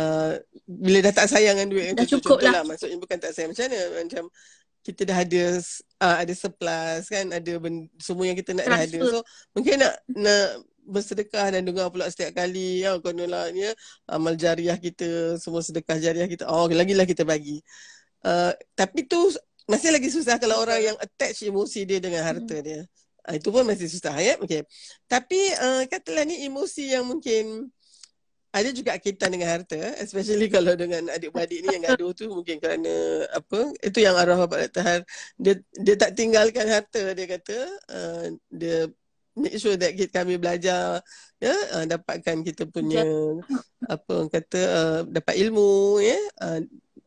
uh, 0.00 0.32
bila 0.64 0.98
dah 1.04 1.12
tak 1.12 1.28
sayang 1.28 1.60
dengan 1.60 1.70
duit 1.76 1.84
dah 1.92 2.08
cukup 2.08 2.40
lah. 2.40 2.60
lah. 2.60 2.62
maksudnya 2.64 2.96
bukan 2.96 3.18
tak 3.20 3.36
sayang 3.36 3.52
macam 3.52 3.68
mana 3.68 3.80
macam 4.00 4.24
kita 4.88 5.04
dah 5.04 5.18
ada 5.20 5.44
uh, 6.00 6.16
ada 6.24 6.32
surplus 6.32 7.12
kan 7.12 7.28
ada 7.28 7.52
ben, 7.60 7.84
semua 8.00 8.24
yang 8.24 8.38
kita 8.40 8.56
nak 8.56 8.66
dah 8.66 8.80
ada 8.88 8.98
so 9.04 9.20
mungkin 9.52 9.84
nak 9.84 9.94
nak 10.08 10.64
bersedekah 10.88 11.52
dan 11.52 11.68
dengar 11.68 11.92
pula 11.92 12.08
setiap 12.08 12.32
kali 12.40 12.80
ya 12.80 12.96
konolah 12.96 13.52
ni 13.52 13.68
ya, 13.68 13.76
amal 14.08 14.32
jariah 14.32 14.80
kita 14.80 15.36
semua 15.36 15.60
sedekah 15.60 16.00
jariah 16.00 16.24
kita 16.24 16.48
oh 16.48 16.64
lagi-lah 16.64 17.04
kita 17.04 17.28
bagi 17.28 17.60
uh, 18.24 18.56
tapi 18.72 19.04
tu 19.04 19.20
masih 19.68 19.92
lagi 19.92 20.08
susah 20.08 20.40
kalau 20.40 20.64
orang 20.64 20.80
yang 20.80 20.96
attach 20.96 21.44
emosi 21.44 21.84
dia 21.84 22.00
dengan 22.00 22.24
harta 22.24 22.56
hmm. 22.56 22.64
dia 22.64 22.80
Uh, 23.28 23.36
itu 23.36 23.52
pun 23.52 23.60
masih 23.60 23.92
susah 23.92 24.16
ya. 24.16 24.40
Okay. 24.40 24.64
Tapi 25.04 25.36
uh, 25.60 25.84
katalah 25.84 26.24
ni 26.24 26.48
emosi 26.48 26.96
yang 26.96 27.04
mungkin 27.04 27.68
ada 28.48 28.68
juga 28.72 28.96
kaitan 28.96 29.30
dengan 29.32 29.60
harta. 29.60 29.76
Especially 30.00 30.48
kalau 30.48 30.72
dengan 30.74 31.06
adik-beradik 31.12 31.60
ni 31.64 31.68
yang 31.78 31.84
gaduh 31.84 32.12
tu 32.16 32.32
mungkin 32.32 32.56
kerana 32.58 33.24
apa. 33.32 33.72
Itu 33.84 34.00
yang 34.00 34.16
arwah 34.16 34.48
Bapak 34.48 34.72
Dr. 34.72 35.04
Dia, 35.36 35.54
dia 35.76 35.94
tak 36.00 36.16
tinggalkan 36.16 36.66
harta 36.68 37.12
dia 37.12 37.26
kata. 37.28 37.58
Uh, 37.92 38.24
dia 38.48 38.88
make 39.38 39.56
sure 39.56 39.78
that 39.78 39.94
kita, 39.94 40.10
kami 40.10 40.34
belajar 40.36 40.98
ya 41.38 41.54
uh, 41.78 41.86
dapatkan 41.86 42.42
kita 42.42 42.66
punya 42.66 43.06
apa 43.86 44.10
orang 44.10 44.30
kata 44.34 44.60
uh, 44.60 45.00
dapat 45.06 45.38
ilmu 45.46 46.02
ya 46.02 46.18
uh, 46.42 46.60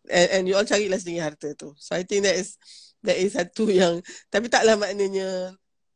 and, 0.07 0.27
and 0.31 0.43
you 0.47 0.55
all 0.55 0.63
carilah 0.63 0.95
sendiri 0.95 1.19
harta 1.19 1.51
tu 1.53 1.75
so 1.75 1.91
i 1.91 2.07
think 2.07 2.23
that 2.23 2.39
is 2.39 2.55
that 3.03 3.19
is 3.19 3.35
satu 3.35 3.67
yang 3.67 3.99
tapi 4.31 4.47
taklah 4.47 4.79
maknanya 4.79 5.51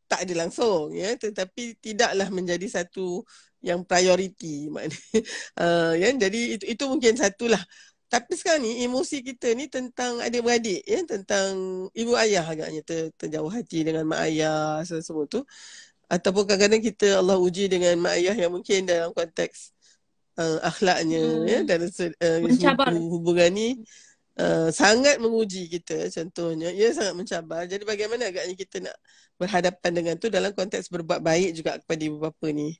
tak 0.06 0.28
ada 0.28 0.46
langsung 0.46 0.93
ya 0.93 1.16
tetapi 1.16 1.80
tidaklah 1.82 2.28
menjadi 2.30 2.68
satu 2.68 3.26
yang 3.66 3.82
priority 3.82 4.68
maknanya. 4.74 5.01
Uh, 5.57 5.93
ya 5.97 6.13
jadi 6.13 6.39
itu 6.55 6.66
itu 6.78 6.84
mungkin 6.86 7.18
satulah. 7.18 7.59
Tapi 8.05 8.38
sekarang 8.38 8.61
ni 8.61 8.86
emosi 8.86 9.26
kita 9.26 9.57
ni 9.57 9.66
tentang 9.66 10.22
adik-beradik 10.22 10.86
ya 10.86 11.01
tentang 11.03 11.49
ibu 11.97 12.13
ayah 12.13 12.45
agaknya 12.45 12.86
ter, 12.86 13.09
terjauh 13.18 13.49
hati 13.49 13.82
dengan 13.82 14.05
mak 14.05 14.30
ayah 14.30 14.86
semua 14.86 15.26
tu. 15.26 15.41
Ataupun 16.05 16.45
kadang-kadang 16.45 16.86
kita 16.86 17.18
Allah 17.18 17.41
uji 17.41 17.66
dengan 17.66 17.97
mak 17.97 18.13
ayah 18.22 18.38
yang 18.38 18.53
mungkin 18.53 18.86
dalam 18.86 19.09
konteks 19.09 19.74
uh, 20.38 20.61
akhlaknya 20.61 21.18
hmm. 21.18 21.49
ya 21.49 21.59
dan 21.66 21.80
uh, 21.82 22.39
hubungan 23.09 23.49
ni 23.49 23.68
uh, 24.38 24.70
sangat 24.70 25.18
menguji 25.18 25.66
kita 25.68 26.07
contohnya. 26.13 26.70
Ia 26.70 26.93
sangat 26.93 27.13
mencabar. 27.18 27.66
Jadi 27.66 27.84
bagaimana 27.89 28.30
agaknya 28.30 28.53
kita 28.53 28.86
nak 28.86 28.95
berhadapan 29.36 29.92
dengan 29.92 30.16
tu 30.16 30.32
dalam 30.32 30.52
konteks 30.56 30.88
berbuat 30.88 31.20
baik 31.20 31.52
juga 31.60 31.72
kepada 31.84 32.02
ibu 32.02 32.18
bapa 32.20 32.48
ni. 32.52 32.76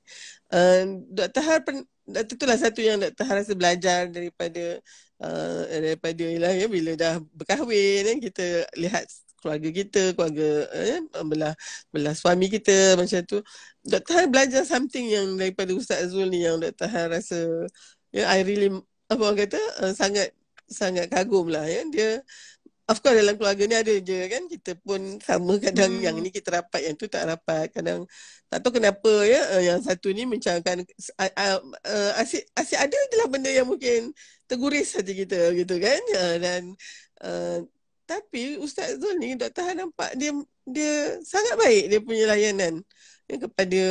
Uh, 0.48 1.04
Dr. 1.12 1.42
Har 1.44 1.60
pen, 1.64 1.84
itulah 2.08 2.56
satu 2.56 2.80
yang 2.80 2.96
Dr. 3.00 3.24
Har 3.28 3.36
rasa 3.44 3.52
belajar 3.52 4.08
daripada 4.08 4.80
uh, 5.20 5.62
daripada 5.68 6.24
ialah 6.24 6.52
ya 6.56 6.66
bila 6.68 6.92
dah 6.96 7.20
berkahwin 7.36 8.08
kan 8.08 8.18
kita 8.24 8.46
lihat 8.80 9.04
keluarga 9.40 9.68
kita, 9.70 10.02
keluarga 10.16 10.48
eh, 10.74 11.00
belah 11.22 11.54
belah 11.92 12.14
suami 12.16 12.48
kita 12.48 12.96
macam 12.98 13.20
tu. 13.22 13.38
Dr. 13.84 14.12
Har 14.16 14.26
belajar 14.32 14.62
something 14.64 15.06
yang 15.06 15.36
daripada 15.38 15.70
Ustaz 15.76 16.10
Zul 16.10 16.32
ni 16.32 16.42
yang 16.42 16.58
Dr. 16.58 16.88
Har 16.88 17.12
rasa 17.12 17.68
ya 18.10 18.26
I 18.32 18.42
really 18.42 18.72
apa 19.06 19.22
orang 19.22 19.38
kata 19.46 19.60
uh, 19.86 19.92
sangat 19.94 20.34
sangat 20.66 21.06
kagum 21.12 21.46
lah 21.52 21.62
ya. 21.68 21.86
Dia 21.92 22.10
Of 22.86 23.02
course 23.02 23.18
dalam 23.18 23.34
keluarga 23.34 23.66
ni 23.66 23.74
ada 23.74 23.94
je 23.98 24.18
kan 24.30 24.46
kita 24.46 24.78
pun 24.78 25.18
sama 25.18 25.58
kadang 25.58 25.98
hmm. 25.98 26.06
yang 26.06 26.16
ni 26.22 26.30
kita 26.30 26.54
rapat 26.62 26.86
yang 26.86 26.94
tu 26.94 27.10
tak 27.10 27.26
rapat 27.26 27.66
kadang 27.74 28.06
tak 28.46 28.62
tahu 28.62 28.78
kenapa 28.78 29.10
ya 29.26 29.42
uh, 29.58 29.62
yang 29.74 29.82
satu 29.82 30.14
ni 30.14 30.22
mencangkan 30.22 30.86
uh, 31.18 31.32
uh, 31.34 31.58
uh, 31.82 32.12
asyik 32.22 32.46
asyik 32.54 32.78
ada 32.78 32.94
adalah 33.10 33.26
benda 33.26 33.50
yang 33.50 33.66
mungkin 33.66 34.14
terguris 34.46 34.94
hati 34.94 35.18
kita 35.18 35.50
gitu 35.58 35.74
kan 35.82 35.98
uh, 36.14 36.34
dan 36.38 36.62
uh, 37.26 37.58
tapi 38.06 38.54
Ustaz 38.62 39.02
Zul 39.02 39.18
ni 39.18 39.34
Dr. 39.34 39.66
Han 39.66 39.90
nampak 39.90 40.14
dia 40.14 40.30
dia 40.62 41.18
sangat 41.26 41.58
baik 41.58 41.90
dia 41.90 41.98
punya 41.98 42.24
layanan 42.30 42.86
ya, 43.26 43.34
kepada 43.42 43.82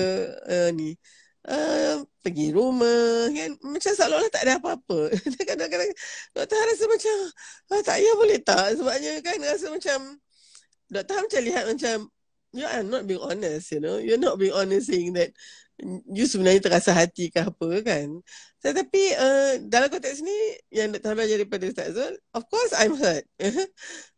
uh, 0.47 0.69
ni 0.71 0.95
uh, 1.45 2.01
pergi 2.25 2.49
rumah 2.53 3.29
kan 3.29 3.51
macam 3.61 3.91
seolah-olah 3.93 4.31
tak 4.33 4.43
ada 4.49 4.57
apa-apa. 4.57 5.13
Kadang-kadang 5.49 5.91
doktor 6.33 6.57
rasa 6.57 6.83
macam 6.89 7.15
ah, 7.73 7.81
tak 7.85 7.97
ya 8.01 8.11
boleh 8.17 8.39
tak? 8.41 8.67
Sebabnya 8.77 9.13
kan 9.21 9.37
rasa 9.45 9.67
macam 9.69 9.99
doktor 10.89 11.17
macam 11.21 11.41
lihat 11.45 11.63
macam 11.69 11.97
you 12.55 12.65
are 12.65 12.85
not 12.85 13.03
being 13.05 13.21
honest 13.21 13.73
you 13.73 13.81
know. 13.81 14.01
You're 14.01 14.21
not 14.21 14.41
being 14.41 14.55
honest 14.55 14.89
saying 14.89 15.13
that 15.17 15.35
you 16.07 16.23
sebenarnya 16.23 16.63
terasa 16.63 16.95
hati 16.95 17.27
ke 17.29 17.43
apa 17.43 17.69
kan. 17.83 18.23
Tetapi 18.63 19.03
uh, 19.19 19.53
dalam 19.67 19.91
konteks 19.91 20.23
ni 20.23 20.37
yang 20.71 20.89
Dr. 20.95 21.13
belajar 21.13 21.37
daripada 21.37 21.67
Ustaz 21.69 21.93
Zul 21.93 22.15
of 22.33 22.43
course 22.47 22.71
I'm 22.73 22.95
hurt. 22.97 23.27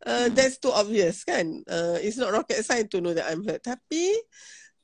Uh, 0.05 0.29
that's 0.37 0.61
too 0.61 0.71
obvious 0.71 1.25
kan. 1.25 1.65
Uh, 1.65 1.97
it's 1.99 2.15
not 2.15 2.31
rocket 2.31 2.61
science 2.63 2.93
to 2.93 3.01
know 3.01 3.11
that 3.11 3.27
I'm 3.27 3.43
hurt. 3.43 3.65
Tapi 3.65 4.15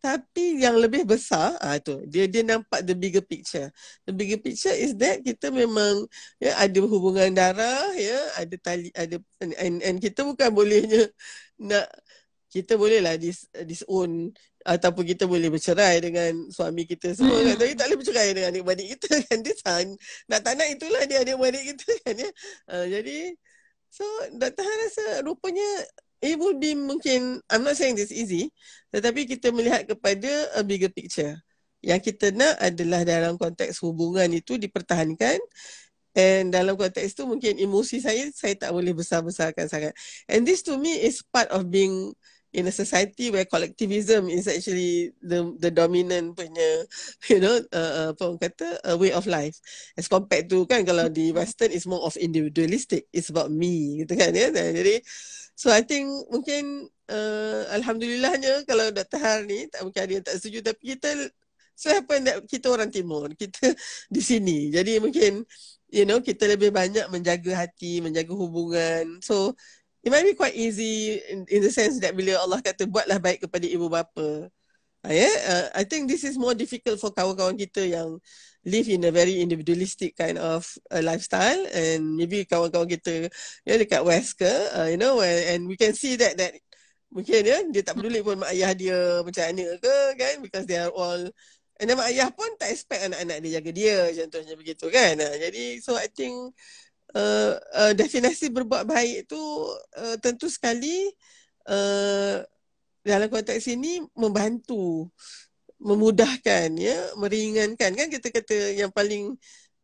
tapi 0.04 0.60
yang 0.60 0.76
lebih 0.76 1.08
besar 1.08 1.56
ah 1.64 1.80
tu 1.80 2.04
dia 2.04 2.28
dia 2.28 2.44
nampak 2.44 2.84
the 2.84 2.92
bigger 2.92 3.24
picture. 3.24 3.72
The 4.04 4.12
bigger 4.12 4.36
picture 4.36 4.76
is 4.76 5.00
that 5.00 5.24
kita 5.24 5.48
memang 5.48 6.04
ya 6.44 6.60
ada 6.60 6.84
hubungan 6.84 7.32
darah 7.32 7.88
ya 7.96 8.20
ada 8.36 8.56
tali 8.60 8.92
ada 8.92 9.16
and, 9.40 9.80
and 9.80 9.98
kita 10.04 10.28
bukan 10.28 10.52
bolehnya 10.52 11.08
nak 11.56 11.88
kita 12.52 12.76
bolehlah 12.76 13.16
dis 13.16 13.48
disown 13.64 14.36
ataupun 14.68 15.08
kita 15.08 15.24
boleh 15.24 15.48
bercerai 15.48 16.04
dengan 16.04 16.52
suami 16.52 16.84
kita 16.84 17.16
semua 17.16 17.40
kan. 17.40 17.56
Tapi 17.64 17.72
tak 17.72 17.88
boleh 17.88 18.00
bercerai 18.04 18.28
dengan 18.36 18.50
adik-beradik 18.52 18.88
kita 19.00 19.10
kan. 19.32 19.38
Dia 19.40 19.56
san 19.56 19.88
nak 20.28 20.40
tak 20.44 20.54
nak 20.60 20.68
itulah 20.68 21.04
dia 21.08 21.24
adik-beradik 21.24 21.64
kita 21.74 21.90
kan 22.04 22.16
ya. 22.20 22.30
Uh, 22.68 22.86
jadi 22.92 23.18
so 23.88 24.04
Dr. 24.36 24.68
Han 24.68 24.78
rasa 24.84 25.06
rupanya 25.24 25.70
it 26.24 26.40
would 26.40 26.64
be 26.64 26.72
mungkin 26.72 27.44
I'm 27.52 27.68
not 27.68 27.76
saying 27.76 28.00
this 28.00 28.16
easy 28.16 28.48
tetapi 28.96 29.28
kita 29.28 29.52
melihat 29.52 29.84
kepada 29.84 30.32
a 30.56 30.64
bigger 30.64 30.90
picture. 30.90 31.36
Yang 31.84 32.16
kita 32.16 32.32
nak 32.32 32.56
adalah 32.64 33.04
dalam 33.04 33.36
konteks 33.36 33.84
hubungan 33.84 34.32
itu 34.32 34.56
dipertahankan 34.56 35.36
and 36.16 36.56
dalam 36.56 36.80
konteks 36.80 37.12
itu 37.12 37.28
mungkin 37.28 37.60
emosi 37.60 38.00
saya 38.00 38.30
saya 38.32 38.56
tak 38.56 38.72
boleh 38.72 38.96
besar-besarkan 38.96 39.68
sangat. 39.68 39.92
And 40.32 40.48
this 40.48 40.64
to 40.72 40.80
me 40.80 41.04
is 41.04 41.26
part 41.28 41.52
of 41.52 41.68
being 41.68 42.16
in 42.54 42.70
a 42.70 42.72
society 42.72 43.34
where 43.34 43.50
collectivism 43.50 44.30
is 44.30 44.46
actually 44.46 45.10
the 45.26 45.42
the 45.58 45.74
dominant 45.74 46.38
punya 46.38 46.86
you 47.34 47.42
know 47.42 47.58
uh, 47.74 48.14
apa 48.14 48.22
orang 48.30 48.40
kata 48.40 48.68
a 48.88 48.96
way 48.96 49.10
of 49.12 49.26
life. 49.26 49.58
As 49.98 50.06
compared 50.06 50.48
to 50.54 50.70
kan 50.70 50.86
kalau 50.86 51.10
di 51.10 51.34
western 51.34 51.74
is 51.74 51.90
more 51.90 52.06
of 52.06 52.14
individualistic. 52.16 53.10
It's 53.10 53.34
about 53.34 53.50
me 53.50 54.06
gitu 54.06 54.14
kan 54.14 54.32
ya? 54.38 54.54
Jadi 54.54 55.02
So 55.54 55.70
I 55.70 55.86
think 55.86 56.10
mungkin 56.34 56.90
uh, 57.10 57.62
Alhamdulillahnya 57.78 58.66
kalau 58.66 58.90
Dr. 58.90 59.20
Har 59.22 59.46
ni 59.46 59.70
tak 59.70 59.86
mungkin 59.86 60.02
ada 60.02 60.12
yang 60.12 60.26
tak 60.26 60.36
setuju 60.42 60.60
tapi 60.74 60.98
kita 60.98 61.10
so 61.74 61.90
happen 61.90 62.26
that 62.26 62.42
kita 62.46 62.70
orang 62.70 62.90
timur 62.90 63.30
kita 63.34 63.74
di 64.16 64.22
sini. 64.22 64.74
Jadi 64.74 64.98
mungkin 64.98 65.46
you 65.94 66.06
know 66.10 66.18
kita 66.22 66.50
lebih 66.50 66.74
banyak 66.74 67.06
menjaga 67.14 67.66
hati 67.66 68.02
menjaga 68.02 68.34
hubungan. 68.34 69.22
So 69.22 69.54
it 70.02 70.10
might 70.10 70.26
be 70.26 70.36
quite 70.36 70.58
easy 70.58 71.22
in, 71.30 71.46
in 71.48 71.62
the 71.64 71.72
sense 71.72 72.02
that 72.02 72.18
bila 72.18 72.42
Allah 72.42 72.60
kata 72.60 72.90
buatlah 72.90 73.22
baik 73.22 73.46
kepada 73.46 73.66
ibu 73.70 73.88
bapa. 73.88 74.50
Uh, 75.04 75.12
yeah 75.12 75.36
uh, 75.52 75.68
I 75.76 75.84
think 75.84 76.08
this 76.08 76.24
is 76.24 76.40
more 76.40 76.56
difficult 76.56 76.96
for 76.96 77.12
kawan-kawan 77.12 77.60
kita 77.60 77.84
yang 77.84 78.24
live 78.64 78.88
in 78.88 79.04
a 79.04 79.12
very 79.12 79.44
individualistic 79.44 80.16
kind 80.16 80.40
of 80.40 80.68
uh, 80.92 81.04
lifestyle. 81.04 81.60
And 81.76 82.16
maybe 82.16 82.48
kawan-kawan 82.48 82.88
kita 82.88 83.28
ya 83.68 83.76
dekat 83.76 84.02
west 84.04 84.40
ke 84.40 84.50
uh, 84.76 84.88
you 84.88 85.00
know 85.00 85.20
and, 85.20 85.40
and 85.48 85.62
we 85.68 85.76
can 85.76 85.92
see 85.92 86.16
that 86.20 86.40
that 86.40 86.56
mungkin 87.12 87.44
ya 87.46 87.62
dia 87.70 87.82
tak 87.86 88.00
peduli 88.00 88.24
pun 88.24 88.42
mak 88.42 88.56
ayah 88.56 88.72
dia 88.74 89.22
macam 89.22 89.44
mana 89.52 89.66
ke 89.78 89.98
kan? 90.16 90.36
Because 90.40 90.66
they 90.66 90.80
are 90.80 90.92
all 90.92 91.22
and 91.80 91.86
then 91.86 91.96
mak 92.00 92.10
ayah 92.10 92.32
pun 92.32 92.50
tak 92.56 92.72
expect 92.72 93.12
anak-anak 93.12 93.44
dia 93.44 93.52
jaga 93.60 93.72
dia 93.76 93.98
contohnya 94.24 94.56
begitu 94.56 94.86
kan? 94.88 95.20
Uh, 95.20 95.36
jadi 95.38 95.64
so 95.84 95.94
i 96.00 96.08
think 96.08 96.34
uh, 97.14 97.60
uh, 97.76 97.92
definisi 97.94 98.50
berbuat 98.50 98.88
baik 98.88 99.30
tu 99.30 99.40
uh, 100.00 100.16
tentu 100.20 100.50
sekali 100.50 101.12
uh, 101.70 102.42
dalam 103.04 103.28
konteks 103.28 103.68
ini 103.68 104.00
membantu 104.16 105.12
memudahkan 105.84 106.72
ya 106.80 107.12
meringankan. 107.20 107.92
Kan 107.92 108.08
kita 108.08 108.32
kata 108.32 108.72
yang 108.80 108.90
paling 108.90 109.36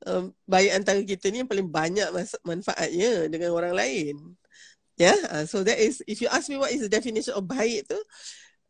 um, 0.08 0.32
baik 0.48 0.72
antara 0.80 1.00
kita 1.04 1.28
ni 1.28 1.44
yang 1.44 1.52
paling 1.52 1.68
banyak 1.68 2.08
manfaatnya 2.48 3.28
dengan 3.28 3.52
orang 3.52 3.76
lain. 3.76 4.16
Ya 5.00 5.16
yeah? 5.16 5.20
uh, 5.32 5.46
so 5.48 5.64
that 5.64 5.80
is 5.80 6.00
if 6.08 6.24
you 6.24 6.32
ask 6.32 6.48
me 6.48 6.60
what 6.60 6.72
is 6.72 6.84
the 6.84 6.92
definition 6.92 7.36
of 7.36 7.48
baik 7.48 7.88
tu 7.88 8.00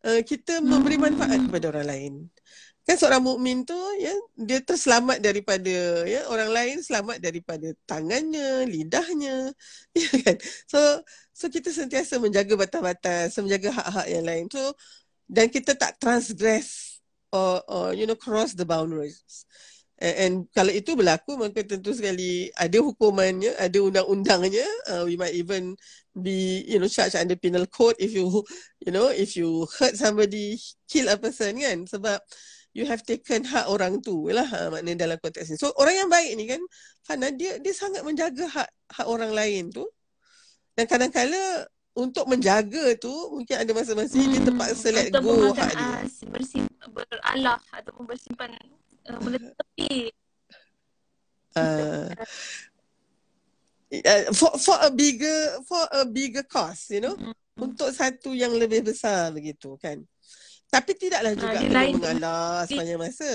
uh, 0.05 0.21
kita 0.25 0.61
memberi 0.61 0.97
manfaat 0.97 1.41
kepada 1.45 1.69
orang 1.73 1.88
lain. 1.89 2.13
Kan 2.89 2.97
seorang 2.97 3.21
mukmin 3.21 3.61
tu 3.69 3.77
ya 4.01 4.13
dia 4.34 4.65
terselamat 4.65 5.21
daripada 5.21 6.05
ya 6.09 6.25
orang 6.34 6.49
lain 6.49 6.75
selamat 6.82 7.21
daripada 7.21 7.69
tangannya 7.86 8.65
lidahnya. 8.65 9.53
Ya 9.99 10.09
kan? 10.25 10.38
So 10.65 10.80
so 11.34 11.45
kita 11.53 11.69
sentiasa 11.69 12.17
menjaga 12.17 12.57
batas-batas 12.57 13.38
menjaga 13.38 13.69
hak-hak 13.69 14.07
yang 14.09 14.25
lain 14.25 14.45
so 14.49 14.73
dan 15.30 15.45
kita 15.53 15.77
tak 15.77 16.01
transgress 16.01 16.88
or, 17.32 17.61
or 17.67 17.86
you 17.93 18.05
know 18.05 18.15
cross 18.15 18.53
the 18.53 18.65
boundaries. 18.65 19.45
And, 19.99 20.15
and 20.15 20.34
kalau 20.55 20.71
itu 20.71 20.95
berlaku 20.95 21.36
maka 21.36 21.59
tentu 21.63 21.91
sekali 21.91 22.47
ada 22.55 22.80
hukumannya, 22.80 23.55
ada 23.59 23.77
undang-undangnya. 23.84 24.67
Uh, 24.88 25.03
we 25.03 25.19
might 25.19 25.36
even 25.36 25.75
be 26.15 26.63
you 26.65 26.80
know 26.80 26.88
charged 26.88 27.19
under 27.19 27.36
penal 27.36 27.67
code 27.67 27.95
if 27.99 28.15
you 28.15 28.27
you 28.84 28.91
know 28.91 29.11
if 29.11 29.36
you 29.36 29.67
hurt 29.77 29.99
somebody, 29.99 30.55
kill 30.88 31.11
a 31.11 31.19
person 31.19 31.59
kan 31.59 31.84
sebab 31.84 32.19
you 32.71 32.86
have 32.86 33.01
taken 33.01 33.43
hak 33.43 33.65
orang 33.65 33.97
tu 33.99 34.30
lah 34.30 34.45
ha, 34.45 34.69
maknanya 34.69 35.09
dalam 35.09 35.17
konteks 35.19 35.51
ni. 35.51 35.57
So 35.57 35.73
orang 35.75 36.05
yang 36.05 36.09
baik 36.09 36.32
ni 36.38 36.45
kan 36.47 36.61
Fana 37.03 37.34
dia 37.34 37.57
dia 37.57 37.73
sangat 37.73 38.05
menjaga 38.05 38.45
hak 38.45 38.69
hak 38.93 39.07
orang 39.09 39.34
lain 39.34 39.73
tu. 39.73 39.84
Dan 40.77 40.86
kadang-kadang 40.86 41.67
untuk 42.00 42.26
menjaga 42.32 42.95
tu 42.95 43.12
mungkin 43.36 43.56
ada 43.60 43.72
masa-masa 43.76 44.16
hmm. 44.16 44.32
dia 44.32 44.41
terpaksa 44.47 44.88
let 44.95 45.12
go 45.12 45.52
hak 45.52 45.72
dia. 45.76 46.00
Bersim, 46.32 46.64
beralah 46.88 47.60
ataupun 47.76 48.08
bersimpan 48.08 48.56
uh, 49.12 49.20
benda 49.20 49.52
tepi. 49.52 50.08
Uh, 51.58 52.08
uh, 53.91 54.24
for 54.32 54.56
for 54.56 54.78
a 54.80 54.89
bigger 54.93 55.60
for 55.68 55.84
a 55.91 56.08
bigger 56.08 56.45
cost, 56.47 56.95
you 56.95 57.04
know, 57.04 57.20
hmm. 57.20 57.36
untuk 57.60 57.91
satu 57.91 58.32
yang 58.32 58.56
lebih 58.56 58.88
besar 58.88 59.36
begitu 59.36 59.76
kan. 59.82 60.00
Tapi 60.70 60.95
tidaklah 60.95 61.34
juga 61.36 61.58
uh, 61.58 61.62
kita 61.66 61.80
mengalah 61.97 62.64
sepanjang 62.64 63.02
masa. 63.02 63.34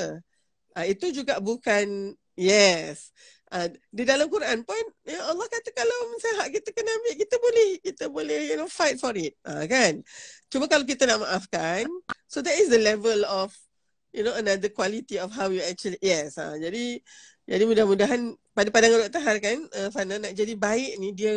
Uh, 0.73 0.87
itu 0.89 1.13
juga 1.13 1.37
bukan 1.43 2.17
yes. 2.39 3.13
Uh, 3.55 3.71
di 3.95 4.03
dalam 4.03 4.27
Quran 4.27 4.67
pun 4.67 4.83
ya 5.07 5.31
Allah 5.31 5.47
kata 5.47 5.71
kalau 5.71 5.95
misalnya 6.11 6.43
hak 6.43 6.59
kita 6.59 6.75
kena 6.75 6.91
ambil 6.91 7.15
kita 7.15 7.37
boleh 7.39 7.69
kita 7.79 8.05
boleh 8.11 8.41
you 8.51 8.57
know 8.59 8.67
fight 8.67 8.99
for 8.99 9.15
it. 9.15 9.39
Uh, 9.47 9.63
kan? 9.71 10.03
Cuma 10.51 10.67
kalau 10.67 10.83
kita 10.83 11.07
nak 11.07 11.23
maafkan 11.23 11.87
so 12.27 12.43
that 12.43 12.59
is 12.59 12.67
the 12.67 12.83
level 12.83 13.23
of 13.31 13.55
you 14.11 14.27
know 14.27 14.35
another 14.35 14.67
quality 14.75 15.23
of 15.23 15.31
how 15.31 15.47
you 15.55 15.63
actually 15.63 16.03
yes 16.03 16.35
uh, 16.35 16.59
jadi 16.59 16.99
jadi 17.47 17.63
mudah-mudahan 17.63 18.35
pada 18.57 18.69
pandangan 18.75 19.07
Dr. 19.07 19.23
Har 19.23 19.39
kan 19.39 19.59
uh, 19.71 19.89
Fana 19.95 20.19
nak 20.19 20.35
jadi 20.35 20.59
baik 20.59 20.99
ni 20.99 21.15
dia 21.15 21.35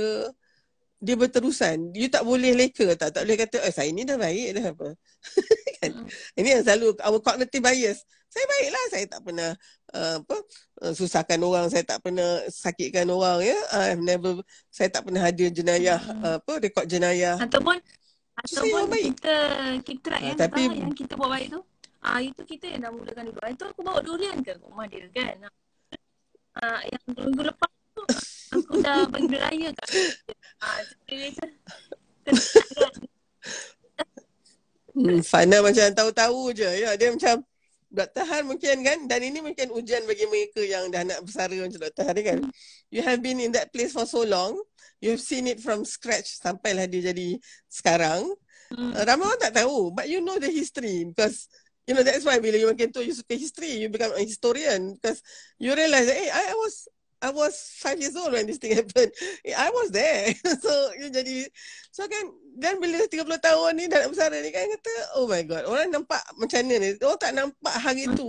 dia 0.98 1.14
berterusan. 1.14 1.94
You 1.94 2.10
tak 2.10 2.26
boleh 2.26 2.58
leka 2.58 2.98
tak? 2.98 3.14
Tak 3.14 3.22
boleh 3.22 3.38
kata 3.38 3.62
eh 3.62 3.74
saya 3.74 3.94
ni 3.94 4.02
dah 4.02 4.18
baik 4.18 4.58
dah 4.58 4.66
apa. 4.74 4.90
Kan? 5.78 5.92
Hmm. 5.94 6.10
ini 6.42 6.58
yang 6.58 6.64
selalu 6.66 6.98
our 7.06 7.22
cognitive 7.22 7.62
bias 7.62 8.02
saya 8.28 8.46
baiklah 8.46 8.86
saya 8.92 9.06
tak 9.08 9.22
pernah 9.24 9.52
uh, 9.96 10.16
apa 10.20 10.38
uh, 10.84 10.94
susahkan 10.94 11.40
orang 11.40 11.66
saya 11.72 11.84
tak 11.88 12.00
pernah 12.04 12.44
sakitkan 12.52 13.08
orang 13.08 13.44
ya. 13.44 13.58
I 13.74 13.96
have 13.96 14.04
never 14.04 14.44
saya 14.68 14.92
tak 14.92 15.08
pernah 15.08 15.24
hadir 15.24 15.50
jenayah 15.50 16.00
hmm. 16.00 16.24
uh, 16.24 16.36
apa 16.44 16.54
rekod 16.60 16.86
jenayah. 16.86 17.40
Ataupun 17.40 17.80
ataupun 18.38 18.86
kita 18.94 19.38
kita 19.82 20.10
uh, 20.14 20.22
yang 20.22 20.38
tapi, 20.38 20.62
yang 20.70 20.94
kita 20.94 21.18
buat 21.18 21.32
baik 21.34 21.48
tu 21.56 21.62
ah 22.06 22.18
uh, 22.18 22.20
itu 22.22 22.42
kita 22.46 22.66
yang 22.78 22.82
dah 22.86 22.92
mulakan 22.94 23.24
dulu. 23.32 23.40
Itu 23.48 23.64
aku 23.66 23.82
bawa 23.82 24.00
durian 24.06 24.38
ke 24.44 24.54
rumah 24.62 24.86
dia 24.86 25.08
kan? 25.10 25.50
Ah 26.58 26.78
uh, 26.78 26.82
yang 26.86 27.04
minggu 27.16 27.42
lepas 27.48 27.72
tu 27.96 28.04
aku 28.54 28.74
dah 28.84 29.08
bagi 29.10 29.36
raya 29.40 29.70
kat 29.74 29.88
ah 30.62 30.78
uh, 30.78 30.84
Hmm, 34.98 35.22
Fana 35.22 35.62
macam 35.62 35.86
tahu-tahu 35.94 36.58
je. 36.58 36.66
Ya, 36.66 36.98
dia 36.98 37.14
macam 37.14 37.46
Dr. 37.88 38.24
Han 38.28 38.52
mungkin 38.52 38.84
kan 38.84 39.00
dan 39.08 39.20
ini 39.24 39.40
mungkin 39.40 39.72
ujian 39.72 40.04
bagi 40.04 40.28
mereka 40.28 40.60
yang 40.60 40.92
dah 40.92 41.08
nak 41.08 41.24
bersara 41.24 41.56
macam 41.56 41.80
Dr. 41.80 42.04
Han 42.04 42.20
kan. 42.20 42.40
You 42.92 43.02
have 43.04 43.24
been 43.24 43.40
in 43.40 43.56
that 43.56 43.72
place 43.72 43.96
for 43.96 44.04
so 44.04 44.28
long. 44.28 44.60
You've 45.00 45.24
seen 45.24 45.48
it 45.48 45.64
from 45.64 45.88
scratch 45.88 46.42
sampailah 46.42 46.90
dia 46.90 47.14
jadi 47.14 47.40
sekarang. 47.72 48.28
Hmm. 48.68 48.92
Uh, 48.92 49.04
ramai 49.08 49.32
orang 49.32 49.40
tak 49.40 49.56
tahu 49.64 49.96
but 49.96 50.12
you 50.12 50.20
know 50.20 50.36
the 50.36 50.52
history 50.52 51.08
because 51.08 51.48
you 51.88 51.96
know 51.96 52.04
that's 52.04 52.28
why 52.28 52.36
bila 52.36 52.60
you 52.60 52.68
makin 52.68 52.92
tu 52.92 53.00
you 53.00 53.16
suka 53.16 53.40
history 53.40 53.80
you 53.80 53.88
become 53.88 54.12
a 54.12 54.20
historian 54.20 54.92
because 55.00 55.24
you 55.56 55.72
realise 55.72 56.04
that 56.04 56.20
hey 56.20 56.28
I, 56.28 56.52
I 56.52 56.56
was 56.60 56.92
I 57.18 57.34
was 57.34 57.74
five 57.82 57.98
years 57.98 58.14
old 58.14 58.34
when 58.34 58.46
this 58.46 58.62
thing 58.62 58.76
happened. 58.80 59.10
I 59.46 59.70
was 59.74 59.90
there. 59.90 60.34
so, 60.64 60.72
you 60.98 61.10
jadi, 61.10 61.50
so 61.90 62.06
kan, 62.06 62.30
dan 62.58 62.78
bila 62.78 63.06
30 63.10 63.26
tahun 63.42 63.72
ni 63.74 63.86
dalam 63.90 64.14
bersara 64.14 64.38
ni 64.38 64.54
kan 64.54 64.70
kata, 64.70 64.94
oh 65.18 65.26
my 65.26 65.42
god, 65.42 65.66
orang 65.66 65.90
nampak 65.90 66.22
macam 66.38 66.62
mana 66.66 66.76
ni. 66.78 66.90
Orang 67.02 67.22
tak 67.22 67.34
nampak 67.34 67.76
hari 67.82 68.06
tu. 68.14 68.26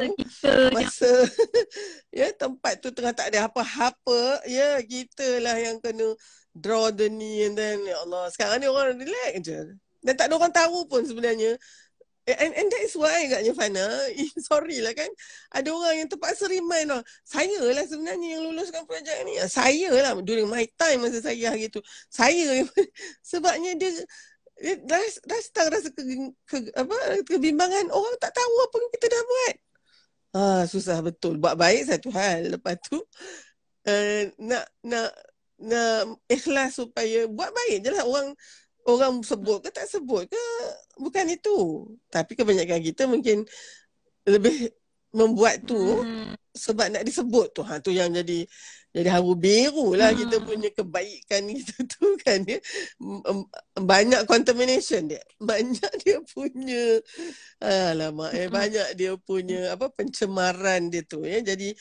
Masa, 0.72 1.12
ya, 2.18 2.32
tempat 2.32 2.80
tu 2.80 2.89
tengah 2.93 3.12
tak 3.12 3.28
ada 3.28 3.49
apa-apa. 3.49 4.45
Ya, 4.49 4.80
kita 4.80 5.45
lah 5.45 5.57
yang 5.61 5.80
kena 5.84 6.16
draw 6.57 6.89
the 6.89 7.12
knee 7.12 7.45
and 7.45 7.57
then, 7.57 7.84
ya 7.84 8.01
Allah, 8.09 8.32
sekarang 8.32 8.64
ni 8.64 8.68
orang 8.68 8.97
relax 8.97 9.32
je. 9.45 9.61
Dan 10.01 10.14
tak 10.16 10.32
ada 10.32 10.34
orang 10.41 10.55
tahu 10.55 10.89
pun 10.89 11.05
sebenarnya 11.05 11.59
And, 12.29 12.53
and 12.53 12.68
that 12.68 12.83
is 12.85 12.93
why 12.93 13.24
agaknya 13.24 13.57
Fana, 13.57 13.89
sorry 14.49 14.85
lah 14.85 14.93
kan, 14.93 15.09
ada 15.49 15.72
orang 15.72 16.05
yang 16.05 16.09
terpaksa 16.12 16.45
remind 16.45 16.93
lah. 16.93 17.01
Saya 17.24 17.57
lah 17.72 17.85
sebenarnya 17.89 18.37
yang 18.37 18.43
luluskan 18.53 18.85
projek 18.85 19.16
ni. 19.24 19.41
Saya 19.49 19.89
lah 19.97 20.12
during 20.20 20.45
my 20.45 20.68
time 20.76 21.09
masa 21.09 21.24
saya 21.24 21.57
hari 21.57 21.72
tu. 21.72 21.81
Saya 22.12 22.68
sebabnya 23.33 23.72
dia, 23.81 23.97
dia 24.61 24.76
dah, 24.85 25.01
dah 25.24 25.66
rasa 25.72 25.89
ke, 25.89 26.03
ke, 26.45 26.57
apa, 26.76 27.24
kebimbangan. 27.24 27.89
Orang 27.89 28.14
tak 28.20 28.37
tahu 28.37 28.55
apa 28.61 28.76
yang 28.76 28.93
kita 28.93 29.07
dah 29.09 29.22
buat. 29.24 29.55
Ah, 30.37 30.62
susah 30.68 31.01
betul. 31.01 31.41
Buat 31.41 31.57
baik 31.57 31.89
satu 31.89 32.12
hal. 32.12 32.53
Lepas 32.53 32.76
tu, 32.85 33.01
uh, 33.89 34.22
nak, 34.37 34.68
nak, 34.85 35.16
nak 35.64 36.20
ikhlas 36.29 36.76
supaya 36.76 37.24
buat 37.24 37.49
baik 37.57 37.89
je 37.89 37.91
lah. 37.91 38.05
Orang, 38.05 38.37
orang 38.89 39.20
sebut 39.20 39.61
ke 39.61 39.68
tak 39.68 39.84
sebut 39.84 40.24
ke 40.26 40.45
bukan 40.97 41.28
itu 41.28 41.84
tapi 42.09 42.32
kebanyakan 42.32 42.80
kita 42.80 43.05
mungkin 43.05 43.45
lebih 44.24 44.72
membuat 45.12 45.64
tu 45.64 45.76
hmm. 45.76 46.36
sebab 46.53 46.93
nak 46.93 47.05
disebut 47.05 47.53
tu 47.53 47.62
ha 47.64 47.80
tu 47.80 47.93
yang 47.93 48.12
jadi 48.12 48.45
jadi 48.89 49.09
haru 49.20 49.36
biru 49.36 49.93
lah 49.93 50.12
hmm. 50.12 50.20
kita 50.24 50.36
punya 50.45 50.68
kebaikan 50.72 51.49
itu 51.55 51.76
tu 51.84 52.16
kan 52.20 52.45
dia 52.45 52.61
banyak 53.76 54.24
contamination 54.24 55.09
dia 55.09 55.20
banyak 55.41 55.93
dia 56.05 56.20
punya 56.28 57.01
alamak 57.64 58.32
eh 58.36 58.49
hmm. 58.49 58.53
banyak 58.53 58.89
dia 58.97 59.12
punya 59.16 59.76
apa 59.76 59.89
pencemaran 59.93 60.89
dia 60.93 61.05
tu 61.05 61.24
ya 61.24 61.41
jadi 61.41 61.72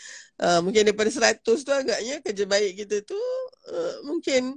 uh, 0.43 0.59
mungkin 0.63 0.87
daripada 0.87 1.11
100 1.11 1.43
tu 1.43 1.71
agaknya 1.71 2.19
kerja 2.23 2.43
baik 2.47 2.83
kita 2.83 3.03
tu 3.03 3.19
uh, 3.71 3.95
mungkin 4.07 4.55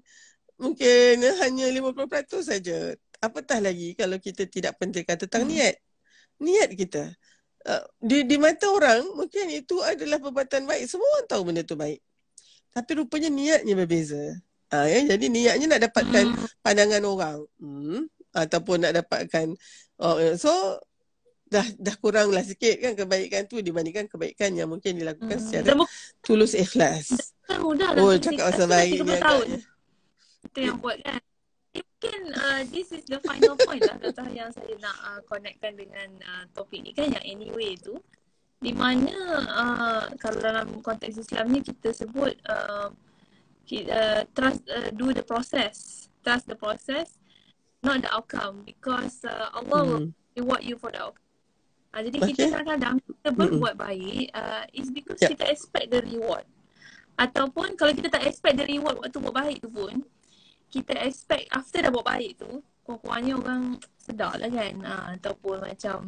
mungkin 0.61 1.25
hanya 1.41 1.67
50% 1.73 2.45
saja. 2.45 2.93
Apatah 3.21 3.59
lagi 3.65 3.97
kalau 3.97 4.21
kita 4.21 4.45
tidak 4.45 4.77
pentingkan 4.77 5.17
tentang 5.17 5.49
hmm. 5.49 5.53
niat. 5.57 5.75
Niat 6.41 6.71
kita. 6.77 7.05
Uh, 7.61 7.85
di 8.01 8.25
di 8.25 8.41
mata 8.41 8.65
orang 8.73 9.05
mungkin 9.13 9.53
itu 9.53 9.81
adalah 9.81 10.21
perbuatan 10.21 10.69
baik. 10.69 10.85
Semua 10.89 11.09
orang 11.17 11.29
tahu 11.29 11.43
benda 11.49 11.65
itu 11.65 11.77
baik. 11.77 12.01
Tapi 12.71 12.91
rupanya 12.97 13.29
niatnya 13.33 13.75
berbeza. 13.77 14.25
Uh, 14.71 14.87
ya? 14.87 15.17
Jadi 15.17 15.27
niatnya 15.33 15.67
nak 15.77 15.83
dapatkan 15.91 16.25
hmm. 16.37 16.61
pandangan 16.61 17.03
orang. 17.09 17.39
Hmm. 17.57 18.09
Ataupun 18.37 18.85
nak 18.85 18.93
dapatkan. 19.01 19.57
Oh, 20.01 20.17
so 20.37 20.81
dah 21.51 21.67
dah 21.83 21.99
kuranglah 21.99 22.47
sikit 22.47 22.79
kan 22.79 22.95
kebaikan 22.95 23.43
tu 23.51 23.59
dibandingkan 23.59 24.07
kebaikan 24.07 24.55
yang 24.55 24.71
mungkin 24.71 24.95
dilakukan 24.95 25.35
hmm. 25.35 25.45
secara 25.45 25.75
tulus 26.23 26.55
ikhlas. 26.55 27.35
Mudah 27.51 27.93
lah. 27.93 28.01
Oh, 28.07 28.15
cakap 28.17 28.55
pasal 28.55 28.71
baik 28.71 29.03
ni 29.03 29.19
agaknya 29.19 29.59
kita 30.45 30.59
yang 30.73 30.79
buat 30.81 30.99
kan 31.05 31.21
mungkin 32.01 32.33
uh, 32.33 32.65
this 32.73 32.97
is 32.97 33.05
the 33.05 33.21
final 33.21 33.53
point 33.61 33.85
lah 33.85 34.01
kata 34.01 34.25
yang 34.33 34.49
saya 34.57 34.73
nak 34.81 34.97
uh, 35.05 35.21
connectkan 35.29 35.77
dengan 35.77 36.09
uh, 36.25 36.45
topik 36.57 36.81
ni 36.81 36.97
kan 36.97 37.13
yang 37.13 37.25
anyway 37.29 37.77
tu 37.77 38.01
di 38.57 38.73
mana 38.73 39.13
uh, 39.45 40.05
kalau 40.17 40.41
dalam 40.41 40.81
konteks 40.81 41.21
Islam 41.21 41.53
ni 41.53 41.61
kita 41.61 41.93
sebut 41.93 42.41
uh, 42.49 42.89
uh, 43.69 44.23
trust 44.33 44.65
uh, 44.73 44.89
do 44.97 45.13
the 45.13 45.21
process 45.21 46.09
trust 46.25 46.49
the 46.49 46.57
process 46.57 47.21
not 47.85 48.01
the 48.01 48.09
outcome 48.17 48.65
because 48.65 49.21
uh, 49.29 49.53
Allah 49.53 49.85
mm-hmm. 49.85 49.93
will 49.93 50.09
reward 50.41 50.63
you 50.65 50.81
for 50.81 50.89
the 50.89 51.05
outcome 51.05 51.29
uh, 51.93 52.01
jadi 52.01 52.17
okay. 52.17 52.29
kita 52.33 52.43
kadang-kadang 52.49 52.97
kita 53.05 53.29
berbuat 53.29 53.77
mm-hmm. 53.77 53.93
baik 53.93 54.25
uh, 54.33 54.65
is 54.73 54.89
because 54.89 55.21
yeah. 55.21 55.37
kita 55.37 55.45
expect 55.53 55.93
the 55.93 56.01
reward 56.01 56.49
ataupun 57.21 57.77
kalau 57.77 57.93
kita 57.93 58.09
tak 58.09 58.25
expect 58.25 58.57
the 58.57 58.65
reward 58.65 58.97
waktu 59.05 59.21
buat 59.21 59.37
baik 59.37 59.61
tu 59.61 59.69
pun 59.69 60.01
kita 60.71 60.95
expect 61.03 61.51
after 61.51 61.83
dah 61.83 61.91
buat 61.91 62.07
baik 62.07 62.39
tu 62.39 62.63
kurang-kurangnya 62.87 63.35
orang 63.39 63.63
sedar 63.99 64.35
lah 64.39 64.51
kan 64.51 64.75
uh, 64.83 65.05
ataupun 65.19 65.57
macam 65.63 65.99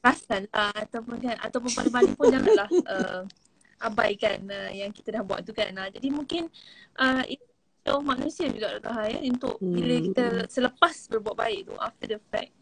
perasan 0.00 0.46
lah 0.54 0.72
ataupun 0.76 1.16
kan 1.18 1.36
ataupun 1.42 1.70
paling-paling 1.74 2.14
pun 2.14 2.26
janganlah 2.30 2.68
uh, 2.86 3.22
abaikan 3.88 4.40
uh, 4.48 4.70
yang 4.72 4.88
kita 4.94 5.20
dah 5.20 5.22
buat 5.26 5.44
tu 5.44 5.52
kan. 5.52 5.72
Uh, 5.76 5.88
jadi 5.92 6.08
mungkin 6.08 6.48
uh, 6.96 7.24
itu 7.26 7.94
manusia 8.00 8.48
juga 8.48 8.78
Dr. 8.78 8.92
Hai 8.94 9.14
ya, 9.14 9.18
untuk 9.28 9.60
hmm. 9.60 9.72
bila 9.74 9.94
kita 10.00 10.26
selepas 10.48 10.94
berbuat 11.12 11.36
baik 11.36 11.60
tu 11.68 11.74
after 11.76 12.06
the 12.16 12.20
fact 12.30 12.52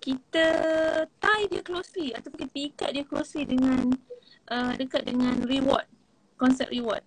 kita 0.00 0.46
tie 1.20 1.44
dia 1.52 1.60
closely 1.60 2.16
ataupun 2.16 2.48
kita 2.48 2.58
ikat 2.72 2.90
dia 2.96 3.04
closely 3.04 3.44
dengan 3.44 3.92
uh, 4.48 4.72
dekat 4.72 5.04
dengan 5.04 5.36
reward 5.44 5.84
konsep 6.40 6.72
reward 6.72 7.04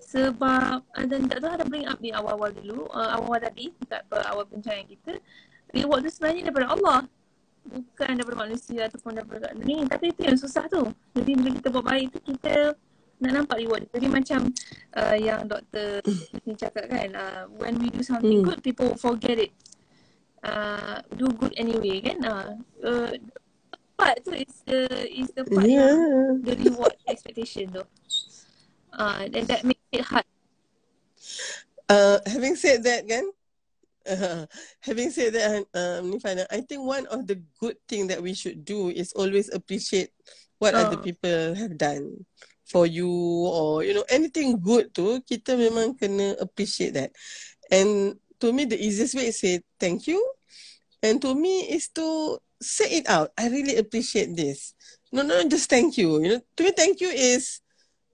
sebab 0.00 0.82
uh, 0.82 1.06
dan 1.06 1.28
Dr. 1.28 1.46
Hai 1.46 1.58
dah 1.60 1.68
bring 1.68 1.86
up 1.86 2.00
di 2.00 2.10
awal-awal 2.10 2.50
dulu 2.56 2.88
uh, 2.90 3.20
awal-awal 3.20 3.40
tadi 3.40 3.70
dekat 3.84 4.02
awal 4.08 4.44
pencahayaan 4.48 4.88
kita 4.88 5.12
reward 5.76 6.00
tu 6.02 6.10
sebenarnya 6.10 6.50
daripada 6.50 6.68
Allah 6.72 7.00
bukan 7.68 8.12
daripada 8.16 8.38
manusia 8.48 8.88
ataupun 8.88 9.12
daripada 9.20 9.52
ni 9.60 9.84
tapi 9.86 10.10
itu 10.10 10.20
yang 10.24 10.38
susah 10.40 10.66
tu 10.66 10.88
jadi 11.12 11.30
bila 11.36 11.50
kita 11.60 11.68
buat 11.68 11.84
baik 11.86 12.06
tu 12.16 12.20
kita 12.34 12.74
nak 13.20 13.32
nampak 13.36 13.60
reward 13.60 13.84
jadi 13.92 14.06
macam 14.08 14.40
uh, 14.96 15.16
yang 15.20 15.44
doktor 15.44 16.00
ni 16.48 16.56
cakap 16.56 16.88
kan 16.88 17.12
uh, 17.12 17.42
when 17.60 17.76
we 17.78 17.92
do 17.92 18.00
something 18.00 18.40
hmm. 18.40 18.48
good 18.48 18.60
people 18.64 18.96
forget 18.96 19.36
it 19.36 19.52
uh, 20.42 21.04
do 21.14 21.28
good 21.36 21.52
anyway 21.60 22.00
kan 22.00 22.18
uh, 22.24 22.56
uh, 22.80 23.12
part 24.00 24.16
tu 24.24 24.32
is 24.32 24.64
the 24.64 24.80
is 25.12 25.28
the 25.36 25.44
part 25.44 25.68
yeah. 25.68 25.92
the 26.40 26.56
reward 26.64 26.96
expectation 27.04 27.68
tu 27.68 27.84
uh, 28.94 29.28
and 29.32 29.46
that 29.46 29.64
make 29.64 29.80
it 29.92 30.02
hard 30.02 30.24
uh, 31.88 32.18
having 32.26 32.56
said 32.56 32.82
that 32.82 33.06
kan 33.06 33.26
uh, 34.08 34.46
having 34.80 35.10
said 35.10 35.34
that, 35.34 35.66
um, 35.74 36.12
Nifana, 36.12 36.46
I 36.50 36.60
think 36.62 36.84
one 36.84 37.06
of 37.06 37.26
the 37.26 37.42
good 37.60 37.76
thing 37.88 38.06
that 38.08 38.22
we 38.22 38.34
should 38.34 38.64
do 38.64 38.88
is 38.88 39.12
always 39.12 39.52
appreciate 39.52 40.10
what 40.58 40.74
uh. 40.74 40.86
other 40.86 40.96
oh. 40.98 41.02
people 41.02 41.54
have 41.54 41.76
done 41.76 42.24
for 42.70 42.86
you 42.86 43.10
or 43.50 43.82
you 43.82 43.92
know 43.92 44.06
anything 44.06 44.54
good 44.62 44.94
tu 44.94 45.18
kita 45.26 45.58
memang 45.58 45.98
kena 45.98 46.38
appreciate 46.38 46.94
that. 46.94 47.10
And 47.66 48.14
to 48.38 48.54
me 48.54 48.64
the 48.64 48.78
easiest 48.78 49.18
way 49.18 49.34
is 49.34 49.42
say 49.42 49.66
thank 49.82 50.06
you. 50.06 50.22
And 51.02 51.18
to 51.26 51.34
me 51.34 51.66
is 51.66 51.90
to 51.98 52.38
say 52.62 53.02
it 53.02 53.10
out. 53.10 53.34
I 53.34 53.50
really 53.50 53.74
appreciate 53.74 54.36
this. 54.36 54.76
No, 55.10 55.26
no, 55.26 55.42
just 55.48 55.66
thank 55.66 55.98
you. 55.98 56.22
You 56.22 56.28
know, 56.38 56.40
to 56.56 56.60
me 56.62 56.70
thank 56.70 57.02
you 57.02 57.10
is 57.10 57.58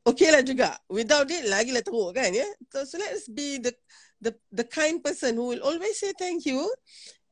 okay 0.06 0.30
lah 0.30 0.42
juga. 0.46 0.78
Without 0.86 1.26
it 1.28 1.50
lagi 1.50 1.74
lah 1.74 1.82
teruk 1.82 2.14
kan 2.14 2.30
ya. 2.30 2.46
Yeah? 2.46 2.50
So, 2.70 2.86
so 2.86 2.94
let's 3.02 3.26
be 3.26 3.58
the 3.58 3.74
the 4.22 4.32
the 4.54 4.64
kind 4.64 5.02
person 5.02 5.36
who 5.36 5.52
will 5.52 5.62
always 5.66 6.00
say 6.00 6.14
thank 6.16 6.48
you 6.48 6.64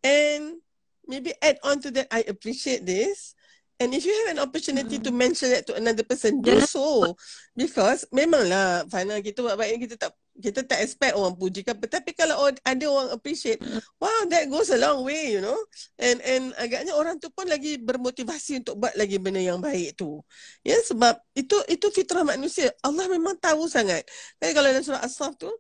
and 0.05 0.61
maybe 1.09 1.33
add 1.41 1.57
on 1.65 1.81
to 1.81 1.89
that 1.97 2.09
I 2.13 2.25
appreciate 2.29 2.85
this 2.85 3.33
and 3.81 3.95
if 3.95 4.05
you 4.05 4.13
have 4.25 4.37
an 4.37 4.43
opportunity 4.43 4.99
mm. 5.01 5.05
to 5.05 5.11
mention 5.11 5.51
that 5.51 5.67
to 5.69 5.75
another 5.75 6.05
person 6.05 6.41
do 6.41 6.61
yeah. 6.61 6.69
so 6.69 7.17
because 7.57 8.05
memanglah 8.13 8.89
final 8.93 9.19
kita 9.25 9.41
buat 9.41 9.57
baik 9.57 9.89
kita 9.89 9.97
tak 9.97 10.13
kita 10.35 10.67
tak 10.67 10.83
expect 10.83 11.15
orang 11.15 11.39
puji 11.39 11.63
tapi 11.63 12.11
kalau 12.11 12.51
ada 12.51 12.87
orang 12.91 13.15
appreciate 13.15 13.63
wow 14.03 14.27
that 14.27 14.51
goes 14.51 14.67
a 14.75 14.79
long 14.79 15.07
way 15.07 15.35
you 15.35 15.43
know. 15.43 15.59
And 15.99 16.19
and 16.23 16.45
agaknya 16.59 16.95
orang 16.95 17.23
tu 17.23 17.31
pun 17.31 17.47
lagi 17.47 17.79
bermotivasi 17.79 18.67
untuk 18.67 18.83
buat 18.83 18.95
lagi 18.99 19.19
benda 19.19 19.43
yang 19.43 19.63
baik 19.63 19.99
tu. 19.99 20.23
Ya 20.67 20.79
sebab 20.83 21.19
itu 21.39 21.55
itu 21.71 21.87
fitrah 21.91 22.27
manusia. 22.27 22.75
Allah 22.83 23.07
memang 23.07 23.39
tahu 23.39 23.67
sangat. 23.71 24.07
Kan 24.43 24.51
kalau 24.55 24.69
dalam 24.71 24.83
surah 24.83 25.03
as-saf 25.03 25.39
tu 25.39 25.51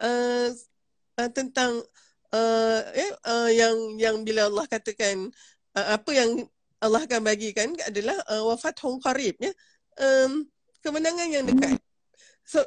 uh, 0.00 0.48
uh, 1.16 1.30
tentang 1.32 1.80
uh, 2.32 2.80
eh, 2.92 3.12
uh, 3.24 3.50
yang 3.52 3.76
yang 4.00 4.16
bila 4.24 4.48
Allah 4.48 4.66
katakan 4.68 5.28
uh, 5.76 5.88
apa 5.96 6.10
yang 6.12 6.44
Allah 6.80 7.04
akan 7.04 7.20
bagikan 7.24 7.76
adalah 7.84 8.16
uh, 8.28 8.44
wafat 8.48 8.76
hong 8.84 9.00
qarib 9.00 9.36
ya. 9.40 9.52
Um, 10.00 10.48
kemenangan 10.80 11.28
yang 11.28 11.44
dekat. 11.44 11.76
So 12.44 12.64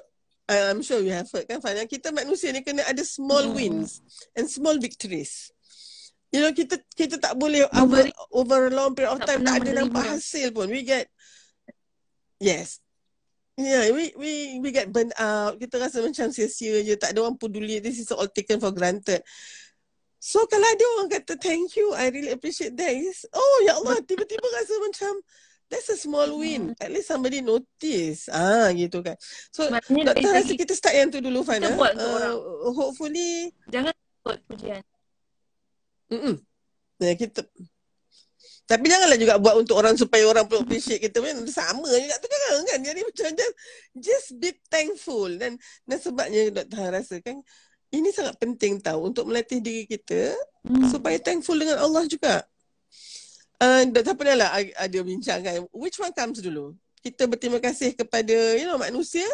I'm 0.50 0.84
sure 0.84 1.00
you 1.00 1.16
have 1.16 1.32
heard 1.32 1.48
kan 1.48 1.64
Fanya 1.64 1.88
kita 1.88 2.12
manusia 2.12 2.52
ni 2.52 2.66
kena 2.66 2.84
ada 2.84 3.04
small 3.04 3.52
hmm. 3.52 3.56
wins 3.56 4.04
and 4.36 4.48
small 4.48 4.76
victories 4.76 5.54
you 6.34 6.44
know 6.44 6.52
kita 6.52 6.82
kita 6.98 7.16
tak 7.22 7.38
boleh 7.40 7.64
over, 7.78 8.10
over 8.34 8.60
long 8.74 8.92
period 8.92 9.16
of 9.16 9.24
time 9.24 9.46
tak, 9.46 9.64
tak 9.64 9.72
ada 9.72 9.72
nampak 9.86 10.04
hasil 10.18 10.52
pun 10.52 10.68
we 10.68 10.84
get 10.84 11.08
yes 12.44 12.84
Yeah, 13.54 13.94
we 13.94 14.10
we 14.18 14.58
we 14.66 14.74
get 14.74 14.90
burnt 14.90 15.14
out. 15.22 15.62
Kita 15.62 15.78
rasa 15.78 16.02
macam 16.02 16.34
sia-sia 16.34 16.82
je. 16.82 16.98
Tak 16.98 17.14
ada 17.14 17.22
orang 17.22 17.38
peduli. 17.38 17.78
This 17.78 18.02
is 18.02 18.10
all 18.10 18.26
taken 18.26 18.58
for 18.58 18.74
granted. 18.74 19.22
So 20.18 20.42
kalau 20.50 20.66
ada 20.66 20.86
orang 20.98 21.10
kata 21.14 21.38
thank 21.38 21.78
you, 21.78 21.94
I 21.94 22.10
really 22.10 22.34
appreciate 22.34 22.74
that. 22.80 22.96
It's, 22.96 23.30
oh 23.30 23.58
ya 23.68 23.78
Allah, 23.78 24.02
tiba-tiba 24.02 24.42
rasa 24.42 24.74
macam 24.82 25.14
that's 25.74 25.90
a 25.90 25.98
small 25.98 26.38
win. 26.38 26.78
At 26.78 26.94
least 26.94 27.10
somebody 27.10 27.42
notice. 27.42 28.30
Ah 28.30 28.70
gitu 28.70 29.02
kan. 29.02 29.18
So 29.50 29.66
Maknanya 29.74 30.14
doktor 30.14 30.30
rasa 30.30 30.54
kita 30.54 30.74
start 30.78 30.94
yang 30.94 31.10
tu 31.10 31.18
dulu 31.18 31.42
Fana. 31.42 31.74
Kita 31.74 31.74
buat 31.74 31.98
uh, 31.98 32.38
Hopefully. 32.78 33.50
Jangan 33.74 33.94
buat 34.22 34.38
pujian. 34.46 34.86
Mm-mm. 36.14 36.38
Ya, 37.02 37.18
kita 37.18 37.42
tapi 38.64 38.88
janganlah 38.88 39.20
juga 39.20 39.36
buat 39.44 39.60
untuk 39.60 39.76
orang 39.76 40.00
supaya 40.00 40.24
orang 40.24 40.48
pun 40.48 40.64
appreciate 40.64 41.04
kita 41.04 41.20
pun 41.20 41.44
sama 41.52 41.84
juga 41.84 42.16
tu 42.16 42.28
kan 42.32 42.64
kan. 42.64 42.80
Jadi 42.80 43.00
macam 43.04 43.28
just, 43.36 43.56
just 44.00 44.28
be 44.40 44.56
thankful 44.72 45.28
dan 45.36 45.60
dan 45.84 45.98
sebabnya 46.00 46.48
Dr. 46.48 46.78
Han 46.80 46.92
rasa 46.96 47.20
kan 47.20 47.44
ini 47.92 48.10
sangat 48.10 48.40
penting 48.40 48.80
tahu 48.80 49.12
untuk 49.12 49.28
melatih 49.28 49.60
diri 49.60 49.84
kita 49.84 50.32
hmm. 50.64 50.90
supaya 50.90 51.20
thankful 51.20 51.60
dengan 51.60 51.84
Allah 51.84 52.08
juga. 52.08 52.48
Uh, 53.62 53.86
Dr. 53.90 54.18
Pernah 54.18 54.36
lah 54.46 54.50
ada 54.58 55.00
bincang 55.06 55.40
kan, 55.46 55.66
which 55.72 55.98
one 56.02 56.12
comes 56.14 56.42
dulu? 56.42 56.74
Kita 57.04 57.28
berterima 57.28 57.60
kasih 57.60 57.94
kepada 57.94 58.56
you 58.56 58.66
know, 58.66 58.80
manusia 58.80 59.28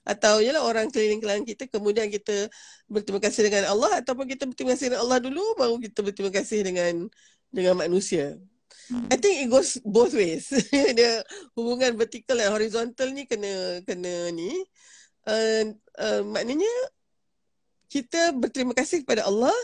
atau 0.00 0.40
yalah 0.40 0.64
orang 0.64 0.88
keliling-keliling 0.88 1.44
kita 1.44 1.68
kemudian 1.68 2.08
kita 2.08 2.48
berterima 2.88 3.20
kasih 3.20 3.52
dengan 3.52 3.68
Allah 3.68 4.00
ataupun 4.00 4.24
kita 4.24 4.48
berterima 4.48 4.72
kasih 4.72 4.88
dengan 4.88 5.04
Allah 5.04 5.18
dulu 5.20 5.44
baru 5.60 5.76
kita 5.76 6.00
berterima 6.00 6.32
kasih 6.32 6.64
dengan 6.64 6.94
dengan 7.52 7.76
manusia. 7.76 8.40
I 8.90 9.14
think 9.14 9.46
it 9.46 9.48
goes 9.52 9.78
both 9.86 10.10
ways. 10.18 10.50
Dia 10.98 11.22
hubungan 11.54 11.94
vertikal 11.94 12.34
dan 12.34 12.50
horizontal 12.50 13.14
ni 13.14 13.22
kena 13.22 13.84
kena 13.86 14.34
ni. 14.34 14.50
Uh, 15.22 15.76
uh, 16.00 16.22
maknanya 16.26 16.70
kita 17.86 18.34
berterima 18.34 18.74
kasih 18.74 19.06
kepada 19.06 19.30
Allah 19.30 19.54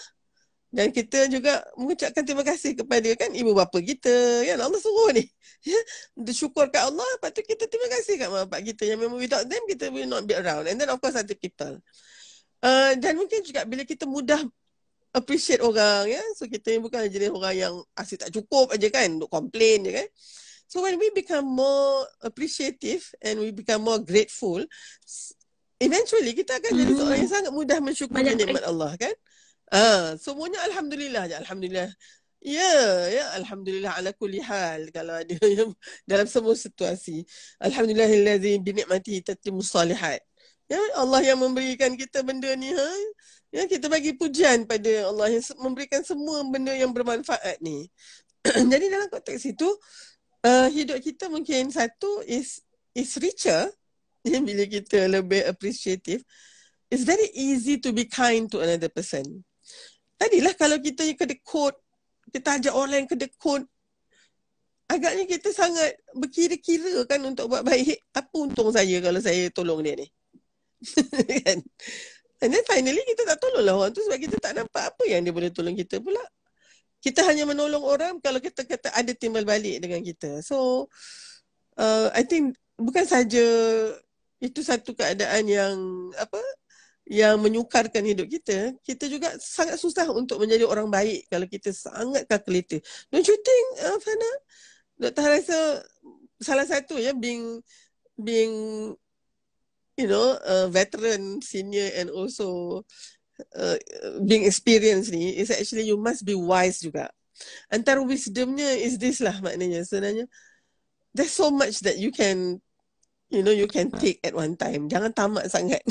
dan 0.74 0.90
kita 0.90 1.30
juga 1.30 1.62
mengucapkan 1.78 2.26
terima 2.26 2.42
kasih 2.42 2.74
kepada 2.74 3.06
kan 3.14 3.30
ibu 3.30 3.54
bapa 3.54 3.78
kita 3.78 4.44
kan? 4.44 4.58
Allah 4.58 4.80
suruh 4.80 5.14
ni. 5.14 5.26
Ya? 5.66 5.80
Bersyukur 6.14 6.70
kat 6.70 6.78
Allah 6.78 7.02
lepas 7.18 7.34
tu 7.34 7.42
kita 7.42 7.66
terima 7.66 7.90
kasih 7.90 8.22
kat 8.22 8.30
mak 8.30 8.46
bapak 8.46 8.70
kita 8.70 8.86
yang 8.86 9.02
memang 9.02 9.18
without 9.18 9.42
them 9.50 9.58
kita 9.66 9.90
will 9.90 10.06
not 10.06 10.22
be 10.22 10.30
around. 10.30 10.70
And 10.70 10.78
then 10.78 10.86
of 10.94 11.02
course 11.02 11.18
other 11.18 11.34
people. 11.34 11.82
Uh, 12.62 12.94
dan 13.02 13.18
mungkin 13.18 13.42
juga 13.42 13.66
bila 13.66 13.82
kita 13.82 14.06
mudah 14.06 14.38
appreciate 15.10 15.58
orang 15.64 16.06
ya. 16.06 16.22
So 16.38 16.46
kita 16.46 16.70
ni 16.70 16.78
bukan 16.78 17.10
jenis 17.10 17.34
orang 17.34 17.54
yang 17.58 17.74
asyik 17.98 18.28
tak 18.28 18.30
cukup 18.30 18.78
aja 18.78 18.86
kan 18.94 19.18
untuk 19.18 19.26
complain 19.26 19.82
je 19.82 19.90
kan. 19.90 20.06
So 20.70 20.82
when 20.86 20.98
we 20.98 21.10
become 21.10 21.46
more 21.46 22.06
appreciative 22.22 23.06
and 23.22 23.42
we 23.42 23.50
become 23.50 23.82
more 23.82 23.98
grateful, 23.98 24.62
eventually 25.78 26.30
kita 26.34 26.58
akan 26.58 26.70
jadi 26.74 26.92
seorang 26.94 27.18
yang 27.22 27.32
sangat 27.32 27.52
mudah 27.54 27.78
mensyukuri 27.82 28.34
nikmat 28.34 28.62
Allah 28.66 28.94
kan. 28.98 29.14
Ah, 29.72 30.14
semuanya 30.22 30.62
alhamdulillah 30.70 31.26
je, 31.30 31.34
alhamdulillah. 31.42 31.90
Ya, 32.46 32.70
ya, 33.10 33.24
alhamdulillah 33.42 33.98
ala 33.98 34.14
kulli 34.14 34.38
hal 34.38 34.86
kalau 34.94 35.18
ada 35.18 35.34
yang 35.58 35.74
dalam 36.06 36.28
semua 36.30 36.54
situasi. 36.54 37.26
Alhamdulillahillazi 37.58 38.62
bi 38.62 38.70
ni'matihi 38.78 39.26
tatimmu 39.26 39.66
salihat. 39.66 40.22
Ya, 40.70 40.78
Allah 40.98 41.22
yang 41.26 41.42
memberikan 41.42 41.94
kita 41.98 42.22
benda 42.22 42.50
ni 42.54 42.70
ha. 42.70 42.90
Ya, 43.54 43.66
kita 43.66 43.86
bagi 43.90 44.14
pujian 44.14 44.66
pada 44.66 45.10
Allah 45.10 45.30
yang 45.34 45.42
memberikan 45.62 46.02
semua 46.06 46.42
benda 46.46 46.74
yang 46.74 46.90
bermanfaat 46.94 47.58
ni. 47.62 47.90
Jadi 48.72 48.86
dalam 48.90 49.08
konteks 49.10 49.42
itu, 49.50 49.68
uh, 50.46 50.68
hidup 50.70 50.98
kita 51.02 51.26
mungkin 51.30 51.70
satu 51.74 52.22
is 52.26 52.62
is 52.94 53.14
richer 53.18 53.70
ya, 54.26 54.38
bila 54.46 54.66
kita 54.66 55.06
lebih 55.10 55.46
appreciative. 55.46 56.22
It's 56.90 57.02
very 57.02 57.26
easy 57.34 57.82
to 57.82 57.90
be 57.90 58.06
kind 58.06 58.46
to 58.54 58.62
another 58.62 58.90
person. 58.90 59.45
Tadilah 60.16 60.54
kalau 60.56 60.80
kita 60.80 61.04
yang 61.04 61.16
kena 61.16 61.36
quote, 61.44 61.76
kita 62.32 62.56
ajak 62.58 62.72
orang 62.72 62.90
lain 63.04 63.06
kena 63.06 63.28
agaknya 64.86 65.24
kita 65.26 65.50
sangat 65.50 65.98
berkira-kira 66.14 67.02
kan 67.06 67.20
untuk 67.26 67.50
buat 67.50 67.66
baik. 67.66 67.98
Apa 68.14 68.34
untung 68.38 68.70
saya 68.70 69.02
kalau 69.02 69.18
saya 69.18 69.50
tolong 69.50 69.82
dia 69.82 69.98
ni? 69.98 70.06
kan? 71.46 71.58
And 72.44 72.50
then 72.52 72.64
finally 72.68 73.00
kita 73.02 73.24
tak 73.24 73.38
tolong 73.40 73.64
lah 73.64 73.74
orang 73.74 73.92
tu 73.96 74.04
sebab 74.04 74.18
kita 74.20 74.36
tak 74.38 74.52
nampak 74.54 74.92
apa 74.92 75.02
yang 75.08 75.24
dia 75.24 75.34
boleh 75.34 75.50
tolong 75.50 75.74
kita 75.74 75.98
pula. 75.98 76.22
Kita 77.02 77.22
hanya 77.28 77.46
menolong 77.46 77.84
orang 77.84 78.14
kalau 78.22 78.40
kita 78.40 78.66
kata 78.66 78.92
ada 78.94 79.12
timbal 79.12 79.46
balik 79.46 79.78
dengan 79.78 80.00
kita. 80.02 80.42
So, 80.42 80.88
uh, 81.78 82.08
I 82.12 82.22
think 82.24 82.56
bukan 82.76 83.04
saja 83.08 83.46
itu 84.36 84.60
satu 84.60 84.92
keadaan 84.92 85.48
yang 85.48 85.74
apa 86.20 86.40
yang 87.06 87.38
menyukarkan 87.38 88.02
hidup 88.02 88.26
kita, 88.26 88.74
kita 88.82 89.06
juga 89.06 89.30
sangat 89.38 89.78
susah 89.78 90.10
untuk 90.10 90.42
menjadi 90.42 90.66
orang 90.66 90.90
baik 90.90 91.30
kalau 91.30 91.46
kita 91.46 91.70
sangat 91.70 92.26
calculated. 92.26 92.82
Don't 93.14 93.22
you 93.22 93.38
think, 93.38 93.66
uh, 93.86 93.98
Fana? 94.02 94.30
Dr. 94.96 95.22
rasa 95.28 95.58
salah 96.42 96.66
satu 96.66 96.96
ya 96.96 97.12
being 97.14 97.62
being 98.18 98.54
you 99.94 100.08
know 100.10 100.34
a 100.42 100.66
veteran, 100.66 101.38
senior 101.44 101.94
and 101.94 102.10
also 102.10 102.82
uh, 103.54 103.78
being 104.24 104.42
experienced 104.42 105.12
ni 105.12 105.36
is 105.36 105.52
actually 105.54 105.86
you 105.86 106.00
must 106.00 106.26
be 106.26 106.34
wise 106.34 106.82
juga. 106.82 107.12
Antara 107.70 108.02
wisdomnya 108.02 108.72
is 108.76 108.98
this 108.98 109.22
lah 109.22 109.38
maknanya 109.44 109.84
sebenarnya. 109.86 110.26
There's 111.14 111.32
so 111.32 111.54
much 111.54 111.80
that 111.86 111.96
you 111.96 112.12
can 112.12 112.60
you 113.30 113.42
know 113.42 113.54
you 113.54 113.66
can 113.66 113.90
take 113.90 114.22
at 114.22 114.34
one 114.34 114.54
time. 114.54 114.86
Jangan 114.86 115.10
tamat 115.12 115.50
sangat. 115.50 115.82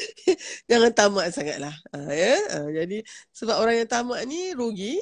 Jangan 0.70 0.90
tamat 0.94 1.34
sangat 1.34 1.58
lah. 1.60 1.74
Uh, 1.92 2.12
ya? 2.12 2.34
Uh, 2.56 2.68
jadi 2.72 3.02
sebab 3.34 3.56
orang 3.60 3.84
yang 3.84 3.88
tamat 3.90 4.20
ni 4.24 4.54
rugi. 4.56 4.96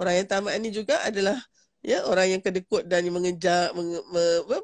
Orang 0.00 0.16
yang 0.16 0.28
tamat 0.28 0.56
ni 0.64 0.72
juga 0.72 0.96
adalah 1.04 1.36
ya 1.84 2.08
orang 2.08 2.38
yang 2.38 2.40
kedekut 2.40 2.88
dan 2.88 3.04
mengejar 3.12 3.76
menge, 3.76 4.00
me, 4.08 4.24
me, 4.48 4.56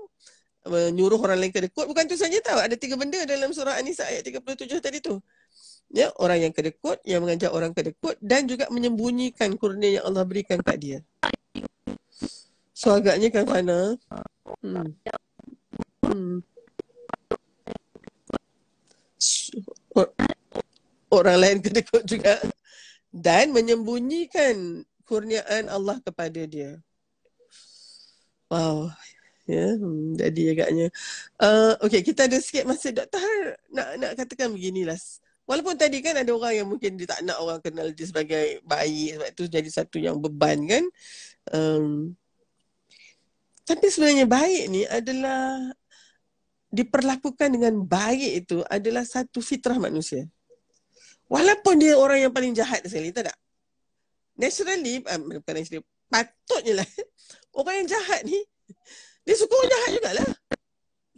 menyuruh 0.64 1.20
orang 1.20 1.38
lain 1.44 1.52
kedekut. 1.52 1.84
Bukan 1.84 2.09
tu 2.09 2.16
saja 2.16 2.40
tahu. 2.40 2.57
Ada 2.57 2.74
tiga 2.80 2.96
benda 2.96 3.20
dalam 3.28 3.52
surah 3.52 3.76
An-Nisa 3.76 4.09
ayat 4.09 4.24
37 4.24 4.80
tadi 4.80 4.98
tu. 5.04 5.20
Ya, 5.92 6.11
orang 6.18 6.50
yang 6.50 6.52
kedekut, 6.57 6.98
yang 7.07 7.22
mengajak 7.22 7.54
orang 7.54 7.70
kedekut 7.70 8.18
dan 8.18 8.50
juga 8.50 8.66
menyembunyikan 8.74 9.54
kurnia 9.54 10.02
yang 10.02 10.04
Allah 10.11 10.26
berikan 10.26 10.59
kepada 10.59 10.78
dia. 10.80 10.98
So 12.76 12.92
agaknya 12.92 13.32
kan 13.32 13.46
Fana. 13.46 13.94
Hmm. 14.61 14.92
Hmm. 16.07 16.38
Orang 21.11 21.38
lain 21.40 21.59
kedekut 21.64 22.04
juga 22.04 22.38
dan 23.11 23.50
menyembunyikan 23.50 24.84
kurniaan 25.09 25.70
Allah 25.72 25.96
kepada 26.02 26.44
dia. 26.44 26.78
Wow. 28.52 28.92
Ya, 29.46 29.78
yeah, 29.78 29.78
jadi 30.18 30.42
agaknya. 30.59 30.86
Uh, 31.38 31.78
okay, 31.78 32.02
kita 32.02 32.26
ada 32.26 32.34
sikit 32.42 32.66
masa. 32.66 32.90
Har 32.90 33.38
nak, 33.70 33.88
nak 34.02 34.12
katakan 34.18 34.50
beginilah. 34.50 34.98
Walaupun 35.46 35.78
tadi 35.78 36.02
kan 36.02 36.18
ada 36.18 36.34
orang 36.34 36.54
yang 36.59 36.66
mungkin 36.66 36.98
dia 36.98 37.07
tak 37.07 37.22
nak 37.22 37.38
orang 37.38 37.62
kenal 37.62 37.86
dia 37.94 38.11
sebagai 38.11 38.59
baik 38.66 39.14
sebab 39.14 39.28
itu 39.30 39.44
jadi 39.46 39.70
satu 39.70 40.02
yang 40.02 40.18
beban 40.18 40.66
kan. 40.66 40.84
Um, 41.54 42.18
tapi 43.62 43.86
sebenarnya 43.86 44.26
baik 44.26 44.62
ni 44.74 44.82
adalah 44.90 45.70
diperlakukan 46.70 47.48
dengan 47.54 47.74
baik 47.86 48.46
itu 48.46 48.58
adalah 48.66 49.06
satu 49.06 49.38
fitrah 49.38 49.78
manusia. 49.78 50.26
Walaupun 51.26 51.78
dia 51.82 51.98
orang 51.98 52.22
yang 52.22 52.32
paling 52.34 52.54
jahat 52.54 52.86
sekali, 52.86 53.10
tak 53.10 53.30
tak? 53.30 53.36
Naturally, 54.38 55.02
um, 55.10 55.40
bukan 55.40 55.54
naturally, 55.58 55.82
patutnya 56.06 56.82
lah. 56.82 56.88
Orang 57.58 57.74
yang 57.82 57.88
jahat 57.88 58.20
ni, 58.28 58.36
dia 59.26 59.34
suka 59.34 59.52
orang 59.58 59.70
jahat 59.72 59.90
jugalah. 59.96 60.28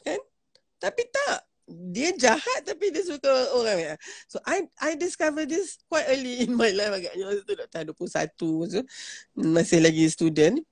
Kan? 0.07 0.20
Tapi 0.80 1.03
tak. 1.11 1.38
Dia 1.68 2.16
jahat 2.16 2.64
tapi 2.64 2.88
dia 2.88 3.05
suka 3.05 3.28
orang 3.53 3.76
ya. 3.76 3.94
So 4.24 4.40
I 4.49 4.64
I 4.80 4.96
discover 4.96 5.44
this 5.44 5.76
quite 5.84 6.09
early 6.09 6.49
in 6.49 6.57
my 6.57 6.72
life 6.72 6.96
agaknya. 6.96 7.28
Masa 7.28 7.44
tu 7.44 7.53
dah 7.53 7.68
tahun 7.68 7.92
21 7.92 8.72
so, 8.72 8.80
masih 9.36 9.84
lagi 9.84 10.09
student. 10.09 10.64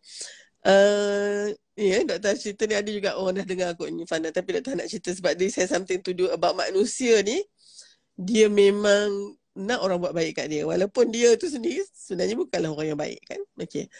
Ya, 1.76 2.00
yeah, 2.00 2.02
Dr. 2.08 2.40
cerita 2.40 2.64
ni 2.64 2.72
ada 2.72 2.88
juga 2.88 3.20
orang 3.20 3.44
dah 3.44 3.46
dengar 3.46 3.68
aku 3.76 3.84
ni 3.92 4.08
Fana 4.08 4.32
tapi 4.32 4.56
Dr. 4.56 4.80
nak 4.80 4.88
cerita 4.88 5.12
sebab 5.12 5.36
dia 5.36 5.52
has 5.60 5.68
something 5.68 6.00
to 6.00 6.16
do 6.16 6.24
about 6.32 6.56
manusia 6.56 7.20
ni. 7.20 7.44
Dia 8.16 8.48
memang 8.48 9.36
nak 9.56 9.84
orang 9.84 10.00
buat 10.00 10.12
baik 10.16 10.40
kat 10.40 10.46
dia 10.52 10.68
walaupun 10.68 11.08
dia 11.08 11.32
tu 11.40 11.48
sendiri 11.48 11.80
sebenarnya 11.92 12.36
bukanlah 12.36 12.70
orang 12.72 12.88
yang 12.96 13.00
baik 13.00 13.20
kan. 13.28 13.40
Okay. 13.60 13.92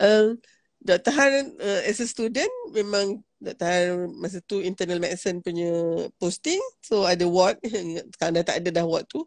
Um, 0.00 0.40
Dr. 0.80 1.12
Han 1.12 1.52
uh, 1.60 1.82
as 1.84 2.00
a 2.00 2.06
student 2.08 2.52
memang 2.72 3.20
Dr. 3.40 3.68
Han 3.68 3.88
masa 4.16 4.40
tu 4.44 4.64
internal 4.64 4.96
medicine 4.96 5.44
punya 5.44 5.68
posting 6.16 6.60
so 6.84 7.04
ada 7.04 7.28
ward 7.28 7.60
sekarang 8.16 8.40
dah 8.40 8.44
tak 8.44 8.64
ada 8.64 8.68
dah 8.72 8.84
ward 8.88 9.04
tu. 9.04 9.24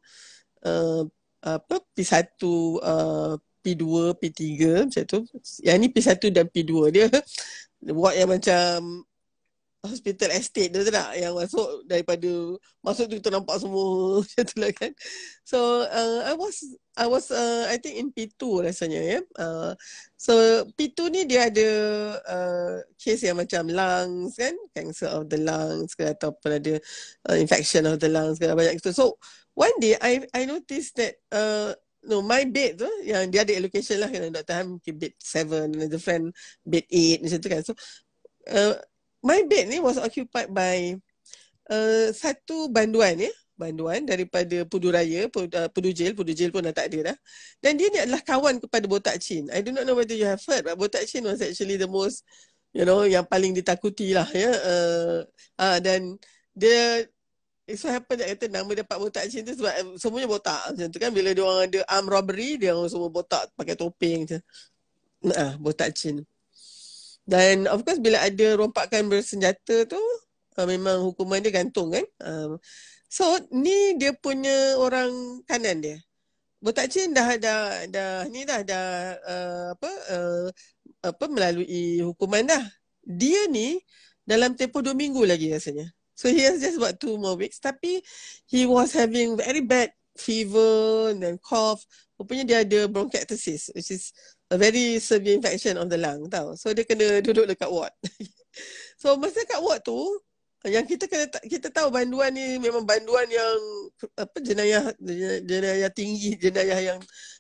Uh, 0.62 1.06
apa 1.42 1.82
P1 1.98 2.38
uh, 2.82 3.38
P2, 3.62 3.86
P3 4.18 4.42
macam 4.90 5.04
tu. 5.06 5.20
Yang 5.62 5.78
ni 5.78 5.88
P1 5.94 6.18
dan 6.34 6.46
P2 6.50 6.74
dia 6.90 7.08
buat 7.82 8.14
yang 8.14 8.30
macam 8.30 9.06
hospital 9.82 10.30
estate 10.38 10.70
tu 10.70 10.86
tak 10.94 11.18
yang 11.18 11.34
masuk 11.34 11.82
daripada 11.90 12.30
masuk 12.86 13.10
tu 13.10 13.18
kita 13.18 13.34
nampak 13.34 13.58
semua 13.58 13.90
macam 14.22 14.44
tu 14.46 14.56
lah 14.62 14.72
kan 14.78 14.92
so 15.42 15.82
uh, 15.90 16.22
I 16.30 16.38
was 16.38 16.56
I 16.94 17.10
was 17.10 17.34
uh, 17.34 17.66
I 17.66 17.82
think 17.82 17.98
in 17.98 18.14
P2 18.14 18.62
rasanya 18.62 19.02
ya 19.02 19.10
yeah? 19.18 19.24
uh, 19.42 19.74
so 20.14 20.34
P2 20.78 21.10
ni 21.10 21.22
dia 21.26 21.50
ada 21.50 21.70
uh, 22.30 22.76
case 23.02 23.26
yang 23.26 23.42
macam 23.42 23.74
lungs 23.74 24.38
kan 24.38 24.54
cancer 24.78 25.10
of 25.10 25.26
the 25.34 25.42
lungs 25.42 25.98
ke 25.98 26.14
ataupun 26.14 26.62
ada 26.62 26.78
uh, 27.26 27.38
infection 27.42 27.90
of 27.90 27.98
the 27.98 28.10
lungs 28.10 28.38
ke 28.38 28.46
banyak 28.54 28.78
gitu 28.78 28.94
so 28.94 29.18
one 29.58 29.74
day 29.82 29.98
I 29.98 30.30
I 30.38 30.46
noticed 30.46 30.94
that 31.02 31.18
uh, 31.34 31.74
no 32.06 32.26
my 32.26 32.46
bed 32.50 32.82
tu 32.82 32.90
yang 33.06 33.30
dia 33.30 33.46
ada 33.46 33.54
allocation 33.58 33.98
lah. 34.02 34.10
Kan 34.10 34.34
Dr. 34.34 34.56
Ham 34.58 34.68
ke 34.82 34.92
bed 34.94 35.14
7 35.20 35.70
another 35.70 36.02
friend 36.02 36.34
bed 36.66 36.86
8 36.90 37.22
macam 37.22 37.40
tu 37.40 37.50
kan. 37.50 37.62
So 37.62 37.74
uh, 38.50 38.76
my 39.22 39.46
bed 39.46 39.70
ni 39.70 39.78
was 39.78 40.02
occupied 40.02 40.50
by 40.50 40.98
uh, 41.70 42.10
satu 42.14 42.72
banduan 42.74 43.22
ya. 43.22 43.34
Banduan 43.54 44.10
daripada 44.10 44.66
Pudu 44.66 44.90
Raya 44.90 45.30
uh, 45.30 45.70
Pudu 45.70 45.94
Jail 45.94 46.18
Pudu 46.18 46.34
Jail 46.34 46.50
pun 46.50 46.66
dah 46.66 46.74
tak 46.74 46.90
ada 46.90 47.14
dah. 47.14 47.18
Dan 47.62 47.78
dia 47.78 47.94
ni 47.94 48.02
adalah 48.02 48.26
kawan 48.26 48.58
kepada 48.58 48.86
Botak 48.90 49.22
Chin. 49.22 49.46
I 49.54 49.62
do 49.62 49.70
not 49.70 49.86
know 49.86 49.94
whether 49.94 50.18
you 50.18 50.26
have 50.26 50.42
heard 50.42 50.66
but 50.66 50.74
Botak 50.82 51.06
Chin 51.06 51.22
was 51.30 51.46
actually 51.46 51.78
the 51.78 51.86
most 51.86 52.26
you 52.74 52.88
know 52.88 53.06
yang 53.06 53.28
paling 53.30 53.54
ditakuti 53.54 54.18
lah 54.18 54.26
ya. 54.34 54.50
Uh, 54.50 55.18
uh, 55.62 55.78
dan 55.78 56.18
dia 56.58 57.06
It 57.72 57.80
so 57.80 57.88
happen 57.88 58.20
that 58.20 58.28
kata 58.36 58.52
nama 58.52 58.68
dia 58.76 58.84
Pak 58.84 59.00
Botak 59.00 59.32
Chin 59.32 59.48
tu 59.48 59.56
sebab 59.56 59.72
eh, 59.72 59.88
semuanya 59.96 60.28
botak 60.28 60.60
macam 60.76 60.88
tu 60.92 61.00
kan. 61.00 61.12
Bila 61.16 61.32
dia 61.32 61.44
orang 61.48 61.62
ada 61.72 61.80
arm 61.88 62.06
robbery, 62.12 62.60
dia 62.60 62.76
orang 62.76 62.92
semua 62.92 63.08
botak 63.08 63.48
pakai 63.56 63.80
topeng 63.80 64.28
macam. 64.28 64.42
Nah, 65.24 65.56
Botak 65.56 65.96
Chin. 65.96 66.28
Dan 67.24 67.70
of 67.72 67.88
course 67.88 68.02
bila 68.04 68.20
ada 68.20 68.60
rompakan 68.60 69.08
bersenjata 69.08 69.88
tu, 69.88 70.02
uh, 70.60 70.68
memang 70.68 71.06
hukuman 71.06 71.40
dia 71.40 71.54
gantung 71.54 71.94
kan. 71.94 72.04
Um, 72.20 72.60
so 73.08 73.24
ni 73.56 73.96
dia 73.96 74.12
punya 74.12 74.76
orang 74.76 75.40
kanan 75.48 75.80
dia. 75.80 75.98
Botak 76.60 76.92
Chin 76.92 77.16
dah 77.16 77.40
dah 77.40 77.88
dah 77.88 78.28
ni 78.28 78.44
dah 78.44 78.62
dah 78.68 78.86
uh, 79.24 79.66
apa 79.74 79.92
uh, 80.12 80.46
apa 81.08 81.26
melalui 81.32 82.04
hukuman 82.04 82.44
dah. 82.46 82.64
Dia 83.02 83.48
ni 83.48 83.80
dalam 84.28 84.54
tempoh 84.54 84.84
dua 84.84 84.94
minggu 84.94 85.24
lagi 85.26 85.50
rasanya. 85.50 85.90
So 86.22 86.30
he 86.30 86.46
has 86.46 86.62
just 86.62 86.78
about 86.78 87.02
two 87.02 87.18
more 87.18 87.34
weeks. 87.34 87.58
Tapi 87.58 88.06
he 88.46 88.70
was 88.70 88.94
having 88.94 89.34
very 89.34 89.66
bad 89.66 89.90
fever 90.14 91.10
and 91.10 91.26
then 91.26 91.42
cough. 91.42 91.82
Rupanya 92.22 92.46
dia 92.46 92.58
ada 92.62 92.86
bronchiectasis 92.86 93.74
which 93.74 93.90
is 93.90 94.14
a 94.54 94.58
very 94.62 95.02
severe 95.02 95.42
infection 95.42 95.82
of 95.82 95.90
the 95.90 95.98
lung 95.98 96.30
tau. 96.30 96.54
So 96.54 96.78
dia 96.78 96.86
kena 96.86 97.26
duduk 97.26 97.50
dekat 97.50 97.74
ward. 97.74 97.90
so 99.02 99.18
masa 99.18 99.42
kat 99.50 99.58
ward 99.58 99.82
tu 99.82 99.98
yang 100.70 100.86
kita 100.86 101.10
kena 101.10 101.26
kita 101.42 101.74
tahu 101.74 101.90
banduan 101.90 102.30
ni 102.38 102.62
memang 102.62 102.86
banduan 102.86 103.26
yang 103.26 103.58
apa 104.14 104.38
jenayah 104.46 104.94
jenayah 105.42 105.90
tinggi 105.90 106.38
jenayah 106.44 106.78
yang 106.94 107.00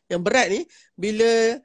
yang 0.10 0.26
berat 0.26 0.50
ni 0.50 0.66
bila 0.98 1.62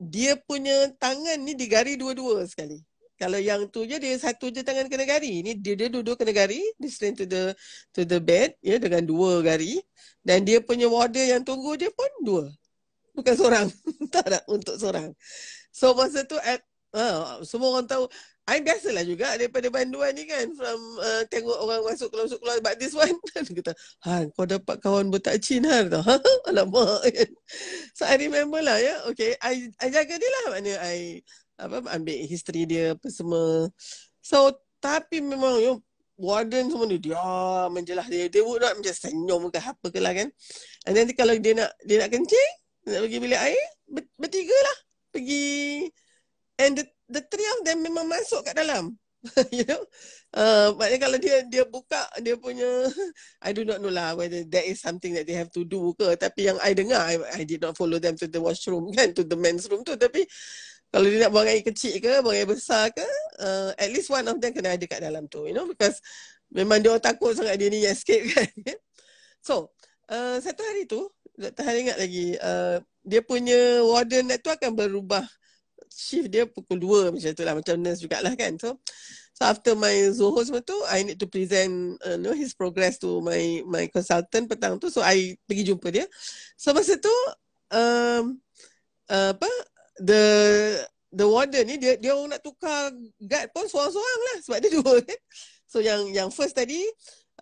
dia 0.00 0.40
punya 0.40 0.88
tangan 0.96 1.36
ni 1.44 1.52
digari 1.52 2.00
dua-dua 2.00 2.48
sekali 2.48 2.80
kalau 3.14 3.38
yang 3.38 3.70
tu 3.70 3.86
je 3.86 3.96
dia 3.98 4.14
satu 4.18 4.50
je 4.50 4.66
tangan 4.66 4.90
kena 4.90 5.06
gari. 5.06 5.42
Ni 5.46 5.54
dia 5.54 5.78
dia 5.78 5.86
duduk 5.86 6.18
kena 6.18 6.34
gari, 6.34 6.60
dia 6.80 6.90
stand 6.90 7.14
to 7.18 7.24
the 7.24 7.54
to 7.94 8.02
the 8.02 8.18
bed 8.18 8.58
ya 8.58 8.78
dengan 8.82 9.06
dua 9.06 9.38
gari 9.42 9.78
dan 10.26 10.42
dia 10.42 10.58
punya 10.58 10.90
warder 10.90 11.22
yang 11.22 11.42
tunggu 11.46 11.78
dia 11.78 11.90
pun 11.94 12.10
dua. 12.26 12.44
Bukan 13.14 13.34
seorang. 13.38 13.66
tak 14.14 14.24
ada 14.30 14.40
untuk 14.50 14.74
seorang. 14.74 15.14
So 15.70 15.94
masa 15.94 16.26
tu 16.26 16.34
at 16.42 16.62
uh, 16.94 17.42
semua 17.46 17.78
orang 17.78 17.86
tahu 17.86 18.06
I 18.44 18.60
biasalah 18.60 19.08
juga 19.08 19.40
daripada 19.40 19.72
banduan 19.72 20.12
ni 20.12 20.28
kan 20.28 20.52
from 20.52 20.80
uh, 21.00 21.24
tengok 21.32 21.64
orang 21.64 21.80
masuk 21.80 22.12
keluar 22.12 22.28
masuk 22.28 22.40
keluar 22.44 22.58
but 22.60 22.76
this 22.76 22.92
one 22.92 23.16
kata 23.56 23.72
ha 24.04 24.28
kau 24.36 24.44
dapat 24.44 24.76
kawan 24.84 25.08
botak 25.08 25.40
chin 25.40 25.64
har 25.64 25.88
tau 25.88 26.04
alamak 26.52 27.08
kan 27.08 27.30
so 27.96 28.04
I 28.04 28.20
remember 28.20 28.60
lah 28.60 28.76
ya 28.76 28.84
yeah? 28.84 28.98
okay 29.08 29.32
I 29.40 29.72
I 29.80 29.88
jaga 29.88 30.20
dia 30.20 30.28
lah 30.28 30.44
maknanya 30.52 30.76
I 30.84 31.24
apa 31.58 31.86
ambil 31.94 32.16
history 32.26 32.66
dia 32.66 32.94
apa 32.96 33.06
semua. 33.10 33.68
So 34.20 34.52
tapi 34.82 35.22
memang 35.22 35.60
you 35.62 35.70
know, 35.74 35.78
warden 36.18 36.70
semua 36.70 36.86
dia 36.90 37.18
menjelah 37.70 38.06
dia 38.06 38.30
dia 38.30 38.42
would 38.44 38.62
not 38.62 38.76
macam 38.78 38.94
senyum 38.94 39.48
ke 39.50 39.58
apa 39.58 39.86
ke 39.90 39.98
lah 40.02 40.12
kan. 40.12 40.28
And 40.88 40.92
then 40.94 41.10
kalau 41.14 41.34
dia 41.38 41.54
nak 41.56 41.70
dia 41.82 42.02
nak 42.02 42.10
kencing, 42.12 42.52
nak 42.90 43.00
pergi 43.06 43.18
bilik 43.22 43.40
air, 43.40 43.66
ber, 43.88 44.02
bertiga 44.18 44.54
lah 44.54 44.78
pergi 45.14 45.86
and 46.58 46.82
the, 46.82 46.84
the 47.10 47.22
three 47.30 47.48
of 47.58 47.60
them 47.62 47.82
memang 47.86 48.06
masuk 48.10 48.42
kat 48.42 48.58
dalam. 48.58 48.98
you 49.56 49.64
know 49.64 49.80
uh, 50.36 50.68
maknanya 50.76 51.00
kalau 51.00 51.16
dia 51.16 51.36
dia 51.48 51.64
buka 51.64 52.04
dia 52.20 52.36
punya 52.36 52.68
I 53.46 53.56
do 53.56 53.64
not 53.64 53.80
know 53.80 53.88
lah 53.88 54.12
whether 54.12 54.44
that 54.52 54.64
is 54.68 54.84
something 54.84 55.16
that 55.16 55.24
they 55.24 55.32
have 55.32 55.48
to 55.56 55.64
do 55.64 55.96
ke 55.96 56.12
tapi 56.20 56.52
yang 56.52 56.60
I 56.60 56.76
dengar 56.76 57.00
I, 57.00 57.16
I 57.32 57.42
did 57.48 57.64
not 57.64 57.72
follow 57.72 57.96
them 57.96 58.20
to 58.20 58.28
the 58.28 58.40
washroom 58.40 58.92
kan 58.96 59.16
to 59.16 59.24
the 59.24 59.38
men's 59.38 59.64
room 59.72 59.80
tu 59.80 59.96
tapi 59.96 60.28
kalau 60.94 61.10
dia 61.10 61.26
nak 61.26 61.34
buang 61.34 61.50
air 61.50 61.66
kecil 61.66 61.98
ke 61.98 62.22
buang 62.22 62.38
air 62.38 62.46
besar 62.46 62.94
ke 62.94 63.02
uh, 63.42 63.74
at 63.74 63.90
least 63.90 64.14
one 64.14 64.22
of 64.30 64.38
them 64.38 64.54
kena 64.54 64.78
ada 64.78 64.86
kat 64.86 65.02
dalam 65.02 65.26
tu 65.26 65.42
you 65.42 65.50
know 65.50 65.66
because 65.66 65.98
memang 66.54 66.78
dia 66.78 66.94
orang 66.94 67.02
takut 67.02 67.34
sangat 67.34 67.58
dia 67.58 67.66
ni 67.66 67.82
escape 67.82 68.30
kan. 68.30 68.46
So 69.44 69.74
uh, 70.08 70.40
satu 70.40 70.62
hari 70.64 70.88
tu 70.88 71.04
Dr. 71.34 71.66
Hari 71.66 71.78
ingat 71.84 71.98
lagi 71.98 72.38
uh, 72.38 72.78
dia 73.02 73.20
punya 73.20 73.82
warden 73.84 74.32
tu 74.40 74.48
akan 74.48 74.70
berubah 74.72 75.26
shift 75.90 76.32
dia 76.32 76.46
pukul 76.46 77.10
2 77.10 77.12
macam 77.12 77.30
tu 77.34 77.42
lah 77.44 77.54
macam 77.58 77.74
nurse 77.76 78.00
jugalah 78.00 78.32
kan. 78.38 78.54
So 78.56 78.78
so 79.34 79.42
after 79.44 79.74
my 79.74 80.14
Zoho 80.14 80.40
semua 80.46 80.62
tu 80.62 80.78
I 80.86 81.02
need 81.02 81.18
to 81.18 81.26
present 81.26 81.98
uh, 82.06 82.16
know 82.16 82.32
his 82.32 82.54
progress 82.54 82.96
to 83.02 83.18
my 83.20 83.66
my 83.66 83.90
consultant 83.90 84.46
petang 84.46 84.78
tu. 84.78 84.88
So 84.88 85.02
I 85.02 85.36
pergi 85.44 85.74
jumpa 85.74 85.90
dia. 85.90 86.06
So 86.56 86.72
masa 86.72 86.96
tu 86.96 87.12
um, 87.74 88.38
uh, 89.10 89.30
apa 89.34 89.50
the 90.02 90.22
the 91.14 91.26
warden 91.26 91.64
ni 91.68 91.78
dia 91.78 91.94
dia 91.98 92.14
orang 92.14 92.34
nak 92.34 92.42
tukar 92.42 92.90
guard 93.22 93.46
pun 93.54 93.66
seorang-seorang 93.70 94.20
lah 94.30 94.36
sebab 94.42 94.58
dia 94.58 94.70
dua 94.78 94.94
kan 95.02 95.20
so 95.68 95.78
yang 95.78 96.02
yang 96.10 96.28
first 96.30 96.58
tadi 96.58 96.82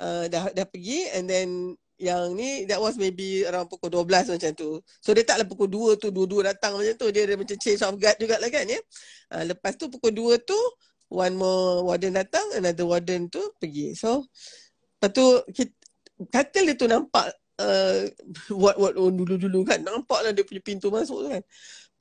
uh, 0.00 0.28
dah 0.28 0.52
dah 0.52 0.66
pergi 0.68 1.08
and 1.16 1.24
then 1.28 1.48
yang 2.02 2.34
ni 2.34 2.66
that 2.66 2.82
was 2.82 2.98
maybe 2.98 3.46
around 3.46 3.70
pukul 3.70 3.86
12 3.86 4.34
macam 4.34 4.50
tu. 4.58 4.82
So 4.98 5.14
dia 5.14 5.22
taklah 5.22 5.46
pukul 5.46 5.70
2 5.70 6.02
tu 6.02 6.10
dua-dua 6.10 6.50
datang 6.50 6.74
macam 6.74 6.98
tu. 6.98 7.06
Dia 7.14 7.30
ada 7.30 7.38
macam 7.38 7.54
change 7.54 7.78
of 7.78 7.94
guard 7.94 8.18
jugalah 8.18 8.50
kan 8.50 8.66
ya. 8.66 8.80
Uh, 9.30 9.54
lepas 9.54 9.78
tu 9.78 9.86
pukul 9.86 10.10
2 10.10 10.42
tu 10.42 10.58
one 11.06 11.38
more 11.38 11.86
warden 11.86 12.18
datang 12.18 12.42
another 12.58 12.82
warden 12.90 13.30
tu 13.30 13.38
pergi. 13.62 13.94
So 13.94 14.26
lepas 14.98 15.10
tu 15.14 15.26
kita, 15.54 15.72
katil 16.34 16.74
dia 16.74 16.76
tu 16.76 16.90
nampak 16.90 17.30
uh, 17.62 18.10
what 18.50 18.74
what 18.82 18.98
oh, 18.98 19.14
dulu-dulu 19.14 19.62
kan 19.62 19.78
nampaklah 19.86 20.34
dia 20.34 20.42
punya 20.42 20.62
pintu 20.64 20.90
masuk 20.90 21.22
tu 21.22 21.28
kan. 21.30 21.42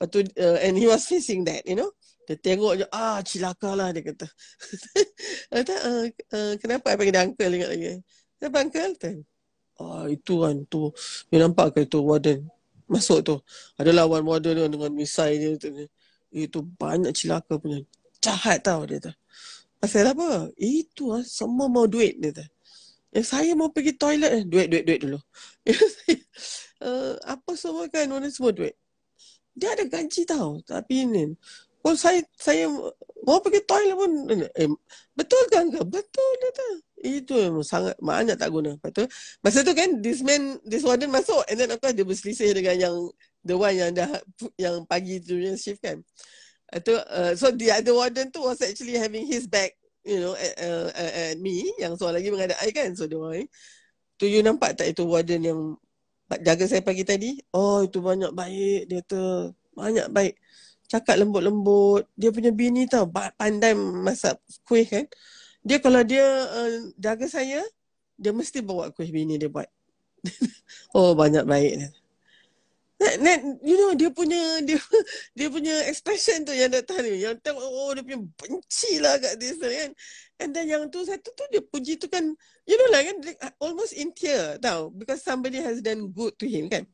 Lepas 0.02 0.10
tu 0.10 0.18
uh, 0.42 0.58
and 0.66 0.74
he 0.74 0.90
was 0.90 1.06
facing 1.06 1.46
that 1.46 1.62
you 1.62 1.78
know. 1.78 1.94
Dia 2.26 2.34
tengok 2.34 2.82
je, 2.82 2.86
ah 2.90 3.22
cilaka 3.22 3.70
lah 3.78 3.94
dia 3.94 4.02
kata. 4.02 4.26
kata, 5.54 5.74
uh, 5.78 6.04
uh, 6.34 6.52
kenapa 6.58 6.90
I 6.90 6.98
panggil 6.98 7.14
dia 7.14 7.22
uncle 7.22 7.54
ingat 7.54 7.70
lagi. 7.70 7.86
Kenapa 8.38 8.56
uncle? 8.66 8.94
Tengok. 8.98 9.26
Ah 9.78 10.04
itu 10.10 10.34
kan 10.42 10.56
tu. 10.66 10.90
Dia 11.30 11.38
nampak 11.46 11.78
ke 11.78 11.86
itu 11.86 12.02
warden 12.02 12.50
masuk 12.90 13.22
tu. 13.22 13.38
Ada 13.78 13.94
lawan 13.94 14.26
warden 14.26 14.58
dia 14.58 14.66
dengan 14.66 14.90
misai 14.90 15.38
dia 15.38 15.54
tu. 15.54 15.70
Itu 16.34 16.66
banyak 16.66 17.14
cilaka 17.14 17.62
punya. 17.62 17.78
Jahat 18.18 18.66
tau 18.66 18.82
dia 18.82 18.98
tu. 18.98 19.14
Pasal 19.78 20.10
apa? 20.10 20.50
Itu 20.58 21.14
ah 21.14 21.22
semua 21.22 21.70
mau 21.70 21.86
duit 21.86 22.18
dia 22.18 22.34
tu. 22.34 22.46
Yang 23.14 23.26
saya 23.30 23.54
mau 23.54 23.70
pergi 23.70 23.94
toilet 23.94 24.30
eh. 24.30 24.42
Duit, 24.42 24.66
duit, 24.66 24.82
duit 24.82 24.98
dulu. 24.98 25.18
uh, 26.86 27.14
apa 27.22 27.50
semua 27.54 27.86
kan, 27.86 28.10
orang 28.10 28.34
semua 28.34 28.50
duit. 28.50 28.74
Dia 29.52 29.76
ada 29.76 29.84
gaji 29.84 30.22
tau. 30.24 30.60
Tapi 30.64 31.06
ni, 31.08 31.32
Oh 31.82 31.98
saya 31.98 32.22
saya 32.38 32.70
mau 33.26 33.42
pergi 33.42 33.62
toilet 33.66 33.98
pun 33.98 34.12
eh, 34.30 34.70
betul 35.18 35.42
kan 35.50 35.66
ke? 35.66 35.82
Betul 35.82 36.30
dia 36.38 36.50
tu. 36.54 36.68
Itu 37.02 37.32
memang 37.34 37.66
sangat 37.66 37.98
banyak 37.98 38.38
tak 38.38 38.54
guna. 38.54 38.78
Lepas 38.78 38.94
tu, 38.94 39.02
masa 39.42 39.66
tu 39.66 39.74
kan 39.74 39.98
this 39.98 40.22
man, 40.22 40.62
this 40.62 40.86
warden 40.86 41.10
masuk 41.10 41.42
and 41.50 41.58
then 41.58 41.74
course 41.82 41.94
dia 41.98 42.06
berselisih 42.06 42.54
dengan 42.54 42.76
yang 42.78 42.96
the 43.42 43.54
one 43.58 43.74
yang 43.74 43.90
dah 43.90 44.06
yang 44.54 44.86
pagi 44.86 45.18
tu 45.18 45.34
yang 45.42 45.58
shift 45.58 45.82
kan. 45.82 45.98
Itu 46.70 46.94
uh, 46.94 47.34
so 47.34 47.50
the 47.50 47.74
other 47.74 47.98
warden 47.98 48.30
tu 48.30 48.46
was 48.46 48.62
actually 48.62 48.94
having 48.94 49.26
his 49.26 49.50
back 49.50 49.74
you 50.06 50.22
know 50.22 50.38
at, 50.38 50.54
uh, 50.62 50.88
at 50.94 51.34
me 51.42 51.66
yang 51.82 51.98
soal 51.98 52.14
lagi 52.14 52.30
menghadap 52.30 52.62
I 52.62 52.70
kan. 52.70 52.94
So 52.94 53.10
dia 53.10 53.18
orang 53.18 53.50
tu 54.22 54.30
you 54.30 54.38
nampak 54.46 54.78
tak 54.78 54.94
itu 54.94 55.02
warden 55.02 55.42
yang 55.42 55.60
jaga 56.40 56.64
saya 56.70 56.80
pagi 56.80 57.04
tadi? 57.04 57.36
Oh 57.52 57.84
itu 57.84 58.00
banyak 58.00 58.32
baik 58.32 58.80
dia 58.88 59.00
tu. 59.04 59.52
Banyak 59.76 60.08
baik 60.08 60.34
cakap 60.92 61.16
lembut-lembut. 61.16 62.04
Dia 62.12 62.28
punya 62.28 62.52
bini 62.52 62.84
tau, 62.84 63.08
pandai 63.08 63.72
masak 63.76 64.36
kuih 64.68 64.84
kan. 64.84 65.08
Dia 65.64 65.80
kalau 65.80 66.04
dia 66.04 66.24
uh, 66.52 66.92
jaga 67.00 67.24
saya, 67.24 67.64
dia 68.20 68.32
mesti 68.36 68.60
bawa 68.60 68.92
kuih 68.92 69.08
bini 69.08 69.40
dia 69.40 69.48
buat. 69.48 69.68
oh, 70.96 71.16
banyak 71.16 71.48
baik 71.48 71.72
dia. 71.80 71.90
Net, 73.02 73.42
you 73.66 73.74
know, 73.74 73.92
dia 73.98 74.10
punya 74.14 74.62
dia 74.62 74.78
dia 75.38 75.48
punya 75.50 75.74
expression 75.90 76.46
tu 76.46 76.54
yang 76.54 76.70
datang 76.70 77.02
ni. 77.02 77.18
Yang 77.24 77.42
tengok, 77.42 77.62
oh, 77.64 77.90
dia 77.96 78.02
punya 78.06 78.20
benci 78.38 79.02
lah 79.02 79.18
kat 79.18 79.34
dia 79.42 79.52
kan. 79.58 79.90
And 80.42 80.50
then 80.54 80.66
yang 80.70 80.86
tu, 80.90 81.02
satu 81.02 81.34
tu 81.34 81.44
dia 81.50 81.62
puji 81.62 81.98
tu 81.98 82.06
kan, 82.06 82.22
you 82.66 82.76
know 82.78 82.88
lah 82.94 83.02
kan, 83.02 83.16
almost 83.58 83.94
in 83.94 84.14
tear 84.14 84.58
tau. 84.62 84.90
Because 84.94 85.22
somebody 85.22 85.58
has 85.58 85.82
done 85.82 86.10
good 86.14 86.34
to 86.38 86.46
him 86.46 86.70
kan. 86.70 86.86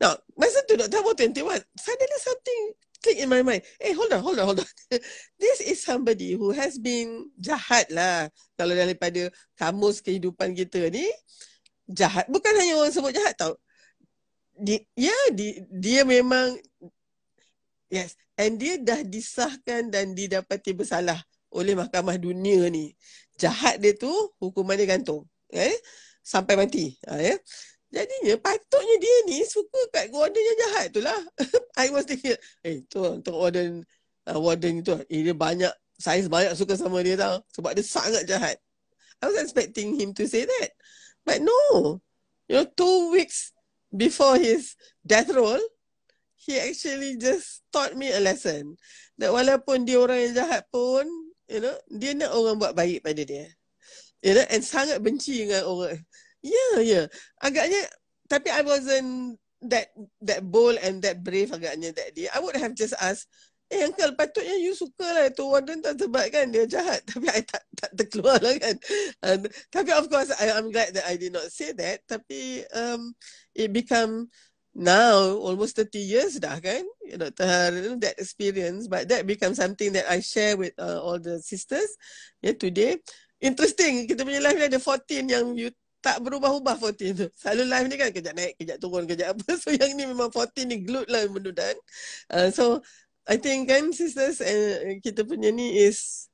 Now, 0.00 0.16
masa 0.32 0.64
tu 0.64 0.80
Dr. 0.80 1.04
Abu 1.04 1.12
21, 1.12 1.60
suddenly 1.76 2.18
something 2.24 2.60
click 3.04 3.18
in 3.20 3.28
my 3.28 3.44
mind. 3.44 3.60
Eh, 3.80 3.92
hold 3.92 4.12
on, 4.12 4.20
hold 4.24 4.38
on, 4.40 4.46
hold 4.52 4.60
on. 4.60 4.70
This 5.40 5.60
is 5.60 5.80
somebody 5.84 6.36
who 6.36 6.52
has 6.56 6.80
been 6.80 7.28
jahat 7.36 7.88
lah. 7.92 8.28
Kalau 8.56 8.72
daripada 8.72 9.28
kamus 9.56 10.00
kehidupan 10.00 10.56
kita 10.56 10.88
ni, 10.88 11.04
jahat. 11.88 12.28
Bukan 12.32 12.52
hanya 12.56 12.80
orang 12.80 12.92
sebut 12.92 13.12
jahat 13.12 13.36
tau. 13.36 13.56
Di, 14.60 14.76
ya, 14.92 15.16
di, 15.32 15.64
dia 15.72 16.04
memang, 16.04 16.54
yes. 17.88 18.14
And 18.36 18.56
dia 18.60 18.76
dah 18.80 19.00
disahkan 19.04 19.88
dan 19.92 20.12
didapati 20.12 20.76
bersalah 20.76 21.20
oleh 21.52 21.74
mahkamah 21.74 22.16
dunia 22.16 22.68
ni. 22.68 22.94
Jahat 23.36 23.80
dia 23.80 23.96
tu, 23.96 24.12
hukuman 24.38 24.76
dia 24.76 24.88
gantung. 24.88 25.26
Eh? 25.50 25.74
Sampai 26.20 26.54
mati. 26.54 26.94
Ha, 27.08 27.18
ya? 27.20 27.36
Jadinya 27.90 28.38
patutnya 28.38 28.96
dia 29.02 29.16
ni 29.26 29.42
suka 29.42 29.80
kat 29.90 30.14
warden 30.14 30.38
yang 30.38 30.58
jahat 30.62 30.86
tu 30.94 31.02
lah. 31.02 31.18
I 31.82 31.90
was 31.90 32.06
thinking, 32.06 32.38
eh 32.62 32.86
tu 32.86 33.02
untuk 33.02 33.34
warden 33.34 33.82
uh, 34.30 34.38
warden 34.38 34.86
tu, 34.86 34.94
eh, 35.10 35.20
dia 35.26 35.34
banyak, 35.34 35.74
saya 35.98 36.22
banyak 36.30 36.54
suka 36.54 36.78
sama 36.78 37.02
dia 37.02 37.18
tau. 37.18 37.42
Sebab 37.50 37.74
dia 37.74 37.82
sangat 37.82 38.22
jahat. 38.30 38.56
I 39.20 39.26
was 39.26 39.42
expecting 39.42 39.98
him 39.98 40.14
to 40.14 40.24
say 40.30 40.46
that. 40.46 40.70
But 41.26 41.42
no. 41.42 41.98
You 42.46 42.62
know, 42.62 42.66
two 42.66 43.10
weeks 43.14 43.50
before 43.94 44.38
his 44.38 44.74
death 45.04 45.30
roll, 45.30 45.60
he 46.34 46.56
actually 46.56 47.20
just 47.20 47.62
taught 47.68 47.94
me 47.94 48.10
a 48.10 48.20
lesson. 48.22 48.78
That 49.20 49.34
walaupun 49.34 49.84
dia 49.84 50.00
orang 50.00 50.30
yang 50.30 50.34
jahat 50.40 50.64
pun, 50.72 51.04
you 51.50 51.60
know, 51.60 51.76
dia 51.92 52.16
nak 52.16 52.32
orang 52.32 52.56
buat 52.56 52.72
baik 52.72 53.04
pada 53.04 53.20
dia. 53.20 53.46
You 54.24 54.36
know, 54.36 54.46
and 54.48 54.64
sangat 54.64 55.00
benci 55.04 55.44
dengan 55.44 55.68
orang. 55.68 56.00
Yeah, 56.40 56.80
yeah. 56.80 57.06
Agaknya, 57.44 57.84
tapi 58.28 58.48
I 58.48 58.64
wasn't 58.64 59.36
that 59.68 59.92
that 60.24 60.40
bold 60.40 60.80
and 60.80 61.04
that 61.04 61.20
brave 61.20 61.52
agaknya 61.52 61.92
that 61.92 62.16
day. 62.16 62.28
I 62.32 62.40
would 62.40 62.56
have 62.56 62.72
just 62.72 62.96
asked, 62.96 63.28
eh 63.70 63.84
uncle 63.84 64.16
patutnya 64.16 64.56
you 64.56 64.72
suka 64.72 65.04
lah 65.04 65.28
tu 65.30 65.46
warden 65.46 65.84
tak 65.84 66.00
sebab 66.00 66.26
kan 66.32 66.48
dia 66.48 66.64
jahat. 66.64 67.04
Tapi 67.10 67.28
I 67.28 67.40
tak 67.44 67.62
tak 67.76 67.90
terkeluar 67.94 68.40
lah 68.40 68.56
kan. 68.58 68.76
And, 69.22 69.40
tapi 69.70 69.90
of 69.94 70.10
course 70.10 70.32
I, 70.34 70.50
I'm 70.56 70.74
glad 70.74 70.96
that 70.96 71.06
I 71.06 71.14
did 71.20 71.36
not 71.36 71.48
say 71.52 71.70
that. 71.76 72.02
Tapi 72.08 72.64
um, 72.72 73.12
it 73.54 73.72
become 73.72 74.28
now 74.74 75.34
almost 75.42 75.76
30 75.76 75.98
years 75.98 76.32
dah 76.38 76.58
kan. 76.62 76.86
Dr. 77.10 77.46
Har, 77.46 77.72
that 77.98 78.16
experience. 78.18 78.86
But 78.86 79.10
that 79.10 79.26
becomes 79.26 79.58
something 79.58 79.92
that 79.98 80.06
I 80.06 80.22
share 80.22 80.54
with 80.54 80.74
uh, 80.78 81.02
all 81.02 81.18
the 81.18 81.42
sisters 81.42 81.90
yeah, 82.42 82.54
today. 82.54 83.02
Interesting, 83.40 84.04
kita 84.06 84.22
punya 84.22 84.38
live 84.44 84.60
ni 84.60 84.66
ada 84.68 84.78
14 84.78 85.26
yang 85.26 85.56
you 85.56 85.72
tak 86.00 86.20
berubah-ubah 86.24 86.76
14 86.80 87.12
tu. 87.12 87.26
Selalu 87.36 87.64
live 87.68 87.86
ni 87.88 87.96
kan 88.00 88.10
kejap 88.12 88.34
naik, 88.36 88.54
kejap 88.56 88.76
turun, 88.80 89.04
kejap 89.04 89.36
apa. 89.36 89.44
So 89.60 89.72
yang 89.72 89.96
ni 89.96 90.08
memang 90.08 90.32
14 90.32 90.68
ni 90.68 90.76
glued 90.84 91.08
lah 91.08 91.24
benda 91.28 91.52
dan. 91.52 91.76
Uh, 92.28 92.48
so 92.52 92.80
I 93.28 93.36
think 93.36 93.68
kan 93.68 93.92
sisters 93.92 94.40
uh, 94.40 94.96
kita 95.04 95.28
punya 95.28 95.52
ni 95.52 95.76
is 95.76 96.29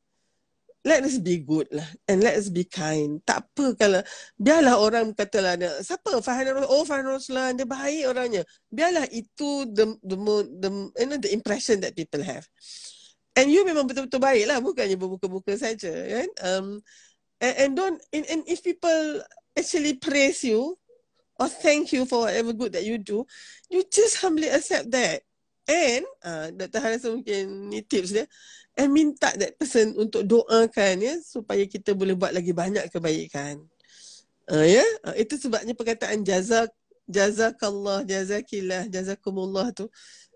let 0.87 1.03
us 1.03 1.19
be 1.19 1.43
good 1.43 1.67
lah 1.75 1.85
and 2.07 2.23
let 2.23 2.39
us 2.39 2.47
be 2.47 2.63
kind. 2.63 3.19
Tak 3.27 3.51
apa 3.51 3.75
kalau 3.75 4.01
biarlah 4.39 4.79
orang 4.79 5.11
kata 5.11 5.43
lah 5.43 5.55
siapa 5.83 6.23
Fahan 6.23 6.55
Rasul 6.55 6.71
oh 6.71 6.87
Fahan 6.87 7.11
Rasul 7.11 7.35
lah 7.35 7.51
dia 7.51 7.67
baik 7.67 8.07
orangnya. 8.07 8.47
Biarlah 8.71 9.11
itu 9.11 9.67
the 9.75 9.99
the 10.07 10.17
the 10.63 10.71
you 11.03 11.07
know 11.11 11.19
the 11.19 11.35
impression 11.35 11.83
that 11.83 11.99
people 11.99 12.23
have. 12.23 12.47
And 13.35 13.51
you 13.51 13.67
memang 13.67 13.91
betul-betul 13.91 14.23
baik 14.23 14.47
lah 14.47 14.63
bukannya 14.63 14.95
berbuka-buka 14.95 15.59
saja 15.59 15.91
kan. 15.91 16.31
Um, 16.41 16.67
and, 17.43 17.55
and 17.59 17.71
don't 17.75 17.99
and, 18.15 18.25
and 18.31 18.41
if 18.47 18.63
people 18.63 19.27
actually 19.59 19.99
praise 19.99 20.47
you 20.47 20.79
or 21.37 21.51
thank 21.51 21.91
you 21.91 22.07
for 22.07 22.31
whatever 22.31 22.55
good 22.55 22.73
that 22.79 22.87
you 22.87 22.97
do, 22.97 23.27
you 23.69 23.83
just 23.91 24.23
humbly 24.23 24.49
accept 24.49 24.95
that. 24.95 25.27
and 25.67 26.07
uh, 26.23 26.49
Dr. 26.55 26.79
Har 26.79 26.95
rasa 26.95 27.11
mungkin 27.11 27.71
ni 27.71 27.83
tips 27.83 28.15
dia 28.15 28.25
and 28.77 28.93
minta 28.93 29.33
that 29.41 29.57
person 29.57 29.97
untuk 29.97 30.23
doakan 30.29 31.01
ya 31.01 31.17
supaya 31.25 31.65
kita 31.65 31.97
boleh 31.97 32.13
buat 32.13 32.37
lagi 32.37 32.53
banyak 32.53 32.93
kebaikan. 32.93 33.65
Uh, 34.47 34.63
ya, 34.63 34.79
yeah? 34.79 34.91
uh, 35.03 35.17
itu 35.17 35.35
sebabnya 35.41 35.75
perkataan 35.75 36.23
jazak 36.23 36.71
jazakallah 37.09 38.07
jazakillah 38.07 38.87
jazakumullah 38.87 39.75
tu 39.75 39.89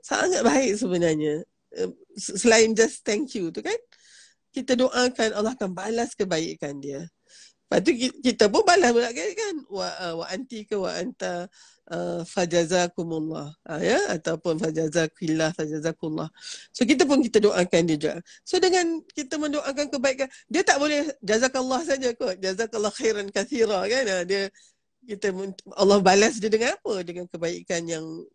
sangat 0.02 0.40
baik 0.42 0.74
sebenarnya. 0.80 1.44
Uh, 1.70 1.92
selain 2.18 2.74
just 2.74 3.06
thank 3.06 3.30
you 3.36 3.54
tu 3.54 3.62
kan 3.62 3.76
kita 4.50 4.74
doakan 4.74 5.30
Allah 5.36 5.54
akan 5.54 5.70
balas 5.70 6.16
kebaikan 6.18 6.82
dia. 6.82 7.06
Lepas 7.70 7.86
tu 7.86 7.94
kita 8.18 8.50
pun 8.50 8.66
balas 8.66 8.90
pula 8.90 9.14
kan, 9.14 9.30
kan? 9.30 9.54
Wa, 9.70 9.88
uh, 10.02 10.14
wa 10.18 10.26
anti 10.26 10.66
ke 10.66 10.74
wa 10.74 10.90
anta 10.90 11.46
uh, 11.86 12.26
fajazakumullah. 12.26 13.54
Uh, 13.62 13.78
ya? 13.78 14.10
Ataupun 14.10 14.58
fajazakillah, 14.58 15.54
fajazakullah. 15.54 16.26
So 16.74 16.82
kita 16.82 17.06
pun 17.06 17.22
kita 17.22 17.38
doakan 17.38 17.82
dia 17.86 17.94
juga. 17.94 18.14
So 18.42 18.58
dengan 18.58 18.98
kita 19.14 19.38
mendoakan 19.38 19.86
kebaikan, 19.86 20.26
dia 20.50 20.66
tak 20.66 20.82
boleh 20.82 21.14
jazakallah 21.22 21.86
saja 21.86 22.10
kot. 22.18 22.42
Jazakallah 22.42 22.90
khairan 22.90 23.30
kathira 23.30 23.86
kan. 23.86 24.02
Uh, 24.18 24.22
dia 24.26 24.50
kita 25.06 25.30
Allah 25.78 26.02
balas 26.02 26.42
dia 26.42 26.50
dengan 26.50 26.74
apa? 26.74 27.06
Dengan 27.06 27.30
kebaikan 27.30 27.86
yang 27.86 28.26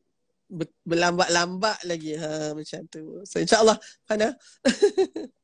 berlambat-lambat 0.87 1.83
lagi. 1.83 2.15
Ha, 2.15 2.55
macam 2.55 2.79
tu. 2.87 3.19
So 3.27 3.43
insyaAllah, 3.43 3.75
Fana. 4.07 4.31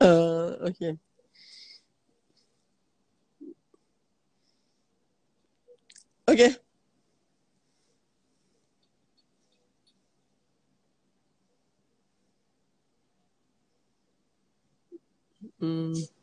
Uh, 0.00 0.56
okay. 0.68 0.98
Okay. 6.28 6.56
嗯。 15.60 16.15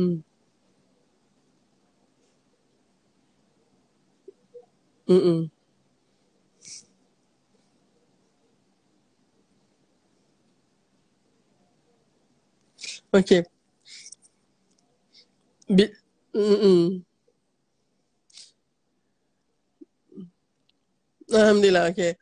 Mm. 0.00 0.24
Mm-mm. 5.08 5.50
Okay. 13.12 13.44
Bi- 15.68 15.92
Mm-mm. 16.32 17.04
Alhamdulillah, 21.30 21.92
okay. 21.92 22.16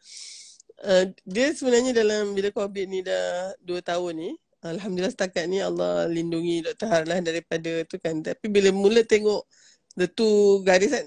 Uh, 0.83 1.15
dia 1.23 1.55
sebenarnya 1.55 1.95
dalam 1.95 2.35
bila 2.35 2.51
COVID 2.51 2.87
ni 2.91 3.01
dah 3.07 3.55
dua 3.63 3.79
tahun 3.81 4.15
ni, 4.19 4.31
Alhamdulillah 4.67 5.15
setakat 5.15 5.47
ni 5.47 5.63
Allah 5.63 6.11
lindungi 6.11 6.67
Dr. 6.67 6.91
Har 6.91 7.05
lah 7.07 7.23
daripada 7.23 7.87
tu 7.87 7.95
kan. 8.03 8.19
Tapi 8.19 8.47
bila 8.51 8.75
mula 8.75 9.07
tengok 9.07 9.47
the 9.95 10.11
two 10.11 10.67
garis 10.67 10.91
kan, 10.91 11.07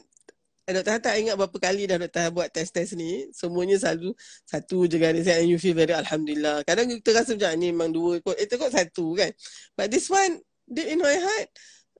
eh, 0.68 0.74
Dr. 0.80 0.91
Har 0.95 1.02
tak 1.04 1.16
ingat 1.20 1.36
berapa 1.36 1.58
kali 1.60 1.84
dah 1.84 1.99
Dr. 1.99 2.22
Har 2.24 2.32
buat 2.32 2.47
test-test 2.47 2.95
ni. 2.95 3.28
Semuanya 3.36 3.76
selalu 3.76 4.16
satu 4.47 4.88
je 4.88 4.95
garis 4.95 5.28
kan. 5.28 5.43
And 5.43 5.52
you 5.52 5.60
feel 5.60 5.76
very 5.76 5.91
Alhamdulillah. 5.91 6.64
Kadang 6.64 6.88
kita 6.95 7.12
rasa 7.12 7.36
macam 7.36 7.52
ni 7.60 7.76
memang 7.76 7.91
dua 7.91 8.24
kot. 8.24 8.39
Eh 8.39 8.47
kot 8.47 8.72
satu 8.72 9.20
kan. 9.20 9.32
But 9.76 9.91
this 9.91 10.08
one, 10.08 10.39
deep 10.72 10.88
in 10.88 11.04
my 11.04 11.20
heart, 11.20 11.47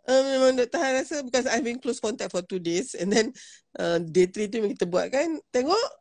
uh, 0.08 0.24
memang 0.24 0.56
Dr. 0.56 0.80
Har 0.80 1.04
rasa 1.04 1.20
because 1.20 1.52
I've 1.52 1.68
been 1.68 1.84
close 1.84 2.00
contact 2.00 2.32
for 2.32 2.48
two 2.48 2.64
days. 2.64 2.96
And 2.96 3.12
then 3.12 3.36
uh, 3.76 4.00
day 4.00 4.32
three 4.32 4.48
tu 4.48 4.64
yang 4.64 4.72
kita 4.72 4.88
buat 4.88 5.12
kan. 5.12 5.36
Tengok 5.52 6.01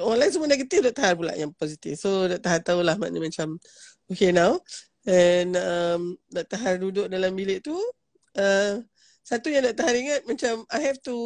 orang 0.00 0.18
lain 0.20 0.32
semua 0.32 0.48
negatif 0.50 0.78
Dr. 0.84 1.02
Har 1.02 1.14
pula 1.16 1.32
yang 1.36 1.52
positif. 1.56 1.96
So 2.00 2.28
Dr. 2.28 2.50
Har 2.50 2.62
tahulah 2.62 2.96
maknanya 3.00 3.28
macam 3.28 3.48
Okay 4.06 4.30
now 4.30 4.60
And 5.06 5.54
um, 5.54 6.02
Dr. 6.30 6.58
Har 6.58 6.76
duduk 6.78 7.06
dalam 7.10 7.32
bilik 7.34 7.62
tu 7.64 7.76
uh, 8.36 8.74
Satu 9.26 9.48
yang 9.50 9.64
Dr. 9.66 9.84
Har 9.86 9.96
ingat 9.96 10.22
macam 10.28 10.62
I 10.70 10.80
have 10.84 11.00
to 11.06 11.16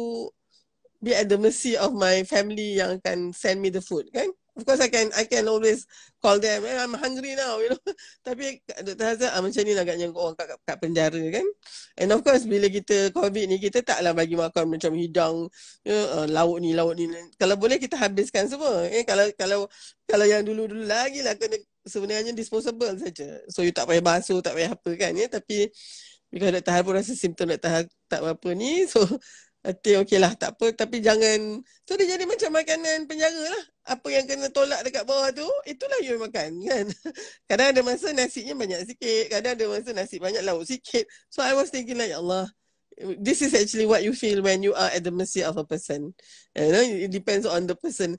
be 1.01 1.17
at 1.17 1.27
the 1.27 1.37
mercy 1.37 1.73
of 1.75 1.91
my 1.97 2.21
family 2.29 2.77
yang 2.77 3.01
akan 3.01 3.33
send 3.33 3.57
me 3.57 3.73
the 3.73 3.81
food 3.81 4.05
kan 4.13 4.29
Of 4.51 4.67
course 4.67 4.83
I 4.83 4.91
can 4.91 5.07
I 5.15 5.23
can 5.23 5.47
always 5.47 5.87
call 6.19 6.35
them 6.35 6.67
eh, 6.67 6.75
I'm 6.75 6.91
hungry 6.91 7.39
now 7.39 7.55
you 7.63 7.71
know 7.71 7.79
Tapi 8.27 8.59
Dr. 8.67 9.05
Hazard 9.07 9.31
ah, 9.31 9.39
macam 9.39 9.63
ni 9.63 9.71
lah 9.71 9.87
agaknya 9.87 10.11
orang 10.11 10.35
kat, 10.35 10.47
kat 10.67 10.77
penjara 10.83 11.23
kan 11.31 11.47
And 11.95 12.11
of 12.11 12.19
course 12.19 12.43
bila 12.43 12.67
kita 12.67 13.15
COVID 13.15 13.47
ni 13.47 13.63
kita 13.63 13.79
taklah 13.79 14.11
bagi 14.11 14.35
makan 14.35 14.75
macam 14.75 14.91
hidang 14.91 15.47
you 15.87 15.95
know, 15.95 16.05
uh, 16.19 16.27
Lauk 16.27 16.59
ni 16.59 16.75
lauk 16.75 16.99
ni 16.99 17.07
Kalau 17.39 17.55
boleh 17.55 17.79
kita 17.79 17.95
habiskan 17.95 18.51
semua 18.51 18.91
eh, 18.91 19.07
Kalau 19.07 19.23
kalau 19.39 19.71
kalau 20.03 20.27
yang 20.27 20.43
dulu-dulu 20.43 20.83
lagi 20.83 21.23
lah 21.23 21.39
kena 21.39 21.55
sebenarnya 21.85 22.31
disposable 22.35 22.93
saja. 22.99 23.41
So 23.49 23.65
you 23.65 23.73
tak 23.73 23.89
payah 23.89 24.03
basuh, 24.03 24.39
tak 24.43 24.53
payah 24.57 24.75
apa 24.75 24.91
kan 24.97 25.13
ya. 25.17 25.27
Tapi 25.31 25.69
bila 26.31 26.53
Dr. 26.53 26.71
Har 26.71 26.81
pun 26.85 26.93
rasa 26.95 27.13
simptom 27.17 27.49
Dr. 27.49 27.69
Har 27.71 27.83
tak 28.11 28.21
apa 28.21 28.49
ni. 28.53 28.85
So 28.91 29.01
Hati 29.61 29.93
okey 30.01 30.17
lah. 30.17 30.33
Tak 30.33 30.57
apa 30.57 30.73
tapi 30.73 31.05
jangan 31.05 31.61
So 31.85 31.93
dia 31.93 32.17
jadi 32.17 32.25
macam 32.25 32.49
makanan 32.57 33.05
penjara 33.05 33.41
lah. 33.45 33.63
Apa 33.93 34.09
yang 34.09 34.25
kena 34.25 34.49
tolak 34.49 34.81
dekat 34.85 35.05
bawah 35.05 35.29
tu 35.33 35.45
Itulah 35.65 36.01
you 36.01 36.17
makan 36.17 36.61
kan? 36.65 36.85
Kadang 37.49 37.73
ada 37.73 37.81
masa 37.81 38.13
nasinya 38.13 38.53
banyak 38.53 38.89
sikit 38.89 39.33
Kadang 39.33 39.57
ada 39.57 39.65
masa 39.69 39.89
nasi 39.93 40.17
banyak 40.17 40.41
lauk 40.41 40.65
sikit. 40.65 41.05
So 41.29 41.45
I 41.45 41.53
was 41.53 41.69
thinking 41.69 41.97
like 41.97 42.09
ya 42.09 42.17
Allah 42.17 42.49
This 43.01 43.41
is 43.41 43.53
actually 43.53 43.85
what 43.85 44.03
you 44.03 44.13
feel 44.13 44.43
when 44.43 44.61
you 44.61 44.73
are 44.73 44.89
at 44.89 45.03
the 45.03 45.11
mercy 45.11 45.41
of 45.41 45.57
a 45.57 45.65
person. 45.65 46.13
You 46.53 46.71
know 46.71 46.81
it 46.81 47.09
depends 47.09 47.45
on 47.45 47.65
the 47.65 47.73
person. 47.73 48.17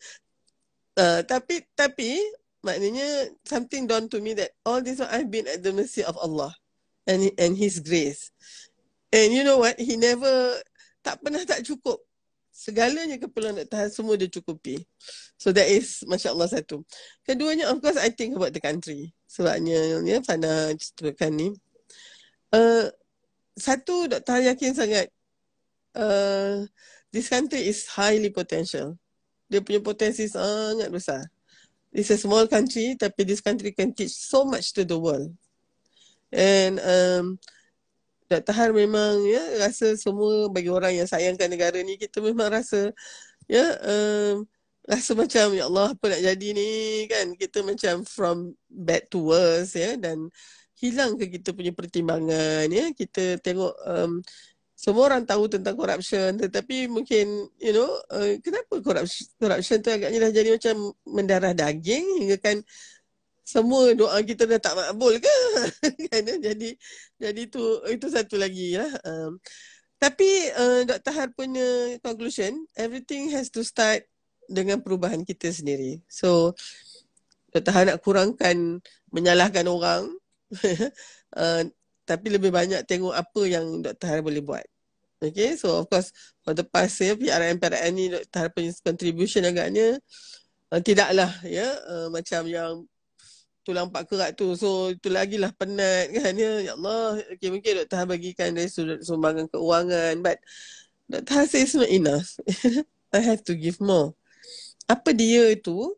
Uh, 0.98 1.22
Tapi 1.22 1.62
tapi 1.78 2.18
maknanya 2.66 3.30
something 3.46 3.86
dawned 3.86 4.10
to 4.10 4.18
me 4.18 4.34
that 4.34 4.54
all 4.66 4.82
this 4.82 4.98
while 4.98 5.10
I've 5.12 5.30
been 5.30 5.46
at 5.46 5.62
the 5.62 5.70
mercy 5.74 6.02
of 6.02 6.18
Allah 6.18 6.50
and 7.06 7.30
and 7.38 7.54
His 7.54 7.78
grace. 7.78 8.34
And 9.12 9.30
you 9.30 9.44
know 9.44 9.60
what? 9.60 9.76
He 9.76 10.00
never 10.00 10.56
tak 11.02 11.18
pernah 11.20 11.42
tak 11.42 11.66
cukup. 11.66 11.98
Segalanya 12.52 13.16
keperluan 13.16 13.56
nak 13.56 13.68
tahan 13.72 13.88
semua 13.88 14.14
dia 14.14 14.28
cukupi. 14.28 14.84
So 15.40 15.50
that 15.56 15.66
is 15.66 16.04
Masya 16.04 16.36
Allah 16.36 16.48
satu. 16.52 16.84
Keduanya 17.24 17.72
of 17.72 17.80
course 17.80 17.96
I 17.98 18.12
think 18.12 18.36
about 18.36 18.52
the 18.52 18.62
country. 18.62 19.10
Sebabnya 19.26 20.04
ya 20.04 20.20
Fana 20.22 20.70
ceritakan 20.76 21.32
ni. 21.32 21.48
Uh, 22.52 22.92
satu 23.56 24.04
Dr. 24.08 24.52
yakin 24.52 24.76
sangat 24.76 25.08
uh, 25.96 26.68
this 27.08 27.32
country 27.32 27.64
is 27.64 27.88
highly 27.88 28.28
potential. 28.28 29.00
Dia 29.48 29.64
punya 29.64 29.80
potensi 29.80 30.28
sangat 30.28 30.92
besar. 30.92 31.24
It's 31.92 32.12
a 32.12 32.20
small 32.20 32.48
country 32.48 32.96
tapi 33.00 33.24
this 33.24 33.40
country 33.40 33.72
can 33.72 33.96
teach 33.96 34.12
so 34.12 34.44
much 34.44 34.76
to 34.76 34.84
the 34.84 34.96
world. 34.96 35.32
And 36.32 36.80
um, 36.80 37.40
Dr. 38.32 38.54
Har 38.56 38.70
memang 38.72 39.20
ya 39.28 39.42
rasa 39.60 39.92
semua 40.00 40.48
bagi 40.48 40.72
orang 40.72 40.96
yang 40.96 41.08
sayangkan 41.08 41.52
negara 41.52 41.76
ni 41.84 42.00
kita 42.00 42.24
memang 42.24 42.48
rasa 42.48 42.90
ya 43.44 43.64
um, 43.84 44.48
rasa 44.88 45.12
macam 45.14 45.52
ya 45.54 45.68
Allah 45.68 45.94
apa 45.94 46.04
nak 46.10 46.22
jadi 46.24 46.48
ni 46.56 46.70
kan 47.06 47.36
kita 47.38 47.62
macam 47.62 48.02
from 48.08 48.56
bad 48.66 49.06
to 49.12 49.30
worse 49.30 49.76
ya 49.76 49.94
dan 50.00 50.32
hilang 50.80 51.14
ke 51.14 51.30
kita 51.38 51.54
punya 51.54 51.70
pertimbangan 51.70 52.66
ya 52.66 52.90
kita 52.90 53.38
tengok 53.38 53.74
um, 53.86 54.18
semua 54.74 55.14
orang 55.14 55.22
tahu 55.22 55.46
tentang 55.46 55.78
corruption 55.78 56.34
tetapi 56.34 56.90
mungkin 56.90 57.46
you 57.62 57.70
know 57.70 57.86
uh, 58.10 58.34
kenapa 58.42 58.82
corruption 58.82 59.30
corruption 59.38 59.78
tu 59.78 59.94
agaknya 59.94 60.18
dah 60.26 60.32
jadi 60.34 60.50
macam 60.58 60.74
mendarah 61.06 61.54
daging 61.54 62.26
hingga 62.26 62.36
kan 62.42 62.56
semua 63.42 63.90
doa 63.92 64.18
kita 64.22 64.46
dah 64.46 64.60
tak 64.62 64.74
makbul 64.78 65.18
ke 65.18 65.36
kan 66.08 66.22
jadi 66.22 66.70
jadi 67.18 67.42
tu 67.50 67.62
itu 67.90 68.06
satu 68.06 68.38
lagi 68.38 68.78
lah 68.78 68.90
um, 69.02 69.38
tapi 69.98 70.50
uh, 70.58 70.82
Dr. 70.82 71.12
Har 71.14 71.28
punya 71.34 71.98
conclusion 72.02 72.66
everything 72.74 73.30
has 73.34 73.50
to 73.50 73.62
start 73.62 74.06
dengan 74.46 74.78
perubahan 74.82 75.26
kita 75.26 75.50
sendiri 75.50 75.98
so 76.06 76.54
Dr. 77.50 77.72
Har 77.74 77.84
nak 77.90 78.00
kurangkan 78.02 78.78
menyalahkan 79.10 79.66
orang 79.66 80.06
uh, 81.38 81.62
tapi 82.02 82.26
lebih 82.34 82.50
banyak 82.50 82.82
tengok 82.86 83.14
apa 83.14 83.42
yang 83.46 83.82
Dr. 83.82 84.06
Har 84.06 84.20
boleh 84.22 84.42
buat 84.42 84.66
Okay, 85.22 85.54
so 85.54 85.78
of 85.78 85.86
course 85.86 86.10
for 86.42 86.50
the 86.50 86.66
past 86.66 86.98
ya, 86.98 87.14
PRM 87.14 87.62
PRN 87.62 87.92
ni 87.94 88.10
Dr. 88.10 88.38
Har 88.42 88.50
punya 88.50 88.74
contribution 88.82 89.46
agaknya 89.46 90.02
uh, 90.74 90.82
tidaklah 90.82 91.30
ya 91.46 91.78
uh, 91.86 92.10
macam 92.10 92.42
yang 92.50 92.82
tulang 93.62 93.88
pak 93.88 94.10
kerak 94.10 94.34
tu. 94.34 94.54
So 94.58 94.92
itu 94.94 95.08
lagi 95.08 95.38
lah 95.38 95.50
penat 95.54 96.10
kan 96.14 96.34
ya. 96.34 96.52
Ya 96.60 96.72
Allah, 96.74 97.18
okay, 97.32 97.48
mungkin 97.50 97.82
Dr. 97.82 97.96
Har 97.98 98.06
bagikan 98.10 98.54
dari 98.54 98.68
sudut 98.68 99.00
sumbangan 99.02 99.46
keuangan 99.50 100.18
but 100.22 100.38
Dr. 101.10 101.32
Har 101.32 101.46
say 101.46 101.62
it's 101.64 101.74
not 101.74 101.90
enough. 101.90 102.38
I 103.16 103.20
have 103.20 103.44
to 103.46 103.54
give 103.54 103.78
more. 103.78 104.16
Apa 104.88 105.14
dia 105.14 105.52
itu? 105.52 105.94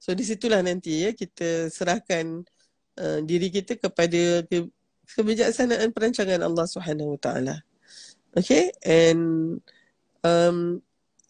So 0.00 0.16
di 0.16 0.24
situlah 0.24 0.64
nanti 0.64 1.04
ya 1.04 1.10
kita 1.12 1.68
serahkan 1.68 2.44
uh, 2.96 3.18
diri 3.24 3.52
kita 3.52 3.76
kepada 3.76 4.44
ke- 4.48 4.72
kebijaksanaan 5.16 5.92
perancangan 5.92 6.40
Allah 6.40 6.66
Subhanahu 6.66 7.16
Wa 7.16 7.20
Taala. 7.20 7.56
Okay, 8.30 8.70
and 8.86 9.58
um, 10.22 10.78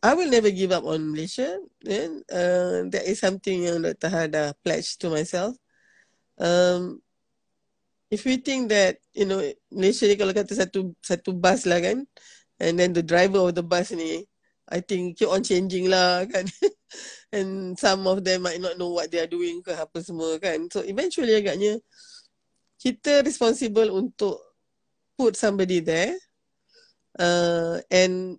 I 0.03 0.15
will 0.15 0.29
never 0.29 0.51
give 0.51 0.73
up 0.73 0.85
on 0.85 1.13
Malaysia. 1.13 1.61
And 1.85 2.25
uh, 2.33 2.89
that 2.89 3.05
is 3.05 3.21
something 3.21 3.69
yang 3.69 3.85
Dr. 3.85 4.09
Hada 4.09 4.57
pledged 4.65 5.01
to 5.05 5.13
myself. 5.13 5.57
Um, 6.41 7.05
if 8.09 8.25
we 8.25 8.41
think 8.41 8.73
that, 8.73 8.97
you 9.13 9.29
know, 9.29 9.45
Malaysia 9.69 10.09
ni 10.09 10.17
kalau 10.17 10.33
kata 10.33 10.57
satu 10.57 10.97
satu 11.05 11.37
bus 11.37 11.69
lah 11.69 11.85
kan, 11.85 12.09
and 12.57 12.81
then 12.81 12.97
the 12.97 13.05
driver 13.05 13.45
of 13.45 13.53
the 13.53 13.63
bus 13.63 13.93
ni, 13.93 14.25
I 14.73 14.81
think 14.81 15.21
keep 15.21 15.29
on 15.29 15.45
changing 15.45 15.93
lah 15.93 16.25
kan. 16.25 16.49
and 17.37 17.77
some 17.77 18.09
of 18.09 18.25
them 18.25 18.49
might 18.49 18.61
not 18.61 18.81
know 18.81 18.97
what 18.97 19.13
they 19.13 19.21
are 19.21 19.29
doing 19.29 19.61
ke 19.61 19.77
apa 19.77 20.01
semua 20.01 20.41
kan. 20.41 20.65
So 20.73 20.81
eventually 20.81 21.37
agaknya, 21.37 21.77
kita 22.81 23.21
responsible 23.21 23.93
untuk 23.93 24.41
put 25.21 25.37
somebody 25.37 25.85
there 25.85 26.17
Uh, 27.19 27.83
and 27.91 28.39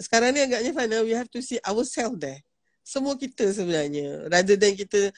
sekarang 0.00 0.32
ni 0.32 0.40
agaknya 0.40 0.72
Fana, 0.72 1.04
we 1.04 1.12
have 1.12 1.28
to 1.28 1.44
see 1.44 1.60
ourselves 1.62 2.16
there. 2.16 2.40
Semua 2.80 3.14
kita 3.14 3.44
sebenarnya. 3.52 4.32
Rather 4.32 4.56
than 4.56 4.72
kita 4.74 5.12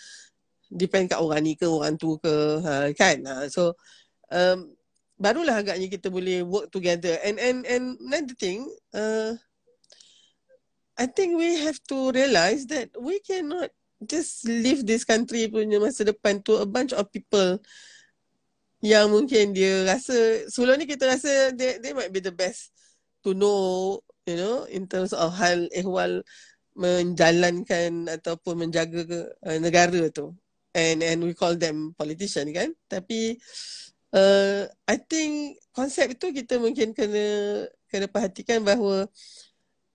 depend 0.68 1.08
kat 1.08 1.22
orang 1.22 1.46
ni 1.46 1.54
ke, 1.54 1.64
orang 1.64 1.94
tu 1.94 2.18
ke, 2.18 2.34
ha, 2.60 2.90
kan? 2.92 3.22
Ha, 3.22 3.46
so, 3.46 3.72
um, 4.28 4.74
barulah 5.16 5.62
agaknya 5.62 5.86
kita 5.86 6.10
boleh 6.10 6.42
work 6.42 6.68
together. 6.74 7.22
And 7.22 7.38
and 7.38 7.62
and 7.62 7.94
another 8.02 8.34
thing, 8.34 8.66
uh, 8.90 9.38
I 10.98 11.06
think 11.06 11.38
we 11.38 11.62
have 11.62 11.78
to 11.94 12.10
realise 12.10 12.66
that 12.68 12.90
we 12.98 13.22
cannot 13.22 13.70
just 14.02 14.42
leave 14.44 14.82
this 14.82 15.06
country 15.06 15.46
punya 15.46 15.78
masa 15.78 16.02
depan 16.02 16.42
to 16.42 16.58
a 16.58 16.66
bunch 16.66 16.90
of 16.90 17.06
people 17.14 17.62
yang 18.82 19.14
mungkin 19.14 19.54
dia 19.54 19.86
rasa, 19.86 20.42
sebelum 20.50 20.74
ni 20.74 20.90
kita 20.90 21.06
rasa 21.06 21.54
they, 21.54 21.78
they 21.78 21.94
might 21.94 22.10
be 22.10 22.18
the 22.18 22.34
best 22.34 22.74
to 23.22 23.30
know 23.30 24.02
you 24.26 24.38
know 24.38 24.64
in 24.70 24.86
terms 24.86 25.12
of 25.12 25.34
hal 25.34 25.66
ehwal 25.74 26.22
menjalankan 26.72 28.08
ataupun 28.08 28.68
menjaga 28.68 29.04
uh, 29.44 29.58
negara 29.60 30.08
tu. 30.08 30.32
And 30.72 31.04
and 31.04 31.20
we 31.20 31.36
call 31.36 31.52
them 31.60 31.92
politician 32.00 32.48
kan? 32.48 32.72
Tapi 32.88 33.36
uh, 34.16 34.64
I 34.88 34.96
think 34.96 35.60
konsep 35.76 36.16
itu 36.16 36.32
kita 36.32 36.56
mungkin 36.56 36.96
kena 36.96 37.68
kena 37.92 38.08
perhatikan 38.08 38.64
bahawa 38.64 39.04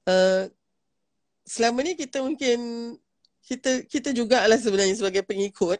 uh, 0.05 0.43
selama 1.49 1.81
ni 1.81 1.97
kita 1.97 2.21
mungkin 2.21 2.59
kita 3.47 3.87
kita 3.87 4.11
jugalah 4.11 4.59
sebenarnya 4.59 4.99
sebagai 4.99 5.23
pengikut 5.23 5.79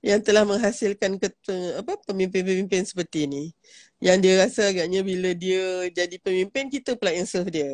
yang 0.00 0.22
telah 0.22 0.46
menghasilkan 0.46 1.18
ketua, 1.18 1.82
apa 1.82 1.98
pemimpin-pemimpin 2.06 2.86
seperti 2.86 3.26
ini 3.26 3.50
yang 4.00 4.18
dia 4.20 4.40
rasa 4.44 4.72
agaknya 4.72 5.04
bila 5.04 5.30
dia 5.36 5.88
jadi 5.92 6.16
pemimpin 6.20 6.72
kita 6.72 6.96
pula 6.96 7.12
yang 7.12 7.28
serve 7.28 7.52
dia. 7.52 7.72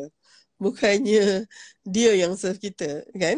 Bukannya 0.59 1.47
dia 1.87 2.11
yang 2.15 2.35
serve 2.35 2.59
kita 2.59 3.07
kan? 3.15 3.37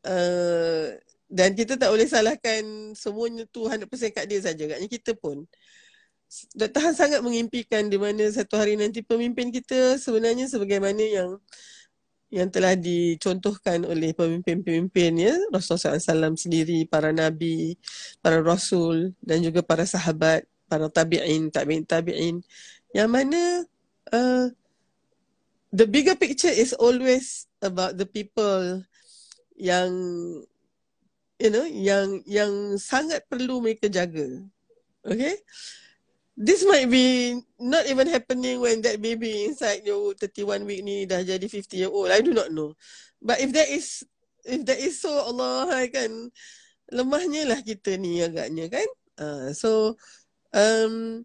Uh, 0.00 0.96
dan 1.30 1.54
kita 1.54 1.76
tak 1.76 1.92
boleh 1.92 2.08
salahkan 2.08 2.92
semuanya 2.96 3.44
tu 3.52 3.68
100% 3.68 3.86
kat 4.16 4.24
dia 4.26 4.40
saja. 4.42 4.62
Agaknya 4.66 4.88
kita 4.88 5.12
pun 5.14 5.46
Dr. 6.54 6.80
Han 6.80 6.94
sangat 6.94 7.20
mengimpikan 7.26 7.90
di 7.90 7.98
mana 7.98 8.22
satu 8.30 8.54
hari 8.54 8.78
nanti 8.78 9.02
pemimpin 9.02 9.50
kita 9.50 9.98
sebenarnya 9.98 10.46
sebagaimana 10.46 11.02
yang 11.02 11.30
yang 12.30 12.46
telah 12.46 12.78
dicontohkan 12.78 13.82
oleh 13.82 14.14
pemimpin-pemimpin 14.14 15.10
ya? 15.18 15.34
Rasulullah 15.50 15.98
SAW 15.98 16.38
sendiri, 16.38 16.86
para 16.86 17.10
nabi, 17.10 17.74
para 18.22 18.38
rasul 18.38 19.10
dan 19.18 19.42
juga 19.42 19.66
para 19.66 19.82
sahabat, 19.82 20.46
para 20.70 20.86
tabi'in, 20.86 21.50
tabi'in, 21.50 21.82
tabi'in 21.82 22.36
yang 22.94 23.10
mana 23.10 23.66
uh, 24.14 24.46
the 25.74 25.86
bigger 25.90 26.14
picture 26.14 26.50
is 26.50 26.70
always 26.78 27.50
about 27.58 27.98
the 27.98 28.06
people 28.06 28.86
yang 29.58 29.90
you 31.42 31.50
know 31.50 31.66
yang 31.66 32.22
yang 32.22 32.78
sangat 32.78 33.26
perlu 33.26 33.58
mereka 33.58 33.90
jaga. 33.90 34.46
Okay? 35.02 35.42
this 36.40 36.64
might 36.64 36.88
be 36.88 37.36
not 37.60 37.84
even 37.84 38.08
happening 38.08 38.64
when 38.64 38.80
that 38.80 38.96
baby 38.96 39.44
inside 39.44 39.84
your 39.84 40.16
31 40.16 40.64
week 40.64 40.80
ni 40.80 41.04
dah 41.04 41.20
jadi 41.20 41.44
50 41.44 41.76
year 41.76 41.92
old. 41.92 42.08
I 42.08 42.24
do 42.24 42.32
not 42.32 42.48
know. 42.48 42.72
But 43.20 43.44
if 43.44 43.52
that 43.52 43.68
is 43.68 44.00
if 44.48 44.64
that 44.64 44.80
is 44.80 44.96
so 44.96 45.12
Allah 45.12 45.68
kan 45.92 46.32
lemahnya 46.88 47.44
lah 47.44 47.60
kita 47.60 48.00
ni 48.00 48.24
agaknya 48.24 48.72
kan. 48.72 48.88
Uh, 49.20 49.52
so 49.52 50.00
um, 50.54 51.24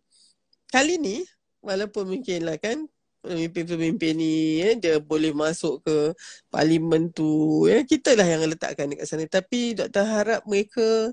kali 0.69 0.95
ni 1.01 1.17
walaupun 1.61 2.17
mungkin 2.17 2.45
lah 2.45 2.57
kan 2.61 2.85
pemimpin-pemimpin 3.25 4.13
ni 4.13 4.61
ya, 4.61 4.69
dia 4.77 4.95
boleh 5.01 5.33
masuk 5.33 5.81
ke 5.81 6.13
parlimen 6.53 7.09
tu 7.09 7.65
ya 7.65 7.81
kita 7.81 8.13
lah 8.13 8.25
yang 8.25 8.45
letakkan 8.45 8.85
dekat 8.85 9.09
sana 9.09 9.25
tapi 9.25 9.73
doktor 9.73 10.05
harap 10.05 10.45
mereka 10.45 11.09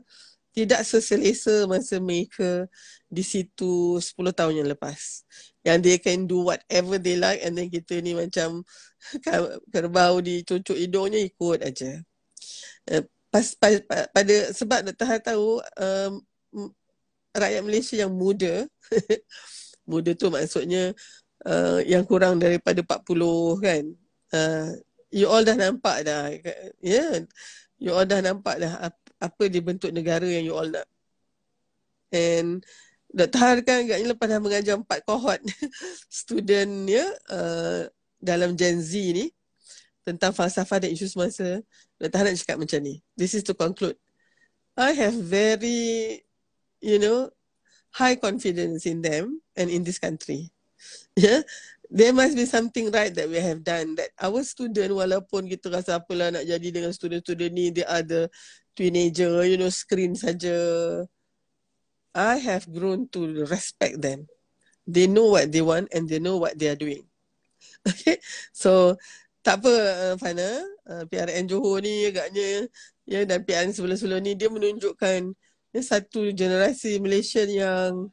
tidak 0.53 0.85
seselesa 0.85 1.65
masa 1.65 1.97
mereka 1.97 2.69
di 3.09 3.25
situ 3.25 3.97
10 3.97 4.37
tahun 4.37 4.55
yang 4.63 4.69
lepas. 4.69 5.25
Yang 5.65 5.79
they 5.81 5.97
can 5.97 6.29
do 6.29 6.45
whatever 6.53 7.01
they 7.01 7.17
like 7.17 7.41
and 7.41 7.57
then 7.57 7.73
kita 7.73 8.05
ni 8.05 8.13
macam 8.13 8.61
kerbau 9.73 10.21
di 10.21 10.45
cucuk 10.45 10.77
hidungnya 10.77 11.25
ikut 11.25 11.65
aja. 11.65 12.05
Uh, 12.85 13.05
pas, 13.33 13.47
pas, 13.57 13.81
pada 14.13 14.53
sebab. 14.53 14.93
Har 14.93 15.21
tahu 15.25 15.65
um, 15.81 16.13
rakyat 17.33 17.63
Malaysia 17.65 17.97
yang 17.97 18.13
muda 18.13 18.69
muda 19.91 20.15
tu 20.15 20.31
maksudnya 20.31 20.95
uh, 21.47 21.81
yang 21.83 22.07
kurang 22.07 22.39
daripada 22.39 22.81
40 22.83 23.59
kan. 23.63 23.85
Uh, 24.33 24.69
you 25.13 25.27
all 25.29 25.45
dah 25.45 25.57
nampak 25.59 26.07
dah. 26.07 26.33
Yeah, 26.81 27.27
you 27.77 27.93
all 27.93 28.07
dah 28.07 28.23
nampak 28.23 28.63
dah 28.63 28.91
apa 29.23 29.43
dia 29.47 29.63
bentuk 29.63 29.91
negara 29.95 30.25
yang 30.27 30.47
you 30.47 30.55
all 30.57 30.67
nak. 30.67 30.87
And 32.13 32.65
Dr. 33.13 33.39
Har 33.41 33.59
kan 33.61 33.85
agaknya 33.85 34.07
lepas 34.17 34.27
dah 34.29 34.41
mengajar 34.41 34.75
empat 34.81 35.05
kohort 35.05 35.41
student 36.09 36.89
ya 36.89 37.05
uh, 37.29 37.85
dalam 38.17 38.57
Gen 38.57 38.81
Z 38.81 38.93
ni 39.13 39.29
tentang 40.03 40.33
falsafah 40.33 40.81
dan 40.83 40.91
isu 40.97 41.07
semasa. 41.13 41.61
Dr. 42.01 42.17
Har 42.17 42.25
nak 42.33 42.37
cakap 42.41 42.57
macam 42.57 42.81
ni. 42.81 43.05
This 43.15 43.37
is 43.37 43.45
to 43.45 43.53
conclude. 43.53 43.97
I 44.73 44.97
have 44.97 45.13
very, 45.13 46.25
you 46.83 46.99
know, 46.99 47.31
high 47.95 48.19
confidence 48.19 48.85
in 48.85 49.01
them 49.01 49.41
and 49.57 49.71
in 49.71 49.87
this 49.87 50.03
country. 50.03 50.51
Yeah, 51.15 51.47
there 51.87 52.11
must 52.13 52.35
be 52.35 52.45
something 52.45 52.91
right 52.91 53.15
that 53.15 53.31
we 53.31 53.39
have 53.39 53.63
done 53.63 53.95
that 54.01 54.11
our 54.19 54.43
student 54.43 54.91
walaupun 54.97 55.47
kita 55.47 55.71
rasa 55.71 56.03
apalah 56.03 56.35
nak 56.35 56.43
jadi 56.43 56.69
dengan 56.75 56.91
student-student 56.91 57.53
ni 57.55 57.71
the 57.71 58.27
teenager 58.75 59.47
you 59.47 59.57
know 59.57 59.71
screen 59.71 60.19
saja. 60.19 60.53
I 62.13 62.37
have 62.45 62.69
grown 62.69 63.09
to 63.17 63.49
respect 63.49 64.05
them. 64.05 64.29
They 64.85 65.09
know 65.09 65.33
what 65.33 65.49
they 65.49 65.65
want 65.65 65.89
and 65.97 66.05
they 66.05 66.21
know 66.21 66.37
what 66.37 66.59
they 66.59 66.69
are 66.69 66.77
doing. 66.77 67.07
Okay? 67.89 68.21
So 68.53 69.01
tak 69.41 69.65
apa 69.65 69.73
uh, 69.73 70.15
Fana. 70.21 70.63
Uh, 70.83 71.07
PRN 71.07 71.47
Johor 71.47 71.79
ni 71.79 72.11
agaknya 72.11 72.67
ya 73.07 73.23
dan 73.23 73.47
PRN 73.47 73.71
sebelum-sebelum 73.71 74.19
ni 74.19 74.35
dia 74.35 74.51
menunjukkan 74.51 75.31
satu 75.81 76.29
generasi 76.37 77.01
Malaysian 77.01 77.49
yang 77.49 78.13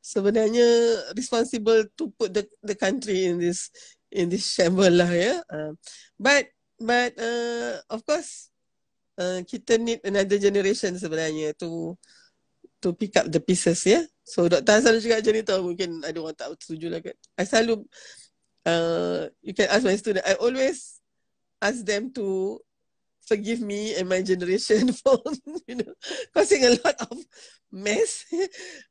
sebenarnya 0.00 0.68
responsible 1.12 1.84
to 1.96 2.08
put 2.16 2.32
the 2.32 2.44
the 2.64 2.76
country 2.76 3.28
in 3.28 3.40
this 3.40 3.68
in 4.12 4.32
this 4.32 4.48
shambles 4.52 4.92
lah 4.92 5.08
ya. 5.12 5.40
Uh, 5.48 5.72
but 6.16 6.48
but 6.80 7.12
uh, 7.20 7.80
of 7.92 8.00
course 8.08 8.52
uh, 9.20 9.40
kita 9.44 9.76
need 9.76 10.00
another 10.04 10.36
generation 10.40 10.96
sebenarnya 10.96 11.52
to 11.56 11.96
to 12.84 12.92
pick 12.92 13.16
up 13.16 13.28
the 13.32 13.40
pieces 13.40 13.80
ya. 13.84 14.04
So 14.24 14.48
Dr. 14.48 14.80
Hassan 14.80 15.00
juga 15.00 15.20
macam 15.20 15.32
ni 15.32 15.42
tau 15.44 15.60
mungkin 15.64 15.90
ada 16.04 16.16
orang 16.20 16.36
tak 16.36 16.52
setuju 16.60 16.92
lah 16.92 17.00
kan. 17.00 17.16
I 17.40 17.44
selalu 17.48 17.84
uh, 18.68 19.28
you 19.40 19.56
can 19.56 19.68
ask 19.72 19.84
my 19.84 19.96
student 19.96 20.24
I 20.24 20.36
always 20.36 21.00
ask 21.64 21.80
them 21.84 22.12
to 22.16 22.60
forgive 23.26 23.60
me 23.60 23.96
and 23.96 24.08
my 24.08 24.22
generation 24.22 24.92
for 25.00 25.18
you 25.66 25.76
know 25.80 25.92
causing 26.36 26.64
a 26.64 26.76
lot 26.84 26.96
of 27.10 27.18
mess. 27.72 28.24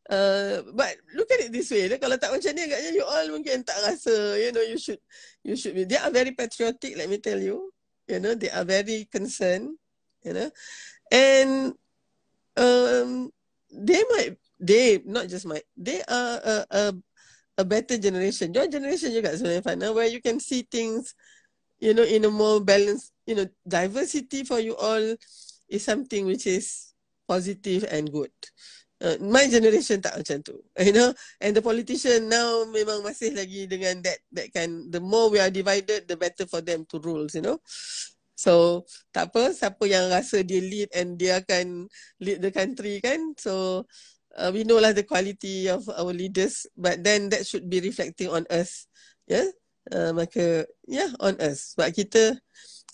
Uh, 0.04 0.62
but 0.76 1.00
look 1.16 1.32
at 1.32 1.48
it 1.48 1.52
this 1.56 1.72
way. 1.72 1.88
Kalau 1.96 2.20
tak 2.20 2.28
macam 2.30 2.52
ni 2.54 2.68
agaknya 2.68 2.92
you 2.92 3.08
all 3.08 3.24
mungkin 3.32 3.64
tak 3.64 3.80
rasa 3.88 4.36
you 4.36 4.52
know 4.52 4.62
you 4.62 4.76
should 4.76 5.00
you 5.42 5.56
should 5.56 5.72
be. 5.74 5.88
They 5.88 5.96
are 5.96 6.12
very 6.12 6.36
patriotic. 6.36 7.00
Let 7.00 7.08
me 7.08 7.24
tell 7.24 7.40
you. 7.40 7.72
You 8.12 8.20
know 8.20 8.36
they 8.36 8.52
are 8.52 8.68
very 8.68 9.08
concerned. 9.08 9.80
You 10.22 10.36
know, 10.36 10.50
and 11.08 11.72
um, 12.60 13.32
they 13.72 14.04
might 14.12 14.36
they 14.60 15.02
not 15.08 15.32
just 15.32 15.48
might 15.48 15.64
they 15.80 16.04
are 16.04 16.36
a 16.44 16.56
a, 16.68 16.84
a 17.58 17.66
better 17.66 17.96
generation. 17.98 18.52
Your 18.52 18.68
generation 18.68 19.16
juga 19.16 19.34
sebenarnya 19.40 19.64
Fana, 19.64 19.96
where 19.96 20.12
you 20.12 20.20
can 20.20 20.38
see 20.44 20.68
things 20.68 21.16
you 21.84 21.92
know 21.92 22.08
in 22.08 22.24
a 22.24 22.32
more 22.32 22.64
balanced 22.64 23.12
you 23.28 23.36
know 23.36 23.44
diversity 23.68 24.48
for 24.48 24.64
you 24.64 24.72
all 24.80 25.04
is 25.68 25.84
something 25.84 26.24
which 26.24 26.48
is 26.48 26.96
positive 27.28 27.84
and 27.92 28.08
good. 28.08 28.32
Uh, 29.04 29.20
my 29.20 29.44
generation 29.52 30.00
tak 30.00 30.16
macam 30.16 30.40
tu. 30.40 30.56
You 30.80 30.96
know, 30.96 31.10
and 31.44 31.52
the 31.52 31.60
politician 31.60 32.32
now 32.32 32.64
memang 32.72 33.04
masih 33.04 33.36
lagi 33.36 33.68
dengan 33.68 34.00
that 34.00 34.20
that 34.32 34.48
kind 34.56 34.88
the 34.88 35.04
more 35.04 35.28
we 35.28 35.44
are 35.44 35.52
divided 35.52 36.08
the 36.08 36.16
better 36.16 36.48
for 36.48 36.64
them 36.64 36.88
to 36.88 37.04
rule, 37.04 37.28
you 37.36 37.44
know. 37.44 37.60
So, 38.34 38.84
tak 39.12 39.32
apa 39.32 39.52
siapa 39.52 39.84
yang 39.88 40.08
rasa 40.08 40.42
dia 40.44 40.64
lead 40.64 40.90
and 40.96 41.20
dia 41.20 41.44
akan 41.44 41.88
lead 42.24 42.40
the 42.40 42.52
country 42.52 43.04
kan. 43.04 43.36
So, 43.36 43.84
uh, 44.40 44.50
we 44.56 44.64
know 44.64 44.80
lah 44.80 44.96
the 44.96 45.04
quality 45.04 45.68
of 45.68 45.84
our 45.92 46.16
leaders 46.16 46.64
but 46.80 47.04
then 47.04 47.28
that 47.32 47.44
should 47.44 47.68
be 47.68 47.84
reflecting 47.84 48.32
on 48.32 48.48
us. 48.48 48.88
Yeah. 49.28 49.52
Uh, 49.92 50.16
maka 50.16 50.64
yeah 50.88 51.12
on 51.20 51.36
us. 51.44 51.76
Sebab 51.76 51.92
kita 51.92 52.40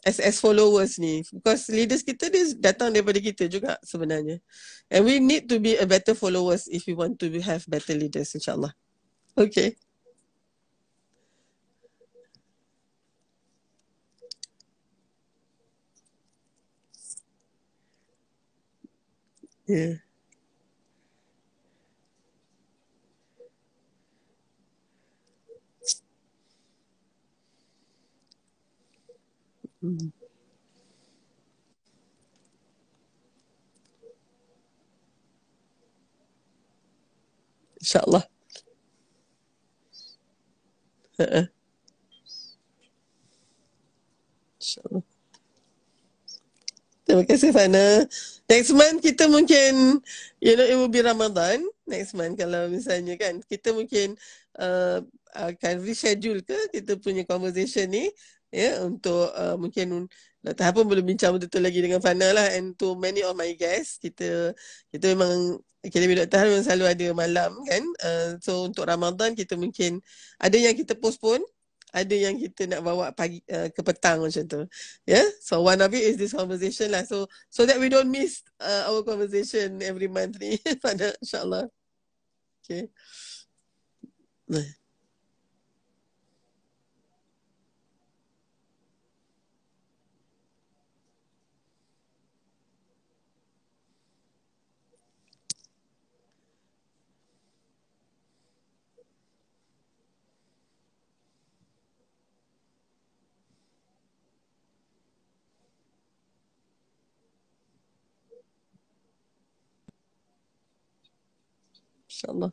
as 0.08 0.18
as 0.18 0.42
followers 0.42 0.98
ni 0.98 1.22
because 1.30 1.68
leaders 1.70 2.02
kita 2.02 2.32
dia 2.32 2.50
datang 2.58 2.90
daripada 2.90 3.22
kita 3.22 3.46
juga 3.46 3.78
sebenarnya. 3.86 4.42
And 4.90 5.06
we 5.06 5.22
need 5.22 5.46
to 5.52 5.62
be 5.62 5.78
a 5.78 5.86
better 5.86 6.18
followers 6.18 6.66
if 6.72 6.90
we 6.90 6.98
want 6.98 7.22
to 7.22 7.30
have 7.46 7.68
better 7.70 7.94
leaders 7.94 8.34
insyaallah. 8.34 8.74
Okay. 9.38 9.78
Yeah 19.70 20.09
Hmm. 29.82 30.12
InsyaAllah. 37.80 38.24
InsyaAllah. 44.60 45.04
Terima 47.08 47.24
kasih 47.26 47.50
Fana. 47.50 48.06
Next 48.46 48.70
month 48.70 49.02
kita 49.02 49.26
mungkin, 49.26 49.98
you 50.38 50.54
know, 50.54 50.68
it 50.68 50.78
will 50.78 50.92
be 50.92 51.02
Ramadan. 51.02 51.66
Next 51.90 52.14
month 52.14 52.38
kalau 52.38 52.70
misalnya 52.70 53.18
kan, 53.18 53.42
kita 53.48 53.74
mungkin 53.74 54.14
uh, 54.62 55.02
akan 55.34 55.82
reschedule 55.82 56.46
ke 56.46 56.70
kita 56.70 57.02
punya 57.02 57.26
conversation 57.26 57.90
ni 57.90 58.12
ya 58.50 58.82
untuk 58.86 59.30
uh, 59.34 59.56
mungkin 59.56 60.10
Dr. 60.40 60.72
pun 60.72 60.86
belum 60.88 61.06
bincang 61.06 61.36
betul-betul 61.36 61.64
lagi 61.64 61.80
dengan 61.84 62.00
Fana 62.00 62.32
lah 62.32 62.48
and 62.56 62.74
to 62.80 62.96
many 62.96 63.22
of 63.22 63.36
my 63.36 63.52
guests 63.54 64.00
kita 64.00 64.56
kita 64.90 65.14
memang 65.14 65.60
Akademi 65.80 66.16
Dr. 66.18 66.50
memang 66.50 66.64
selalu 66.66 66.86
ada 66.90 67.06
malam 67.14 67.52
kan 67.68 67.84
uh, 68.04 68.30
so 68.42 68.66
untuk 68.68 68.90
Ramadan 68.90 69.38
kita 69.38 69.54
mungkin 69.60 70.02
ada 70.42 70.58
yang 70.58 70.74
kita 70.74 70.98
postpone 70.98 71.44
ada 71.90 72.14
yang 72.14 72.38
kita 72.38 72.70
nak 72.70 72.82
bawa 72.86 73.10
pagi 73.14 73.42
uh, 73.50 73.70
ke 73.74 73.82
petang 73.82 74.22
macam 74.22 74.44
tu 74.46 74.62
yeah? 75.10 75.26
so 75.42 75.62
one 75.62 75.82
of 75.82 75.90
it 75.94 76.04
is 76.06 76.18
this 76.18 76.34
conversation 76.34 76.94
lah 76.94 77.02
so 77.06 77.26
so 77.50 77.66
that 77.66 77.78
we 77.82 77.90
don't 77.90 78.10
miss 78.10 78.46
uh, 78.62 78.90
our 78.90 79.02
conversation 79.02 79.82
every 79.82 80.08
month 80.10 80.38
ni 80.42 80.58
pada 80.86 81.14
insyaallah 81.22 81.66
okay 82.64 82.90
nah 84.50 84.79
InsyaAllah. 112.20 112.52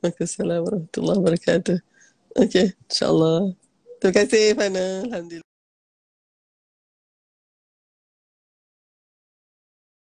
Assalamualaikum 0.00 0.64
warahmatullahi 0.64 1.18
wabarakatuh. 1.20 1.78
Okay, 2.40 2.72
insyaAllah. 2.88 3.52
Terima 4.00 4.12
kasih 4.16 4.56
Fana. 4.56 5.04
Alhamdulillah. 5.04 5.57